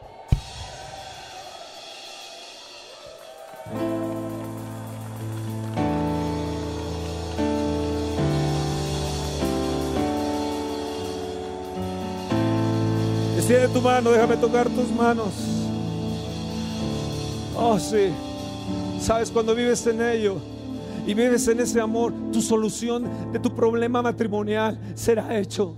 Extiende 13.48 13.74
tu 13.74 13.82
mano, 13.82 14.12
déjame 14.12 14.36
tocar 14.36 14.68
tus 14.68 14.92
manos. 14.92 15.34
Oh, 17.56 17.80
sí. 17.80 18.10
Sabes, 19.00 19.32
cuando 19.32 19.56
vives 19.56 19.88
en 19.88 20.02
ello 20.02 20.36
y 21.06 21.14
vives 21.14 21.48
en 21.48 21.62
ese 21.62 21.80
amor, 21.80 22.12
tu 22.34 22.42
solución 22.42 23.10
de 23.32 23.40
tu 23.40 23.56
problema 23.56 24.02
matrimonial 24.02 24.78
será 24.96 25.40
hecho. 25.40 25.78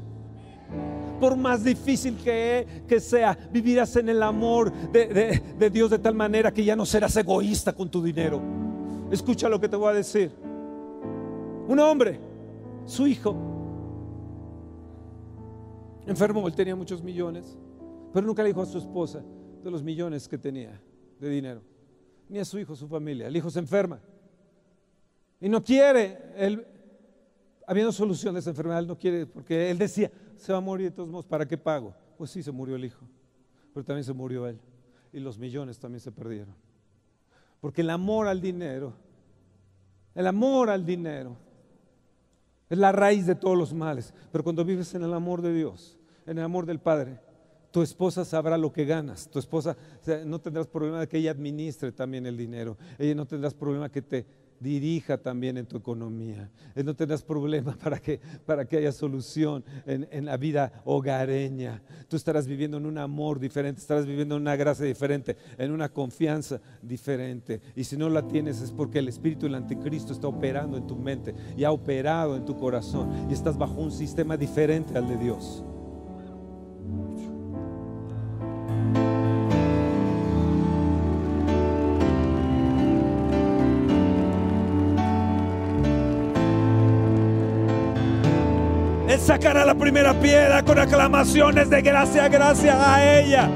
por 1.19 1.37
más 1.37 1.63
difícil 1.63 2.17
que, 2.23 2.65
que 2.87 2.99
sea, 2.99 3.37
vivirás 3.51 3.95
en 3.97 4.09
el 4.09 4.23
amor 4.23 4.71
de, 4.91 5.39
de 5.55 5.69
Dios 5.69 5.91
de 5.91 5.99
tal 5.99 6.15
manera 6.15 6.51
que 6.51 6.63
ya 6.63 6.75
no 6.75 6.87
serás 6.87 7.15
egoísta 7.17 7.71
con 7.73 7.87
tu 7.87 8.01
dinero. 8.01 8.41
Escucha 9.11 9.47
lo 9.47 9.59
que 9.59 9.69
te 9.69 9.75
voy 9.75 9.89
a 9.89 9.93
decir. 9.93 10.31
Un 11.67 11.77
hombre, 11.77 12.19
su 12.87 13.05
hijo, 13.05 13.35
enfermo, 16.09 16.47
él 16.47 16.55
tenía 16.55 16.75
muchos 16.75 17.03
millones, 17.03 17.57
pero 18.13 18.25
nunca 18.25 18.43
le 18.43 18.49
dijo 18.49 18.61
a 18.61 18.65
su 18.65 18.77
esposa 18.77 19.23
de 19.63 19.71
los 19.71 19.83
millones 19.83 20.27
que 20.27 20.37
tenía 20.37 20.81
de 21.19 21.29
dinero, 21.29 21.61
ni 22.27 22.39
a 22.39 22.45
su 22.45 22.59
hijo, 22.59 22.75
su 22.75 22.87
familia. 22.87 23.27
El 23.27 23.35
hijo 23.35 23.49
se 23.49 23.59
enferma 23.59 23.99
y 25.39 25.47
no 25.49 25.63
quiere, 25.63 26.17
él, 26.35 26.65
habiendo 27.65 27.91
solución 27.91 28.33
de 28.33 28.41
esa 28.41 28.49
enfermedad, 28.49 28.79
él 28.79 28.87
no 28.87 28.97
quiere, 28.97 29.25
porque 29.25 29.69
él 29.71 29.77
decía, 29.77 30.11
se 30.35 30.51
va 30.51 30.57
a 30.57 30.61
morir 30.61 30.89
de 30.89 30.95
todos 30.95 31.09
modos, 31.09 31.25
¿para 31.25 31.47
qué 31.47 31.57
pago? 31.57 31.93
Pues 32.17 32.31
sí, 32.31 32.43
se 32.43 32.51
murió 32.51 32.75
el 32.75 32.85
hijo, 32.85 33.05
pero 33.73 33.85
también 33.85 34.03
se 34.03 34.13
murió 34.13 34.47
él 34.47 34.59
y 35.11 35.19
los 35.19 35.37
millones 35.37 35.79
también 35.79 36.01
se 36.01 36.11
perdieron. 36.11 36.55
Porque 37.61 37.81
el 37.81 37.89
amor 37.89 38.27
al 38.27 38.41
dinero, 38.41 38.93
el 40.15 40.27
amor 40.27 40.69
al 40.69 40.85
dinero, 40.85 41.37
es 42.69 42.77
la 42.77 42.91
raíz 42.91 43.25
de 43.25 43.35
todos 43.35 43.57
los 43.57 43.73
males. 43.73 44.13
Pero 44.31 44.43
cuando 44.43 44.63
vives 44.63 44.93
en 44.93 45.03
el 45.03 45.13
amor 45.13 45.41
de 45.41 45.53
Dios, 45.53 45.98
en 46.29 46.37
el 46.37 46.43
amor 46.43 46.65
del 46.65 46.79
Padre, 46.79 47.19
tu 47.71 47.81
esposa 47.81 48.23
sabrá 48.23 48.57
lo 48.57 48.71
que 48.71 48.85
ganas. 48.85 49.29
Tu 49.29 49.39
esposa 49.39 49.75
no 50.25 50.39
tendrás 50.39 50.67
problema 50.67 50.99
de 51.01 51.07
que 51.07 51.17
ella 51.17 51.31
administre 51.31 51.91
también 51.91 52.25
el 52.25 52.37
dinero. 52.37 52.77
Ella 52.97 53.15
no 53.15 53.25
tendrás 53.25 53.53
problema 53.53 53.89
que 53.89 54.01
te 54.01 54.25
dirija 54.59 55.17
también 55.17 55.57
en 55.57 55.65
tu 55.65 55.77
economía. 55.77 56.49
Eh, 56.75 56.83
no 56.83 56.95
tendrás 56.95 57.23
problema 57.23 57.77
para 57.83 57.99
que, 57.99 58.19
para 58.45 58.65
que 58.65 58.77
haya 58.77 58.91
solución 58.91 59.63
en, 59.85 60.07
en, 60.11 60.25
la 60.25 60.37
vida 60.37 60.81
hogareña. 60.85 61.81
Tú 62.07 62.17
estarás 62.17 62.45
viviendo 62.45 62.77
en 62.77 62.85
un 62.85 62.97
amor 62.97 63.39
diferente, 63.39 63.79
estarás 63.79 64.05
viviendo 64.05 64.35
en 64.35 64.41
una 64.41 64.55
gracia 64.55 64.85
diferente, 64.85 65.37
en 65.57 65.71
una 65.71 65.89
confianza 65.89 66.59
diferente. 66.81 67.61
Y 67.75 67.83
si 67.85 67.97
no 67.97 68.09
la 68.09 68.27
tienes 68.27 68.61
es 68.61 68.71
porque 68.71 68.99
el 68.99 69.07
espíritu 69.07 69.45
del 69.45 69.55
anticristo 69.55 70.13
está 70.13 70.27
operando 70.27 70.77
en 70.77 70.87
tu 70.87 70.95
mente 70.95 71.33
y 71.57 71.63
ha 71.63 71.71
operado 71.71 72.35
en 72.35 72.45
tu 72.45 72.57
corazón 72.57 73.27
y 73.29 73.33
estás 73.33 73.57
bajo 73.57 73.81
un 73.81 73.91
sistema 73.91 74.35
diferente 74.37 74.97
al 74.97 75.07
de 75.07 75.17
Dios. 75.17 75.63
Sacará 89.19 89.65
la 89.65 89.75
primera 89.75 90.13
piedra 90.19 90.63
con 90.63 90.79
aclamaciones 90.79 91.69
de 91.69 91.81
gracia, 91.81 92.27
gracia 92.27 92.95
a 92.95 93.19
ella. 93.19 93.49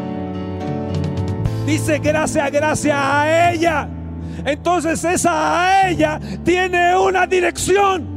Dice 1.65 1.99
gracia, 1.99 2.49
gracia 2.49 3.21
a 3.21 3.51
ella. 3.53 3.89
Entonces 4.45 5.03
esa 5.03 5.61
a 5.61 5.89
ella 5.89 6.19
tiene 6.43 6.95
una 6.97 7.25
dirección. 7.25 8.13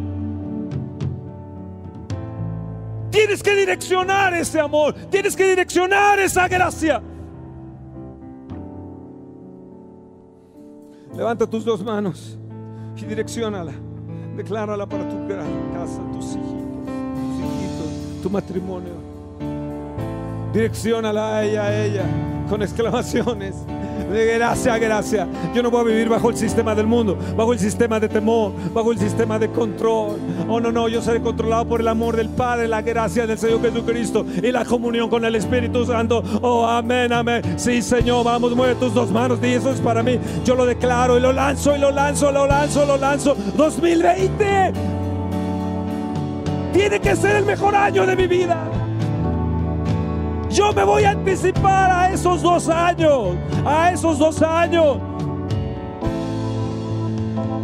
Tienes 3.11 3.43
que 3.43 3.55
direccionar 3.55 4.35
ese 4.35 4.61
amor, 4.61 4.95
tienes 5.11 5.35
que 5.37 5.49
direccionar 5.49 6.19
esa 6.19 6.49
gracia. 6.49 7.01
Levanta 11.15 11.47
tus 11.47 11.65
dos 11.65 11.83
manos 11.83 12.39
y 12.97 13.05
direccionala. 13.07 13.73
Declárala 14.37 14.87
para 14.87 15.09
tu 15.09 15.17
casa, 15.29 16.03
tus 16.13 16.37
hijos 16.37 16.56
tu 18.27 18.31
matrimonio. 18.31 18.95
Direcciónala 20.53 21.37
a 21.37 21.45
ella, 21.45 21.65
a 21.65 21.85
ella, 21.85 22.05
con 22.51 22.61
exclamaciones. 22.61 23.55
De 24.11 24.35
gracia, 24.35 24.79
gracia. 24.79 25.29
Yo 25.55 25.63
no 25.63 25.71
voy 25.71 25.83
a 25.83 25.85
vivir 25.85 26.09
bajo 26.09 26.31
el 26.31 26.37
sistema 26.37 26.75
del 26.75 26.89
mundo, 26.89 27.17
bajo 27.37 27.53
el 27.53 27.59
sistema 27.61 28.01
de 28.01 28.09
temor, 28.09 28.53
bajo 28.75 28.91
el 28.91 28.99
sistema 28.99 29.39
de 29.39 29.49
control. 29.49 30.19
Oh, 30.49 30.59
no, 30.59 30.73
no, 30.73 30.89
yo 30.89 31.01
seré 31.03 31.21
controlado 31.21 31.67
por 31.67 31.81
el 31.81 31.89
amor 31.89 32.17
del 32.17 32.29
Padre, 32.29 32.67
la 32.67 32.83
gracia 32.83 33.29
del 33.29 33.39
Señor 33.39 33.63
Jesucristo 33.63 34.27
y 34.43 34.51
la 34.51 34.65
comunión 34.65 35.09
con 35.09 35.25
el 35.25 35.37
Espíritu 35.37 35.87
Santo. 35.87 36.23
Oh, 36.43 36.67
amén, 36.67 37.13
amén. 37.13 37.43
Sí, 37.57 37.81
Señor, 37.81 38.25
vamos, 38.25 38.57
mueve 38.57 38.75
tus 38.75 38.93
dos 38.93 39.13
manos. 39.13 39.39
Y 39.41 39.47
eso 39.47 39.71
es 39.71 39.81
para 39.81 40.03
mí. 40.03 40.19
Yo 40.45 40.57
lo 40.57 40.67
declaro 40.67 41.17
y 41.17 41.21
lo 41.21 41.33
lanzo 41.33 41.77
y 41.77 41.79
lo 41.79 41.93
lanzo, 41.93 42.33
lo 42.33 42.47
lanzo, 42.47 42.85
lo 42.87 42.97
lanzo. 42.97 43.37
2020 43.57 44.96
tiene 46.77 47.01
que 47.01 47.17
ser 47.17 47.37
el 47.37 47.47
mejor 47.47 47.75
año 47.75 48.05
de 48.07 48.15
mi 48.15 48.27
vida. 48.27 48.59
Yo 50.51 50.75
me 50.75 50.85
voy 50.85 51.05
a 51.05 51.13
anticipar 51.13 51.91
a 51.91 52.13
esos 52.13 52.43
dos 52.43 52.69
años, 52.69 53.35
a 53.65 53.93
esos 53.93 54.19
dos 54.19 54.43
años. 54.43 54.99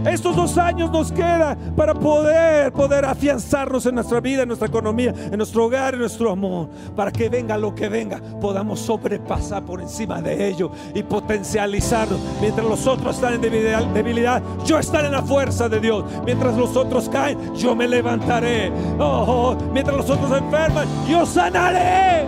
Estos 0.07 0.35
dos 0.35 0.59
años 0.59 0.91
nos 0.91 1.13
queda 1.13 1.57
para 1.77 1.95
poder, 1.95 2.73
poder 2.73 3.05
afianzarnos 3.05 3.87
en 3.87 3.95
nuestra 3.95 4.21
vida, 4.21 4.43
en 4.43 4.49
nuestra 4.49 4.69
economía, 4.69 5.15
en 5.31 5.37
nuestro 5.37 5.67
hogar, 5.67 5.95
en 5.95 6.01
nuestro 6.01 6.31
amor. 6.31 6.69
Para 6.97 7.11
que 7.11 7.29
venga 7.29 7.57
lo 7.57 7.75
que 7.75 7.89
venga, 7.89 8.21
podamos 8.41 8.81
sobrepasar 8.81 9.65
por 9.65 9.81
encima 9.81 10.21
de 10.21 10.49
ello 10.49 10.71
y 10.95 11.03
potencializarnos. 11.03 12.19
Mientras 12.41 12.67
los 12.67 12.87
otros 12.87 13.17
están 13.17 13.35
en 13.35 13.41
debilidad, 13.41 14.43
yo 14.65 14.79
estaré 14.79 15.07
en 15.07 15.13
la 15.13 15.23
fuerza 15.23 15.69
de 15.69 15.81
Dios. 15.81 16.05
Mientras 16.25 16.57
los 16.57 16.77
otros 16.77 17.09
caen, 17.09 17.55
yo 17.55 17.75
me 17.75 17.87
levantaré. 17.87 18.73
Oh, 18.99 19.57
mientras 19.73 19.97
los 19.97 20.11
otros 20.11 20.31
enferman, 20.37 20.87
yo 21.09 21.25
sanaré. 21.25 22.27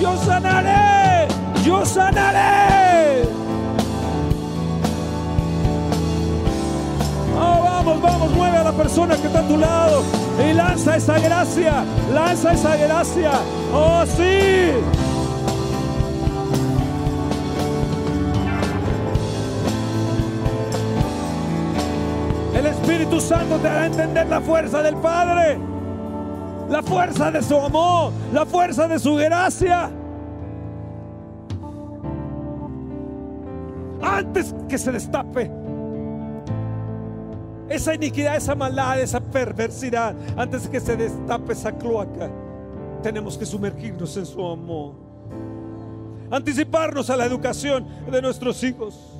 Yo 0.00 0.16
sanaré. 0.18 1.28
Yo 1.64 1.84
sanaré. 1.84 3.45
Vamos, 7.86 8.02
vamos, 8.02 8.32
mueve 8.32 8.56
a 8.56 8.64
la 8.64 8.72
persona 8.72 9.16
que 9.16 9.28
está 9.28 9.40
a 9.40 9.48
tu 9.48 9.56
lado 9.56 10.02
y 10.44 10.52
lanza 10.52 10.96
esa 10.96 11.18
gracia, 11.18 11.84
lanza 12.12 12.52
esa 12.52 12.76
gracia. 12.76 13.30
Oh, 13.72 14.04
sí. 14.06 14.72
El 22.54 22.66
Espíritu 22.66 23.20
Santo 23.20 23.56
te 23.58 23.68
hará 23.68 23.86
entender 23.86 24.26
la 24.26 24.40
fuerza 24.40 24.82
del 24.82 24.96
Padre, 24.96 25.58
la 26.68 26.82
fuerza 26.82 27.30
de 27.30 27.42
su 27.42 27.56
amor, 27.56 28.12
la 28.32 28.44
fuerza 28.44 28.88
de 28.88 28.98
su 28.98 29.14
gracia. 29.14 29.90
Antes 34.02 34.54
que 34.68 34.78
se 34.78 34.90
destape 34.90 35.55
esa 37.68 37.94
iniquidad, 37.94 38.36
esa 38.36 38.54
maldad, 38.54 39.00
esa 39.00 39.20
perversidad, 39.20 40.14
antes 40.36 40.64
de 40.64 40.70
que 40.70 40.80
se 40.80 40.96
destape 40.96 41.52
esa 41.52 41.72
cloaca, 41.72 42.30
tenemos 43.02 43.36
que 43.36 43.44
sumergirnos 43.44 44.16
en 44.16 44.26
su 44.26 44.44
amor. 44.46 44.94
Anticiparnos 46.30 47.10
a 47.10 47.16
la 47.16 47.26
educación 47.26 47.86
de 48.10 48.22
nuestros 48.22 48.62
hijos. 48.62 49.12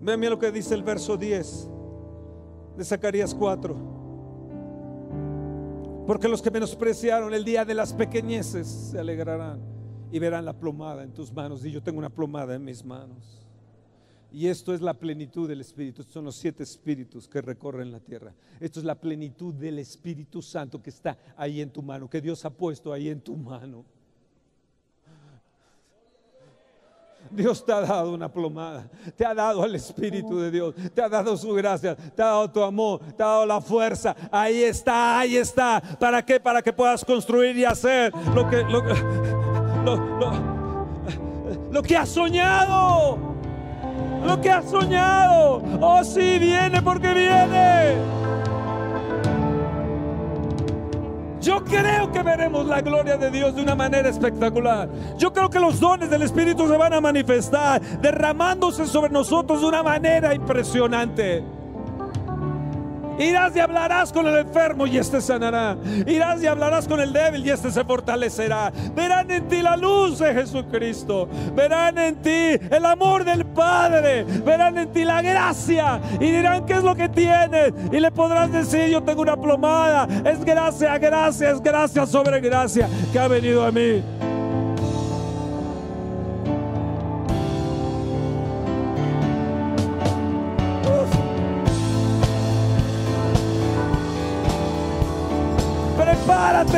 Vean 0.00 0.20
lo 0.30 0.38
que 0.38 0.50
dice 0.50 0.74
el 0.74 0.82
verso 0.82 1.16
10 1.16 1.68
de 2.76 2.84
Zacarías 2.84 3.34
4. 3.34 3.76
Porque 6.06 6.28
los 6.28 6.40
que 6.40 6.50
menospreciaron 6.50 7.34
el 7.34 7.44
día 7.44 7.64
de 7.64 7.74
las 7.74 7.92
pequeñeces 7.92 8.66
se 8.66 8.98
alegrarán 8.98 9.77
y 10.10 10.18
verán 10.18 10.44
la 10.44 10.52
plomada 10.52 11.02
en 11.02 11.12
tus 11.12 11.32
manos. 11.32 11.64
Y 11.64 11.70
yo 11.70 11.82
tengo 11.82 11.98
una 11.98 12.10
plomada 12.10 12.54
en 12.54 12.64
mis 12.64 12.84
manos. 12.84 13.38
Y 14.30 14.46
esto 14.46 14.74
es 14.74 14.82
la 14.82 14.94
plenitud 14.94 15.48
del 15.48 15.60
Espíritu. 15.60 16.02
Estos 16.02 16.14
son 16.14 16.24
los 16.26 16.36
siete 16.36 16.62
espíritus 16.62 17.26
que 17.26 17.40
recorren 17.40 17.90
la 17.90 18.00
tierra. 18.00 18.34
Esto 18.60 18.80
es 18.80 18.84
la 18.84 18.94
plenitud 18.94 19.54
del 19.54 19.78
Espíritu 19.78 20.42
Santo 20.42 20.82
que 20.82 20.90
está 20.90 21.16
ahí 21.36 21.60
en 21.60 21.70
tu 21.70 21.82
mano, 21.82 22.10
que 22.10 22.20
Dios 22.20 22.44
ha 22.44 22.50
puesto 22.50 22.92
ahí 22.92 23.08
en 23.08 23.20
tu 23.20 23.36
mano. 23.36 23.84
Dios 27.30 27.64
te 27.64 27.72
ha 27.72 27.80
dado 27.80 28.14
una 28.14 28.30
plomada, 28.30 28.88
te 29.16 29.24
ha 29.24 29.34
dado 29.34 29.64
el 29.64 29.74
Espíritu 29.74 30.38
de 30.38 30.50
Dios, 30.50 30.74
te 30.94 31.02
ha 31.02 31.08
dado 31.08 31.36
su 31.36 31.52
gracia, 31.52 31.94
te 31.94 32.22
ha 32.22 32.26
dado 32.26 32.50
tu 32.50 32.62
amor, 32.62 33.00
te 33.16 33.22
ha 33.22 33.26
dado 33.26 33.46
la 33.46 33.60
fuerza. 33.60 34.14
Ahí 34.30 34.62
está, 34.62 35.18
ahí 35.20 35.36
está. 35.36 35.82
¿Para 35.98 36.24
qué? 36.24 36.40
Para 36.40 36.62
que 36.62 36.72
puedas 36.72 37.04
construir 37.04 37.56
y 37.56 37.64
hacer 37.64 38.12
lo 38.34 38.48
que, 38.48 38.64
lo, 41.70 41.82
que 41.82 41.96
has 41.96 42.08
soñado. 42.08 43.18
Lo 44.26 44.40
que 44.40 44.50
has 44.50 44.68
soñado. 44.68 45.62
Oh, 45.80 46.02
sí, 46.04 46.38
viene 46.38 46.82
porque 46.82 47.14
viene. 47.14 47.96
Yo 51.40 51.64
creo 51.64 52.12
que 52.12 52.22
veremos 52.22 52.66
la 52.66 52.80
gloria 52.80 53.16
de 53.16 53.30
Dios 53.30 53.54
de 53.54 53.62
una 53.62 53.74
manera 53.74 54.08
espectacular. 54.08 54.88
Yo 55.16 55.32
creo 55.32 55.48
que 55.48 55.60
los 55.60 55.80
dones 55.80 56.10
del 56.10 56.22
Espíritu 56.22 56.68
se 56.68 56.76
van 56.76 56.92
a 56.92 57.00
manifestar, 57.00 57.80
derramándose 58.00 58.86
sobre 58.86 59.10
nosotros 59.10 59.60
de 59.60 59.66
una 59.66 59.82
manera 59.82 60.34
impresionante. 60.34 61.57
Irás 63.18 63.54
y 63.56 63.60
hablarás 63.60 64.12
con 64.12 64.26
el 64.26 64.36
enfermo 64.36 64.86
y 64.86 64.98
éste 64.98 65.20
sanará. 65.20 65.76
Irás 66.06 66.42
y 66.42 66.46
hablarás 66.46 66.86
con 66.86 67.00
el 67.00 67.12
débil 67.12 67.44
y 67.44 67.50
éste 67.50 67.70
se 67.70 67.84
fortalecerá. 67.84 68.72
Verán 68.94 69.30
en 69.30 69.48
ti 69.48 69.62
la 69.62 69.76
luz 69.76 70.18
de 70.18 70.32
Jesucristo. 70.32 71.28
Verán 71.54 71.98
en 71.98 72.16
ti 72.16 72.58
el 72.70 72.84
amor 72.84 73.24
del 73.24 73.44
Padre. 73.44 74.24
Verán 74.24 74.78
en 74.78 74.92
ti 74.92 75.04
la 75.04 75.22
gracia. 75.22 76.00
Y 76.20 76.30
dirán 76.30 76.64
qué 76.66 76.74
es 76.74 76.82
lo 76.82 76.94
que 76.94 77.08
tienes. 77.08 77.72
Y 77.92 78.00
le 78.00 78.10
podrás 78.10 78.52
decir, 78.52 78.88
yo 78.88 79.02
tengo 79.02 79.22
una 79.22 79.36
plomada. 79.36 80.06
Es 80.24 80.44
gracia, 80.44 80.96
gracia, 80.98 81.50
es 81.50 81.60
gracia 81.60 82.06
sobre 82.06 82.40
gracia 82.40 82.88
que 83.12 83.18
ha 83.18 83.28
venido 83.28 83.64
a 83.64 83.72
mí. 83.72 84.02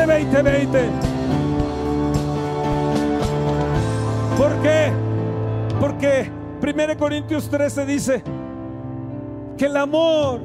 Prepárate 0.00 0.42
2020. 0.42 0.90
¿Por 4.38 4.62
qué? 4.62 4.92
Porque 5.78 6.30
1 6.62 6.98
Corintios 6.98 7.50
13 7.50 7.86
dice 7.86 8.22
que 9.58 9.66
el 9.66 9.76
amor 9.76 10.40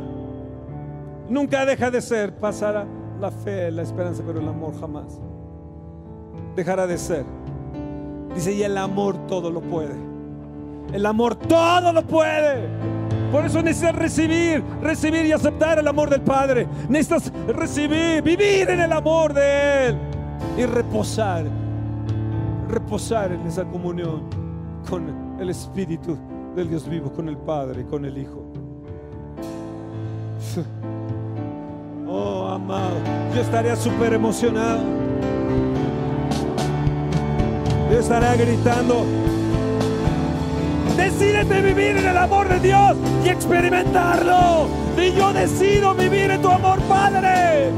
nunca 1.30 1.66
deja 1.66 1.89
de 1.89 2.01
ser. 2.01 2.36
Pasará 2.36 2.86
la 3.20 3.32
fe, 3.32 3.72
la 3.72 3.84
esperanza, 3.84 4.24
pero 4.26 4.39
el 4.41 4.47
amor 4.47 4.78
jamás 4.80 5.20
dejará 6.56 6.86
de 6.86 6.97
ser. 6.97 7.26
Dice, 8.34 8.51
y 8.51 8.64
el 8.64 8.78
amor 8.78 9.28
todo 9.28 9.49
lo 9.49 9.62
puede. 9.62 9.95
El 10.91 11.06
amor 11.06 11.36
todo 11.36 11.93
lo 11.93 12.03
puede. 12.03 12.68
Por 13.36 13.45
eso 13.45 13.61
necesitas 13.61 13.95
recibir, 13.95 14.63
recibir 14.81 15.25
y 15.25 15.33
aceptar 15.33 15.77
el 15.77 15.86
amor 15.89 16.09
del 16.09 16.21
Padre. 16.21 16.69
Necesitas 16.88 17.33
recibir, 17.47 18.21
vivir 18.21 18.69
en 18.69 18.79
el 18.79 18.93
amor 18.93 19.33
de 19.33 19.88
Él 19.88 19.97
y 20.57 20.65
reposar, 20.65 21.43
reposar 22.69 23.33
en 23.33 23.45
esa 23.45 23.65
comunión 23.65 24.23
con 24.89 25.38
el 25.38 25.49
Espíritu 25.49 26.17
del 26.55 26.69
Dios 26.69 26.88
vivo, 26.88 27.11
con 27.11 27.27
el 27.27 27.36
Padre, 27.36 27.83
con 27.83 28.05
el 28.05 28.17
Hijo. 28.17 28.41
Oh, 32.07 32.47
amado, 32.47 32.95
yo 33.33 33.41
estaría 33.41 33.75
súper 33.75 34.13
emocionado. 34.13 34.79
Yo 37.91 37.99
estaría 37.99 38.36
gritando. 38.38 39.24
Decídete 40.98 41.62
vivir 41.62 41.98
en 41.98 42.08
el 42.08 42.18
amor 42.18 42.48
de 42.48 42.60
Dios 42.60 42.96
y 43.24 43.30
experimentarlo. 43.30 44.68
Y 44.98 45.12
yo 45.14 45.34
decido 45.34 45.93
vivir 45.93 46.32
en 46.32 46.41
tu 46.41 46.50
amor, 46.50 46.80
Padre. 46.82 47.72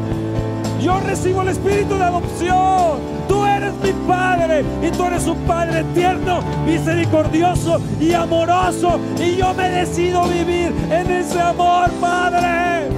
Yo 0.81 0.99
recibo 0.99 1.41
el 1.41 1.49
espíritu 1.49 1.95
de 1.95 2.03
adopción. 2.03 3.17
Tú 3.27 3.43
eres 3.45 3.73
mi 3.83 3.91
Padre 4.07 4.63
y 4.81 4.91
tú 4.91 5.05
eres 5.05 5.25
un 5.25 5.37
Padre 5.39 5.83
tierno, 5.93 6.41
misericordioso 6.65 7.81
y 7.99 8.13
amoroso. 8.13 8.99
Y 9.19 9.35
yo 9.35 9.53
me 9.53 9.69
decido 9.69 10.23
vivir 10.27 10.73
en 10.89 11.11
ese 11.11 11.41
amor, 11.41 11.89
Padre. 11.99 12.89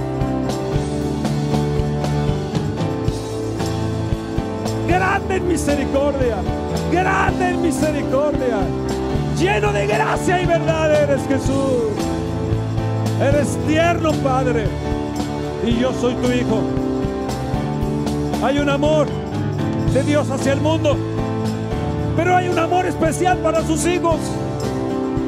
Grande 4.86 5.36
en 5.36 5.48
misericordia, 5.48 6.36
grande 6.92 7.48
en 7.50 7.62
misericordia, 7.62 8.58
lleno 9.40 9.72
de 9.72 9.86
gracia 9.86 10.42
y 10.42 10.46
verdad 10.46 11.02
eres 11.02 11.26
Jesús. 11.26 11.94
Eres 13.20 13.58
tierno, 13.66 14.12
Padre, 14.22 14.66
y 15.64 15.78
yo 15.78 15.92
soy 15.94 16.14
tu 16.14 16.30
Hijo. 16.30 16.62
Hay 18.42 18.58
un 18.58 18.68
amor 18.68 19.06
de 19.92 20.02
Dios 20.02 20.30
hacia 20.30 20.52
el 20.52 20.60
mundo, 20.60 20.96
pero 22.16 22.36
hay 22.36 22.48
un 22.48 22.58
amor 22.58 22.86
especial 22.86 23.38
para 23.38 23.62
sus 23.62 23.86
hijos. 23.86 24.18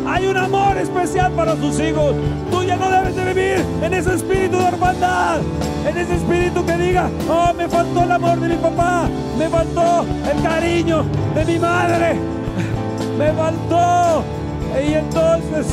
Hay 0.06 0.26
un 0.26 0.36
amor 0.36 0.76
especial 0.76 1.32
para 1.32 1.56
sus 1.56 1.78
hijos. 1.80 2.14
Tú 2.50 2.62
ya 2.64 2.76
no 2.76 2.90
debes 2.90 3.16
de 3.16 3.24
vivir 3.24 3.64
en 3.82 3.94
ese 3.94 4.14
espíritu 4.14 4.58
de 4.58 4.64
hermandad, 4.64 5.40
en 5.88 5.96
ese 5.96 6.16
espíritu 6.16 6.64
que 6.66 6.76
diga, 6.76 7.08
oh, 7.30 7.54
me 7.54 7.66
faltó 7.68 8.02
el 8.02 8.12
amor 8.12 8.40
de 8.40 8.48
mi 8.48 8.56
papá, 8.56 9.08
me 9.38 9.48
faltó 9.48 10.04
el 10.30 10.42
cariño 10.42 11.04
de 11.34 11.44
mi 11.44 11.58
madre, 11.58 12.16
me 13.22 13.32
faltó. 13.32 14.24
Y 14.84 14.94
entonces 14.94 15.66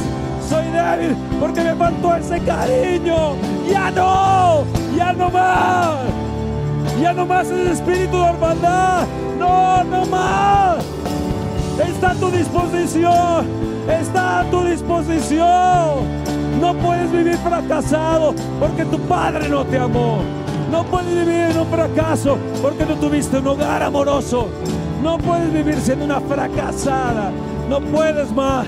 soy 0.47 0.65
débil 0.65 1.15
porque 1.39 1.61
me 1.61 1.75
faltó 1.75 2.15
ese 2.15 2.39
cariño. 2.41 3.35
Ya 3.69 3.91
no, 3.91 4.63
ya 4.95 5.13
no 5.13 5.29
más. 5.29 5.95
Ya 7.01 7.13
no 7.13 7.25
más 7.25 7.47
ese 7.47 7.71
espíritu 7.71 8.17
de 8.17 8.25
hermandad. 8.25 9.07
No, 9.39 9.83
no 9.83 10.05
más. 10.05 10.83
Está 11.79 12.11
a 12.11 12.15
tu 12.15 12.29
disposición. 12.29 13.47
Está 13.89 14.41
a 14.41 14.43
tu 14.51 14.63
disposición. 14.63 16.19
No 16.61 16.73
puedes 16.75 17.11
vivir 17.11 17.37
fracasado 17.37 18.35
porque 18.59 18.85
tu 18.85 18.99
padre 18.99 19.47
no 19.49 19.65
te 19.65 19.77
amó. 19.77 20.19
No 20.71 20.83
puedes 20.83 21.09
vivir 21.09 21.49
en 21.51 21.57
un 21.57 21.67
fracaso 21.67 22.37
porque 22.61 22.85
no 22.85 22.95
tuviste 22.95 23.37
un 23.37 23.47
hogar 23.47 23.81
amoroso. 23.81 24.49
No 25.03 25.17
puedes 25.17 25.53
vivir 25.53 25.79
siendo 25.79 26.05
una 26.05 26.19
fracasada. 26.19 27.31
No 27.69 27.79
puedes 27.79 28.31
más. 28.31 28.67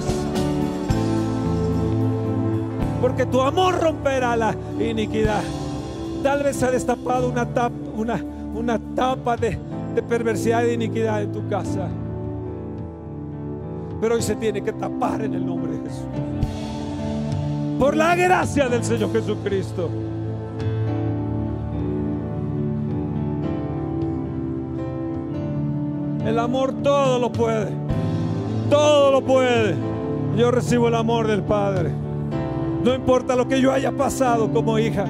Porque 3.02 3.26
tu 3.26 3.42
amor 3.42 3.82
romperá 3.82 4.36
la 4.36 4.56
iniquidad. 4.80 5.42
Tal 6.24 6.44
vez 6.44 6.58
se 6.58 6.66
ha 6.66 6.72
destapado 6.72 7.30
una 7.30 7.46
tapa, 7.46 7.76
una, 8.54 8.80
tapa 8.96 9.36
de, 9.36 9.58
de 9.96 10.04
perversidad 10.04 10.64
y 10.66 10.74
iniquidad 10.74 11.24
en 11.24 11.32
tu 11.32 11.48
casa. 11.50 11.90
Pero 14.00 14.16
hoy 14.16 14.22
se 14.22 14.36
tiene 14.36 14.62
que 14.62 14.72
tapar 14.72 15.22
en 15.22 15.34
el 15.34 15.46
nombre 15.46 15.74
de 15.74 15.80
Jesús. 15.80 16.06
Por 17.80 17.98
la 17.98 18.16
gracia 18.16 18.70
del 18.70 18.84
Señor 18.84 19.12
Jesucristo. 19.12 19.90
El 26.26 26.38
amor 26.38 26.74
todo 26.84 27.20
lo 27.20 27.32
puede. 27.32 27.72
Todo 28.70 29.12
lo 29.12 29.22
puede. 29.22 29.76
Yo 30.38 30.52
recibo 30.52 30.88
el 30.88 30.96
amor 30.96 31.28
del 31.28 31.42
Padre. 31.42 31.92
No 32.84 32.94
importa 32.94 33.36
lo 33.36 33.48
que 33.48 33.60
yo 33.60 33.72
haya 33.72 33.92
pasado 33.92 34.52
como 34.52 34.78
hija. 34.78 35.06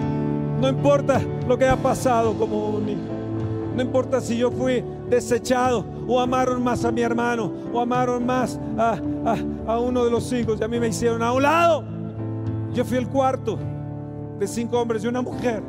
No 0.59 0.69
importa 0.69 1.21
lo 1.47 1.57
que 1.57 1.65
haya 1.65 1.81
pasado 1.81 2.33
como 2.33 2.69
un 2.69 2.89
hijo. 2.89 3.01
No 3.75 3.81
importa 3.81 4.19
si 4.21 4.37
yo 4.37 4.51
fui 4.51 4.83
desechado 5.09 5.85
o 6.07 6.19
amaron 6.19 6.63
más 6.63 6.83
a 6.85 6.91
mi 6.91 7.01
hermano 7.01 7.51
o 7.73 7.79
amaron 7.79 8.25
más 8.25 8.59
a, 8.77 8.97
a, 9.25 9.71
a, 9.71 9.79
uno 9.79 10.03
de 10.03 10.11
los 10.11 10.31
hijos 10.33 10.59
y 10.59 10.63
a 10.63 10.67
mí 10.67 10.79
me 10.79 10.89
hicieron 10.89 11.21
a 11.21 11.31
un 11.31 11.43
lado. 11.43 11.83
Yo 12.73 12.83
fui 12.83 12.97
el 12.97 13.07
cuarto 13.07 13.57
de 14.39 14.47
cinco 14.47 14.79
hombres 14.79 15.03
y 15.03 15.07
una 15.07 15.21
mujer. 15.21 15.61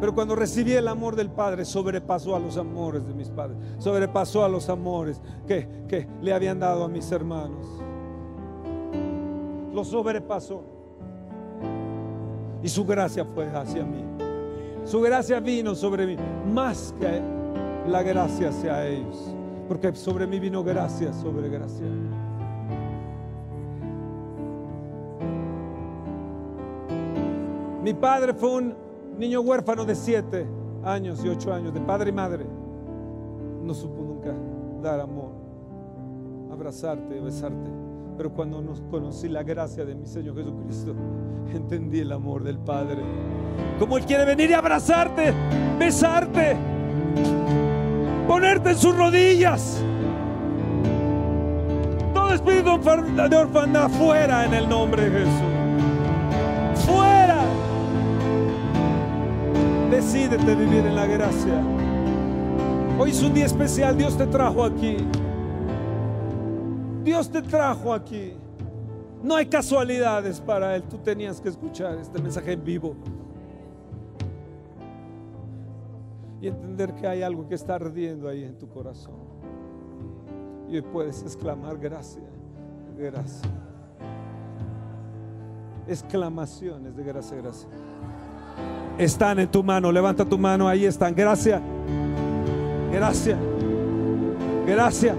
Pero 0.00 0.14
cuando 0.14 0.36
recibí 0.36 0.72
el 0.72 0.86
amor 0.86 1.16
del 1.16 1.30
Padre, 1.30 1.64
sobrepasó 1.64 2.36
a 2.36 2.38
los 2.38 2.56
amores 2.56 3.06
de 3.06 3.14
mis 3.14 3.28
padres, 3.30 3.56
sobrepasó 3.78 4.44
a 4.44 4.48
los 4.48 4.68
amores 4.68 5.20
que, 5.46 5.68
que 5.88 6.06
le 6.22 6.32
habían 6.32 6.60
dado 6.60 6.84
a 6.84 6.88
mis 6.88 7.10
hermanos. 7.10 7.66
Lo 9.72 9.84
sobrepasó. 9.84 10.62
Y 12.62 12.68
su 12.68 12.84
gracia 12.84 13.24
fue 13.24 13.46
hacia 13.48 13.84
mí. 13.84 14.04
Su 14.84 15.00
gracia 15.00 15.40
vino 15.40 15.74
sobre 15.74 16.06
mí, 16.06 16.16
más 16.52 16.94
que 16.98 17.20
la 17.88 18.02
gracia 18.02 18.50
hacia 18.50 18.86
ellos. 18.86 19.34
Porque 19.66 19.94
sobre 19.94 20.26
mí 20.26 20.38
vino 20.38 20.62
gracia 20.62 21.12
sobre 21.12 21.48
gracia. 21.48 21.86
Mi 27.82 27.94
padre 27.94 28.34
fue 28.34 28.50
un 28.50 28.87
niño 29.18 29.40
huérfano 29.40 29.84
de 29.84 29.94
siete 29.94 30.46
años 30.84 31.24
y 31.24 31.28
ocho 31.28 31.52
años, 31.52 31.74
de 31.74 31.80
padre 31.80 32.10
y 32.10 32.12
madre. 32.12 32.46
No 33.62 33.74
supo 33.74 34.02
nunca 34.02 34.32
dar 34.82 35.00
amor, 35.00 35.32
abrazarte, 36.52 37.20
besarte. 37.20 37.70
Pero 38.16 38.32
cuando 38.32 38.60
nos 38.60 38.80
conocí 38.82 39.28
la 39.28 39.42
gracia 39.42 39.84
de 39.84 39.94
mi 39.94 40.06
Señor 40.06 40.36
Jesucristo, 40.36 40.94
entendí 41.54 42.00
el 42.00 42.12
amor 42.12 42.42
del 42.42 42.58
Padre. 42.58 43.02
Como 43.78 43.96
Él 43.96 44.04
quiere 44.06 44.24
venir 44.24 44.50
y 44.50 44.54
abrazarte, 44.54 45.32
besarte, 45.78 46.56
ponerte 48.26 48.70
en 48.70 48.76
sus 48.76 48.96
rodillas. 48.96 49.82
Todo 52.12 52.34
espíritu 52.34 52.78
de 52.78 53.36
orfandad 53.36 53.88
fuera 53.90 54.44
en 54.44 54.54
el 54.54 54.68
nombre 54.68 55.08
de 55.08 55.18
Jesús. 55.18 56.86
Fuera. 56.86 57.18
Decídete 59.90 60.54
vivir 60.54 60.84
en 60.84 60.94
la 60.94 61.06
gracia. 61.06 61.62
Hoy 62.98 63.10
es 63.10 63.22
un 63.22 63.32
día 63.32 63.46
especial, 63.46 63.96
Dios 63.96 64.18
te 64.18 64.26
trajo 64.26 64.62
aquí. 64.62 64.96
Dios 67.04 67.30
te 67.30 67.40
trajo 67.40 67.94
aquí. 67.94 68.34
No 69.22 69.34
hay 69.34 69.46
casualidades 69.46 70.40
para 70.40 70.76
Él. 70.76 70.82
Tú 70.82 70.98
tenías 70.98 71.40
que 71.40 71.48
escuchar 71.48 71.96
este 71.98 72.20
mensaje 72.20 72.52
en 72.52 72.64
vivo. 72.64 72.94
Y 76.40 76.48
entender 76.48 76.94
que 76.94 77.06
hay 77.06 77.22
algo 77.22 77.48
que 77.48 77.54
está 77.54 77.76
ardiendo 77.76 78.28
ahí 78.28 78.44
en 78.44 78.58
tu 78.58 78.68
corazón. 78.68 79.14
Y 80.68 80.76
hoy 80.76 80.82
puedes 80.82 81.22
exclamar 81.22 81.78
gracias, 81.78 82.24
gracias. 82.96 83.42
Exclamaciones 85.86 86.94
de 86.94 87.02
gracias, 87.02 87.42
gracias. 87.42 87.72
Están 88.98 89.38
en 89.38 89.48
tu 89.48 89.62
mano, 89.62 89.92
levanta 89.92 90.24
tu 90.24 90.38
mano, 90.38 90.68
ahí 90.68 90.84
están. 90.84 91.14
Gracias, 91.14 91.60
gracias, 92.92 93.38
gracias. 94.66 95.16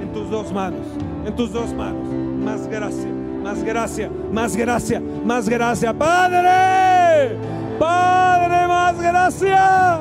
En 0.00 0.12
tus 0.12 0.30
dos 0.30 0.52
manos, 0.52 0.86
en 1.26 1.36
tus 1.36 1.52
dos 1.52 1.72
manos. 1.74 2.08
Más 2.44 2.66
gracia, 2.66 3.08
más 3.42 3.62
gracia, 3.62 4.10
más 4.32 4.56
gracia, 4.56 5.02
más 5.24 5.48
gracia. 5.48 5.92
Padre, 5.92 7.36
Padre, 7.78 8.68
más 8.68 9.00
gracia. 9.00 10.00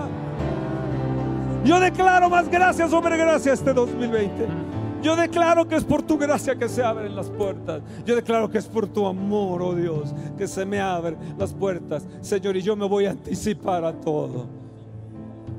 Yo 1.66 1.80
declaro 1.80 2.30
más 2.30 2.50
gracia 2.50 2.88
sobre 2.88 3.18
gracia 3.18 3.54
este 3.54 3.74
2020. 3.74 4.63
Yo 5.04 5.18
declaro 5.18 5.68
que 5.68 5.76
es 5.76 5.84
por 5.84 6.02
tu 6.02 6.18
gracia 6.18 6.56
que 6.56 6.70
se 6.70 6.82
abren 6.82 7.14
las 7.14 7.30
puertas. 7.30 7.82
Yo 8.06 8.16
declaro 8.16 8.50
que 8.50 8.58
es 8.58 8.66
por 8.66 8.88
tu 8.88 9.06
amor, 9.06 9.62
oh 9.62 9.76
Dios, 9.76 10.14
que 10.38 10.48
se 10.48 10.66
me 10.66 10.80
abren 10.80 11.18
las 11.38 11.54
puertas. 11.54 12.08
Señor, 12.22 12.56
y 12.56 12.62
yo 12.62 12.78
me 12.78 12.88
voy 12.88 13.06
a 13.06 13.12
anticipar 13.12 13.84
a 13.84 13.92
todo. 13.92 14.46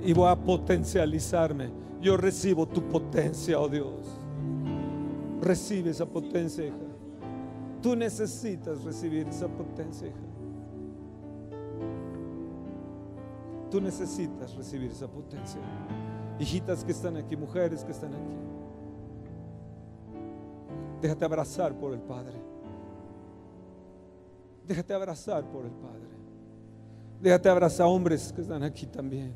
Y 0.02 0.14
voy 0.14 0.30
a 0.30 0.36
potencializarme. 0.36 1.68
Yo 2.00 2.16
recibo 2.16 2.66
tu 2.66 2.82
potencia, 2.88 3.60
oh 3.60 3.68
Dios. 3.68 4.18
Recibe 5.42 5.90
esa 5.90 6.06
potencia, 6.06 6.64
hija. 6.64 6.76
Tú 7.82 7.94
necesitas 7.94 8.82
recibir 8.82 9.28
esa 9.28 9.46
potencia, 9.46 10.08
hija. 10.08 10.16
Tú 13.70 13.78
necesitas 13.78 14.54
recibir 14.54 14.90
esa 14.90 15.06
potencia. 15.06 15.60
Hijitas 16.38 16.82
que 16.82 16.92
están 16.92 17.18
aquí, 17.18 17.36
mujeres 17.36 17.84
que 17.84 17.92
están 17.92 18.14
aquí. 18.14 18.53
Déjate 21.04 21.26
abrazar 21.26 21.74
por 21.74 21.92
el 21.92 22.00
Padre. 22.00 22.32
Déjate 24.66 24.94
abrazar 24.94 25.44
por 25.44 25.66
el 25.66 25.70
Padre. 25.70 26.08
Déjate 27.20 27.50
abrazar 27.50 27.86
hombres 27.88 28.32
que 28.32 28.40
están 28.40 28.62
aquí 28.62 28.86
también. 28.86 29.34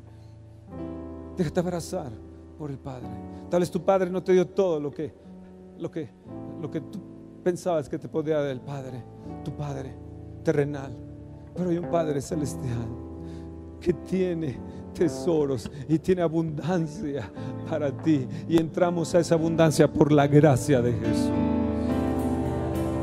Déjate 1.37 1.59
abrazar 1.59 2.11
por 2.57 2.71
el 2.71 2.79
Padre. 2.79 3.05
Tal 3.51 3.59
vez 3.59 3.69
tu 3.69 3.85
Padre 3.85 4.09
no 4.09 4.23
te 4.23 4.33
dio 4.33 4.47
todo 4.47 4.79
lo 4.79 4.89
que, 4.89 5.13
lo 5.77 5.91
que, 5.91 6.09
lo 6.59 6.71
que 6.71 6.81
tú 6.81 6.99
pensabas 7.43 7.87
que 7.87 7.99
te 7.99 8.07
podía 8.09 8.37
dar 8.37 8.49
el 8.49 8.61
Padre, 8.61 9.03
tu 9.45 9.51
Padre 9.51 9.93
terrenal. 10.43 10.91
Pero 11.53 11.69
hay 11.69 11.77
un 11.77 11.91
Padre 11.91 12.19
celestial 12.19 12.87
que 13.79 13.93
tiene 13.93 14.57
tesoros 14.95 15.69
y 15.87 15.99
tiene 15.99 16.23
abundancia 16.23 17.31
para 17.69 17.95
ti. 17.95 18.27
Y 18.47 18.57
entramos 18.57 19.13
a 19.13 19.19
esa 19.19 19.35
abundancia 19.35 19.87
por 19.87 20.11
la 20.11 20.25
gracia 20.25 20.81
de 20.81 20.93
Jesús. 20.93 21.58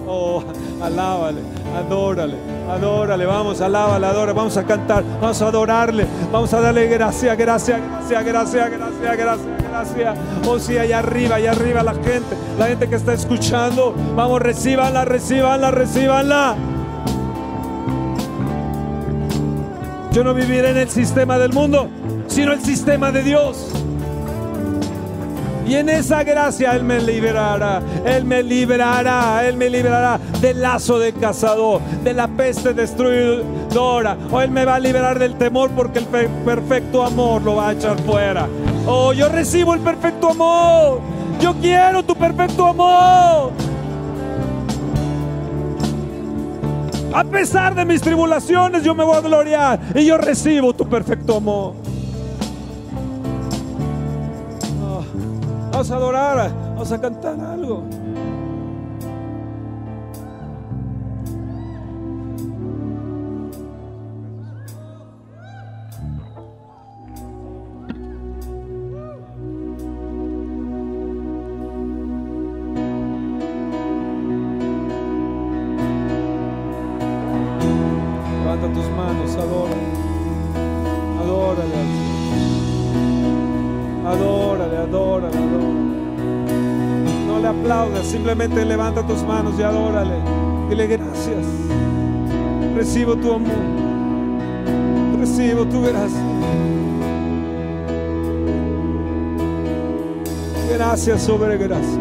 Oh, 0.09 0.41
alábale, 0.81 1.41
adórale, 1.77 2.37
adórale, 2.71 3.27
vamos, 3.27 3.61
alábale, 3.61 4.07
adórale, 4.07 4.33
vamos 4.35 4.57
a 4.57 4.63
cantar, 4.65 5.03
vamos 5.21 5.43
a 5.43 5.49
adorarle, 5.49 6.07
vamos 6.31 6.55
a 6.55 6.61
darle 6.61 6.87
gracias, 6.87 7.37
gracias, 7.37 7.81
gracias, 7.81 8.25
gracias, 8.25 8.71
gracias, 8.71 9.17
gracias, 9.17 9.63
gracias. 9.69 10.19
Oh, 10.47 10.61
sí, 10.61 10.79
allá 10.79 11.01
arriba, 11.01 11.37
allá 11.37 11.51
arriba 11.51 11.83
la 11.83 11.95
gente, 11.95 12.37
la 12.57 12.67
gente 12.67 12.89
que 12.89 12.95
está 12.95 13.15
escuchando, 13.15 13.95
vamos, 14.15 14.41
recíbanla, 14.41 15.05
recíbanla, 15.05 15.73
recíbanla. 15.73 16.55
Yo 20.13 20.23
no 20.23 20.35
viviré 20.35 20.71
en 20.71 20.77
el 20.77 20.89
sistema 20.89 21.37
del 21.37 21.53
mundo, 21.53 21.89
sino 22.29 22.53
el 22.53 22.61
sistema 22.63 23.11
de 23.11 23.25
Dios. 23.25 23.86
Y 25.67 25.75
en 25.75 25.89
esa 25.89 26.23
gracia 26.23 26.77
Él 26.77 26.85
me 26.85 27.01
liberará, 27.01 27.83
Él 28.05 28.25
me 28.25 28.43
liberará, 28.43 29.47
Él 29.47 29.57
me 29.57 29.69
liberará 29.69 30.21
del 30.41 30.62
lazo 30.62 30.99
de 30.99 31.12
cazador, 31.12 31.81
de 32.05 32.12
la 32.14 32.29
peste 32.29 32.73
destruidora. 32.73 34.17
O 34.31 34.41
Él 34.41 34.51
me 34.51 34.64
va 34.64 34.77
a 34.77 34.79
liberar 34.79 35.19
del 35.19 35.35
temor 35.37 35.71
porque 35.71 35.99
el 35.99 36.07
perfecto 36.07 37.05
amor 37.05 37.43
lo 37.43 37.57
va 37.57 37.71
a 37.71 37.73
echar 37.73 37.99
fuera. 38.03 38.47
Oh, 38.87 39.12
yo 39.12 39.29
recibo 39.29 39.75
el 39.75 39.81
perfecto 39.81 40.31
amor. 40.31 41.01
Yo 41.41 41.55
quiero 41.55 42.05
tu 42.05 42.14
perfecto 42.14 42.67
amor. 42.67 43.53
A 47.12 47.25
pesar 47.25 47.75
de 47.75 47.85
mis 47.85 48.01
tribulaciones, 48.01 48.85
yo 48.85 48.95
me 48.95 49.03
voy 49.03 49.17
a 49.17 49.21
gloriar 49.21 49.81
y 49.95 50.05
yo 50.05 50.19
recibo 50.19 50.75
tu 50.75 50.87
perfecto 50.87 51.39
amor. 51.39 51.86
Vamos 55.77 55.91
a 55.91 55.97
adorar, 55.97 56.51
vamos 56.74 56.91
a 56.91 56.99
cantar 56.99 57.39
algo. 57.39 57.85
Simplemente 88.27 88.64
levanta 88.64 89.07
tus 89.07 89.22
manos 89.22 89.55
y 89.57 89.62
adórale. 89.62 90.16
Dile 90.68 90.89
gracias. 90.89 91.47
Recibo 92.74 93.14
tu 93.14 93.33
amor. 93.33 93.53
Recibo 95.20 95.64
tu 95.64 95.81
gracia. 95.83 96.20
Gracias 100.74 101.22
sobre 101.22 101.57
gracia. 101.57 102.01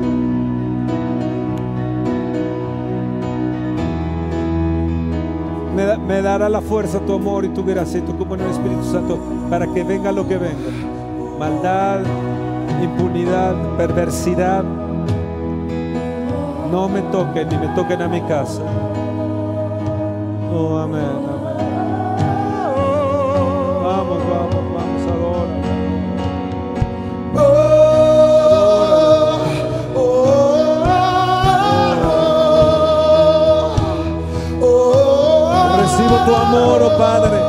Me, 6.08 6.22
dará 6.24 6.50
la 6.50 6.62
fuerza 6.62 7.02
tu 7.02 7.14
amor 7.14 7.46
y 7.46 7.50
tu 7.50 7.64
gracia 7.64 8.00
y 8.00 8.02
tu 8.02 8.18
comunión 8.18 8.50
Espíritu 8.50 8.84
Santo 8.84 9.20
para 9.52 9.72
que 9.72 9.84
venga 9.84 10.12
lo 10.12 10.28
que 10.28 10.38
venga. 10.40 10.72
Maldad, 11.38 12.00
impunidad, 12.82 13.78
perversidad, 13.78 14.64
no 16.72 16.88
me 16.90 17.02
toquen 17.12 17.50
ni 17.50 17.58
me 17.58 17.68
toquen 17.76 18.02
a 18.02 18.08
mi 18.08 18.22
casa. 18.22 18.62
Oh, 20.54 20.78
amén, 20.78 21.02
amén. 21.02 21.58
Vamos, 23.84 24.20
vamos, 24.30 24.64
vamos, 24.74 25.02
adora. 25.12 25.54
Recibo 35.82 36.16
tu 36.26 36.36
amor, 36.36 36.82
oh 36.82 36.98
Padre. 36.98 37.40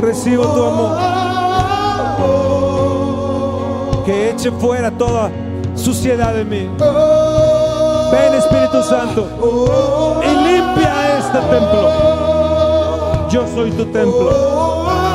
Recibo 0.00 0.44
tu 0.44 0.62
amor. 0.64 0.98
Que 4.04 4.30
eche 4.30 4.50
fuera 4.50 4.90
toda 4.90 5.30
suciedad 5.74 6.34
de 6.34 6.44
mí. 6.44 6.68
Ven 8.10 8.34
Espíritu 8.34 8.82
Santo 8.82 9.26
y 10.22 10.28
limpia 10.44 11.18
este 11.18 11.38
templo. 11.38 11.90
Yo 13.30 13.46
soy 13.54 13.70
tu 13.70 13.84
templo. 13.86 14.30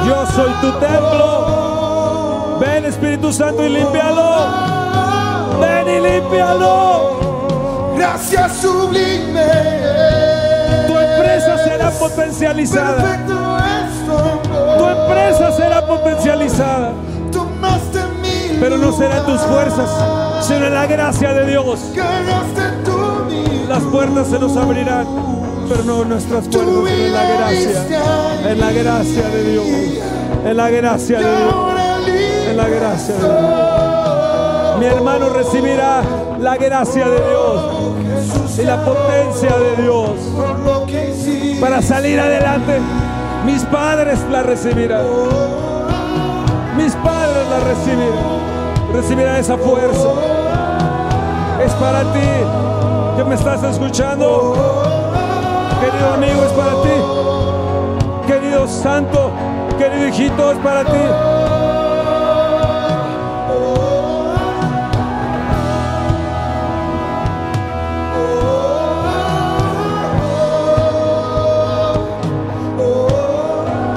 Yo 0.05 0.25
soy 0.33 0.51
tu 0.61 0.71
templo. 0.79 2.57
Ven 2.59 2.85
Espíritu 2.85 3.33
Santo 3.33 3.65
y 3.65 3.69
límpialo. 3.69 4.47
Ven 5.59 5.87
y 5.89 5.99
límpialo. 5.99 7.95
Gracias 7.97 8.57
sublime. 8.57 9.45
Tu 10.87 10.97
empresa 10.97 11.57
será 11.63 11.91
potencializada. 11.91 13.19
Tu 14.77 14.85
empresa 14.85 15.51
será 15.51 15.85
potencializada. 15.85 16.93
Pero 18.59 18.77
no 18.77 18.91
será 18.93 19.17
en 19.17 19.25
tus 19.25 19.41
fuerzas, 19.41 19.89
sino 20.41 20.67
en 20.67 20.73
la 20.73 20.85
gracia 20.87 21.33
de 21.33 21.45
Dios. 21.45 21.79
Las 23.67 23.83
puertas 23.83 24.27
se 24.27 24.39
nos 24.39 24.55
abrirán, 24.55 25.07
pero 25.67 25.83
no 25.83 26.05
nuestras 26.05 26.47
puertas, 26.47 26.91
en 26.91 27.13
la 27.13 27.23
gracia. 27.23 27.86
En 28.49 28.59
la 28.59 28.71
gracia 28.71 29.29
de 29.29 29.51
Dios. 29.51 29.65
En 30.45 30.57
la 30.57 30.69
gracia 30.69 31.19
de 31.19 31.38
Dios. 31.38 31.55
En 32.49 32.57
la 32.57 32.67
gracia 32.67 33.15
de 33.15 33.27
Dios. 33.27 34.79
Mi 34.79 34.86
hermano 34.86 35.29
recibirá 35.29 36.01
la 36.39 36.57
gracia 36.57 37.07
de 37.07 37.15
Dios 37.29 38.59
y 38.59 38.63
la 38.63 38.83
potencia 38.83 39.57
de 39.57 39.83
Dios 39.83 40.09
para 41.59 41.81
salir 41.81 42.19
adelante. 42.19 42.79
Mis 43.45 43.63
padres 43.63 44.19
la 44.31 44.43
recibirán. 44.43 45.05
Mis 46.77 46.93
padres 46.95 47.47
la 47.49 47.59
recibirán. 47.59 48.93
Recibirán 48.93 49.36
esa 49.38 49.57
fuerza. 49.57 50.09
Es 51.65 51.73
para 51.73 52.01
ti 52.13 52.74
que 53.16 53.24
me 53.24 53.36
estás 53.36 53.63
escuchando. 53.63 54.53
Querido 55.80 56.13
amigo, 56.13 56.43
es 56.43 56.51
para 56.51 56.72
ti. 56.82 58.28
Querido 58.28 58.68
santo, 58.68 59.32
querido 59.78 60.07
hijito, 60.07 60.51
es 60.51 60.57
para 60.59 60.84
ti. 60.84 60.91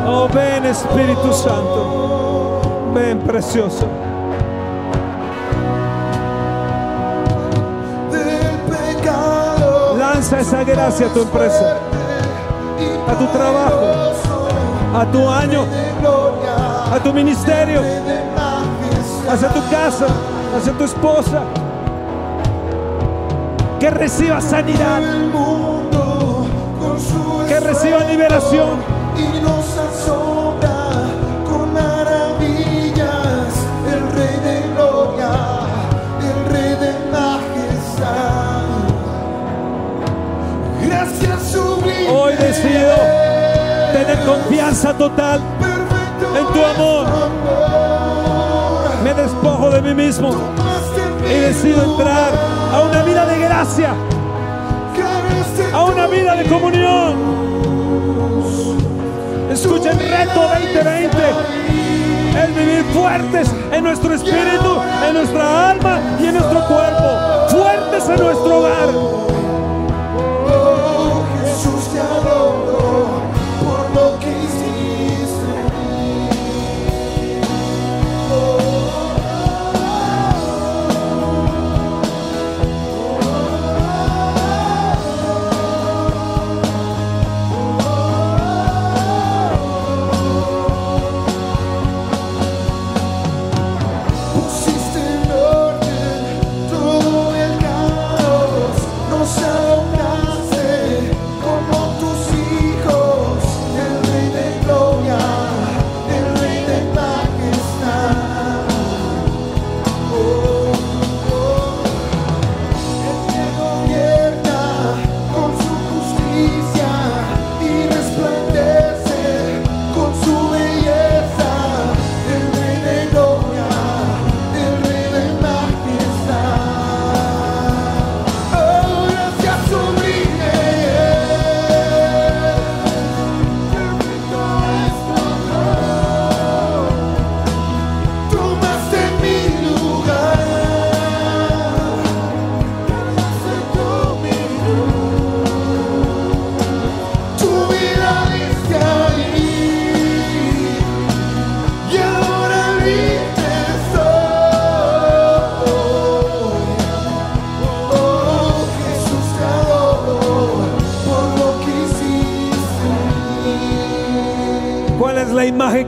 Oh, 0.07 0.29
ven 0.33 0.67
Espíritu 0.67 1.33
Santo. 1.33 2.61
Ven 2.95 3.19
precioso. 3.21 4.08
Lanza 10.19 10.41
esa 10.41 10.65
gracia 10.65 11.07
a 11.07 11.11
tu 11.11 11.23
empresa, 11.23 11.77
a 13.09 13.15
tu 13.15 13.27
trabajo, 13.27 13.87
a 14.93 15.07
tu 15.13 15.31
año, 15.31 15.65
a 16.93 16.99
tu 16.99 17.13
ministerio, 17.13 17.81
hacia 19.31 19.49
tu 19.51 19.61
casa, 19.71 20.07
hacia 20.57 20.73
tu 20.73 20.83
esposa. 20.83 21.43
Que 23.79 23.91
reciba 23.91 24.41
sanidad, 24.41 25.03
que 27.47 27.61
reciba 27.61 27.99
liberación. 28.01 28.99
Confianza 44.29 44.93
total 44.93 45.41
en 46.37 46.47
tu 46.53 46.65
amor. 46.65 47.07
Me 49.03 49.15
despojo 49.15 49.71
de 49.71 49.81
mí 49.81 49.95
mismo 49.95 50.35
y 51.25 51.35
decido 51.35 51.83
entrar 51.83 52.33
a 52.73 52.83
una 52.83 53.03
vida 53.05 53.25
de 53.25 53.39
gracia, 53.39 53.95
a 55.73 55.85
una 55.85 56.07
vida 56.09 56.35
de 56.37 56.45
comunión. 56.45 57.17
Escuchen 59.51 59.99
reto 59.99 60.41
2020. 60.43 61.17
Es 62.43 62.55
vivir 62.55 62.85
fuertes 62.93 63.51
en 63.73 63.83
nuestro 63.83 64.15
espíritu, 64.15 64.77
en 65.09 65.15
nuestra 65.15 65.71
alma 65.71 66.01
y 66.21 66.27
en 66.27 66.35
nuestro 66.35 66.67
cuerpo. 66.67 67.49
Fuertes 67.49 68.09
en 68.11 68.21
nuestro 68.21 68.59
hogar. 68.59 69.38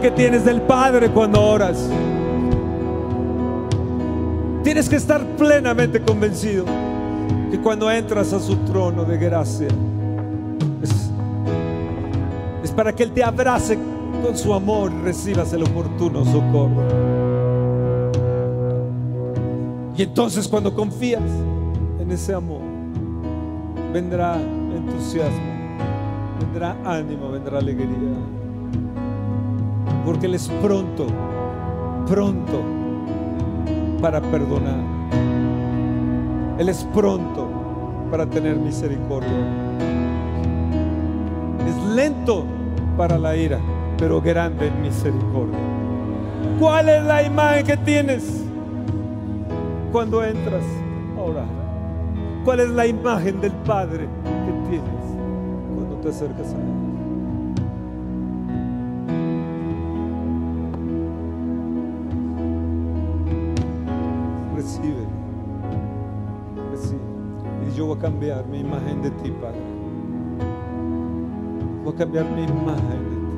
Que 0.01 0.11
tienes 0.11 0.45
del 0.45 0.63
Padre 0.63 1.11
cuando 1.11 1.43
oras? 1.43 1.89
Tienes 4.63 4.89
que 4.89 4.97
estar 4.97 5.25
plenamente 5.37 6.01
convencido 6.01 6.65
que 7.51 7.59
cuando 7.61 7.91
entras 7.91 8.33
a 8.33 8.41
su 8.41 8.57
trono 8.59 9.05
de 9.05 9.19
gracia 9.19 9.69
es, 10.83 11.11
es 12.65 12.71
para 12.71 12.95
que 12.95 13.03
Él 13.03 13.13
te 13.13 13.23
abrace 13.23 13.79
con 14.23 14.37
su 14.37 14.55
amor 14.55 14.93
y 14.93 15.03
recibas 15.03 15.53
el 15.53 15.63
oportuno 15.65 16.25
socorro. 16.25 16.83
Y 19.97 20.03
entonces 20.03 20.49
cuando 20.49 20.75
confías 20.75 21.23
en 21.99 22.11
ese 22.11 22.33
amor, 22.33 22.63
vendrá 23.93 24.37
entusiasmo, 24.37 25.41
vendrá 26.41 26.77
ánimo, 26.85 27.31
vendrá 27.31 27.59
alegría. 27.59 28.40
Porque 30.11 30.27
Él 30.27 30.35
es 30.35 30.49
pronto, 30.61 31.07
pronto 32.09 32.65
para 34.01 34.21
perdonar. 34.21 34.81
Él 36.59 36.69
es 36.69 36.83
pronto 36.93 37.47
para 38.11 38.27
tener 38.27 38.57
misericordia. 38.57 39.31
Es 41.65 41.95
lento 41.95 42.45
para 42.97 43.19
la 43.19 43.37
ira, 43.37 43.61
pero 43.99 44.21
grande 44.21 44.67
en 44.67 44.83
misericordia. 44.83 45.61
¿Cuál 46.59 46.89
es 46.89 47.05
la 47.05 47.23
imagen 47.23 47.65
que 47.65 47.77
tienes 47.77 48.45
cuando 49.93 50.25
entras 50.25 50.65
a 51.17 51.21
orar? 51.21 51.47
¿Cuál 52.45 52.59
es 52.59 52.71
la 52.71 52.85
imagen 52.85 53.41
del 53.41 53.53
Padre 53.53 54.09
que 54.25 54.71
tienes 54.71 55.05
cuando 55.73 55.95
te 56.03 56.09
acercas 56.09 56.53
a 56.53 56.57
Él? 56.57 56.80
Cambiar 68.01 68.47
mi 68.47 68.61
imagen 68.61 69.03
de 69.03 69.11
ti, 69.11 69.31
Padre. 69.31 69.61
Voy 71.85 71.93
a 71.93 71.97
cambiar 71.97 72.25
mi 72.31 72.45
imagen 72.45 73.05
de 73.11 73.17
ti. 73.17 73.37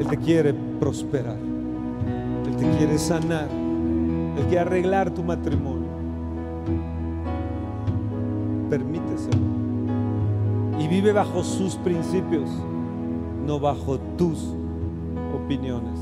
Él 0.00 0.06
te 0.06 0.16
quiere 0.18 0.54
prosperar. 0.54 1.36
Él 2.46 2.56
te 2.56 2.70
quiere 2.78 2.98
sanar. 2.98 3.48
Él 3.50 4.44
quiere 4.44 4.60
arreglar 4.60 5.10
tu 5.10 5.22
matrimonio. 5.22 5.88
Permíteselo. 8.70 9.42
Y 10.78 10.88
vive 10.88 11.12
bajo 11.12 11.44
sus 11.44 11.76
principios, 11.76 12.48
no 13.46 13.60
bajo 13.60 13.98
tus 14.16 14.54
opiniones. 15.34 16.00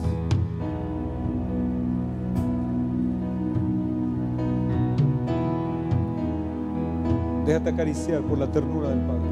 Déjate 7.51 7.71
acariciar 7.71 8.23
por 8.23 8.39
la 8.39 8.47
ternura 8.47 8.91
del 8.91 9.01
Padre. 9.01 9.29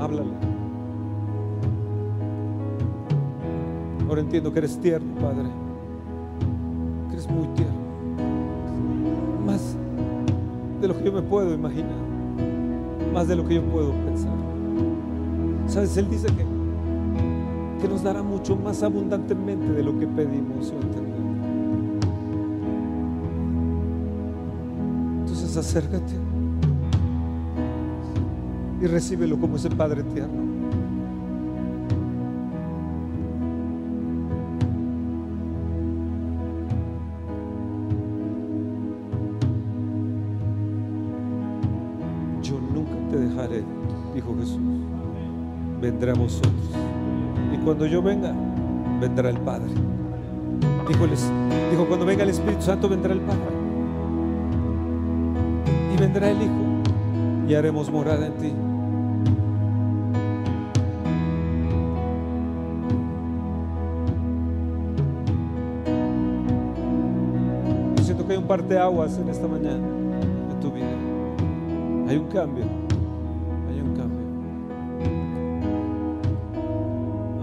Háblale. 0.00 0.30
Ahora 4.08 4.22
entiendo 4.22 4.50
que 4.50 4.60
eres 4.60 4.78
tierno, 4.78 5.14
Padre. 5.16 5.50
Que 7.08 7.12
eres 7.12 7.28
muy 7.28 7.46
tierno. 7.48 7.76
Más 9.44 9.76
de 10.80 10.88
lo 10.88 10.96
que 10.96 11.04
yo 11.04 11.12
me 11.12 11.20
puedo 11.20 11.52
imaginar. 11.52 11.98
Más 13.12 13.28
de 13.28 13.36
lo 13.36 13.46
que 13.46 13.56
yo 13.56 13.62
puedo 13.64 13.90
pensar. 14.06 14.32
Sabes, 15.66 15.94
Él 15.98 16.08
dice 16.08 16.28
que, 16.28 17.82
que 17.82 17.86
nos 17.86 18.02
dará 18.02 18.22
mucho 18.22 18.56
más 18.56 18.82
abundantemente 18.82 19.72
de 19.72 19.82
lo 19.82 19.98
que 19.98 20.06
pedimos. 20.06 20.72
Acércate 25.60 26.14
y 28.80 28.86
recíbelo 28.86 29.38
como 29.38 29.56
ese 29.56 29.70
Padre 29.70 30.02
tierno. 30.04 30.46
Yo 42.42 42.60
nunca 42.60 42.92
te 43.10 43.18
dejaré, 43.18 43.64
dijo 44.14 44.36
Jesús. 44.38 44.60
Vendré 45.80 46.10
a 46.10 46.14
vosotros. 46.14 46.52
Y 47.52 47.56
cuando 47.58 47.86
yo 47.86 48.02
venga, 48.02 48.32
vendrá 49.00 49.30
el 49.30 49.38
Padre. 49.38 49.70
Dijo, 50.88 51.06
dijo, 51.70 51.86
cuando 51.86 52.06
venga 52.06 52.22
el 52.22 52.30
Espíritu 52.30 52.62
Santo, 52.62 52.88
vendrá 52.88 53.12
el 53.12 53.20
Padre. 53.20 53.57
Vendrá 55.98 56.30
el 56.30 56.42
Hijo. 56.42 56.52
Y 57.48 57.54
haremos 57.54 57.90
morada 57.90 58.26
en 58.26 58.32
ti. 58.34 58.52
Yo 67.96 68.04
siento 68.04 68.26
que 68.26 68.32
hay 68.32 68.38
un 68.38 68.46
par 68.46 68.62
de 68.62 68.78
aguas 68.78 69.18
en 69.18 69.28
esta 69.28 69.48
mañana 69.48 69.86
en 70.52 70.60
tu 70.60 70.70
vida. 70.70 70.86
Hay 72.08 72.16
un 72.16 72.28
cambio. 72.28 72.64
Hay 73.68 73.80
un 73.80 73.96
cambio. 73.96 74.26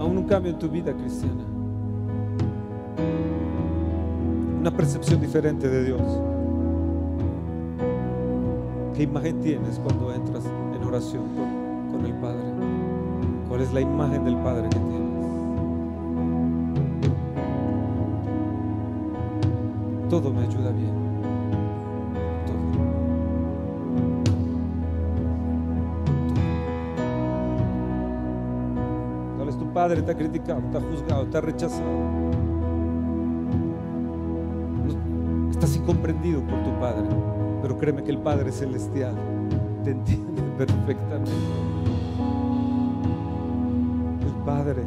Aún 0.00 0.18
un 0.18 0.24
cambio 0.24 0.52
en 0.52 0.58
tu 0.58 0.68
vida 0.68 0.94
cristiana. 0.94 1.44
Una 4.60 4.70
percepción 4.70 5.20
diferente 5.20 5.68
de 5.68 5.84
Dios. 5.84 6.35
¿Qué 8.96 9.02
imagen 9.02 9.42
tienes 9.42 9.78
cuando 9.78 10.10
entras 10.10 10.42
en 10.46 10.82
oración 10.82 11.24
con, 11.92 12.06
el 12.06 12.14
Padre? 12.14 12.40
¿Cuál 13.46 13.60
es 13.60 13.70
la 13.74 13.82
imagen 13.82 14.24
del 14.24 14.36
Padre 14.38 14.70
que 14.70 14.78
tienes? 14.78 14.96
Todo 20.08 20.32
me 20.32 20.44
ayuda 20.44 20.70
bien. 20.70 20.94
Todo. 22.46 22.56
Tal 29.36 29.46
vez 29.46 29.58
tu 29.58 29.66
padre 29.74 30.00
te 30.00 30.10
ha 30.10 30.16
criticado, 30.16 30.62
te 30.72 30.78
ha 30.78 30.80
juzgado, 30.80 31.26
te 31.26 31.36
ha 31.36 31.40
rechazado. 31.42 31.82
Estás 35.50 35.76
incomprendido 35.76 36.40
por 36.40 36.62
tu 36.62 36.70
padre, 36.80 37.35
pero 37.66 37.78
créeme 37.78 38.04
que 38.04 38.12
el 38.12 38.18
Padre 38.18 38.52
Celestial 38.52 39.16
te 39.82 39.90
entiende 39.90 40.40
perfectamente. 40.56 41.32
El 44.24 44.32
Padre 44.44 44.84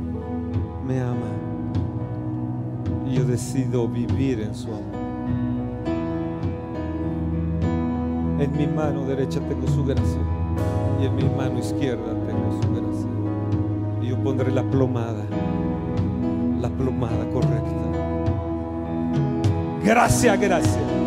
me 0.87 1.01
ama 1.01 1.27
y 3.05 3.15
yo 3.15 3.25
decido 3.25 3.85
vivir 3.85 4.39
en 4.39 4.55
su 4.55 4.69
amor. 4.69 4.83
En 8.39 8.55
mi 8.55 8.65
mano 8.65 9.05
derecha 9.05 9.41
tengo 9.41 9.67
su 9.67 9.83
gracia 9.83 10.21
y 11.01 11.05
en 11.05 11.15
mi 11.17 11.23
mano 11.23 11.59
izquierda 11.59 12.13
tengo 12.25 12.61
su 12.63 12.69
gracia. 12.69 13.09
Y 14.01 14.07
yo 14.07 14.23
pondré 14.23 14.53
la 14.53 14.63
plomada, 14.63 15.25
la 16.61 16.69
plomada 16.69 17.29
correcta. 17.33 17.75
Gracias, 19.83 20.39
gracias. 20.39 20.98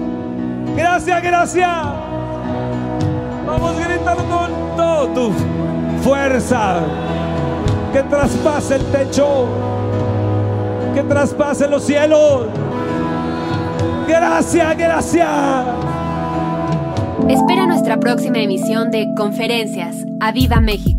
Gracias, 0.77 1.23
gracias. 1.23 1.71
Vamos 3.47 3.75
gritando 3.79 4.25
con 4.25 4.77
toda 4.77 5.15
tu 5.15 5.33
fuerza. 6.03 6.81
Que 7.93 8.03
traspase 8.03 8.77
el 8.77 8.85
techo. 8.87 9.47
Que 10.95 11.03
traspase 11.03 11.69
los 11.69 11.85
cielos. 11.85 12.47
Gracias, 14.09 14.77
gracias. 14.77 15.29
Espera 17.29 17.67
nuestra 17.67 17.99
próxima 17.99 18.39
emisión 18.39 18.91
de 18.91 19.09
Conferencias. 19.17 19.97
¡A 20.21 20.33
Viva 20.33 20.61
México! 20.61 20.92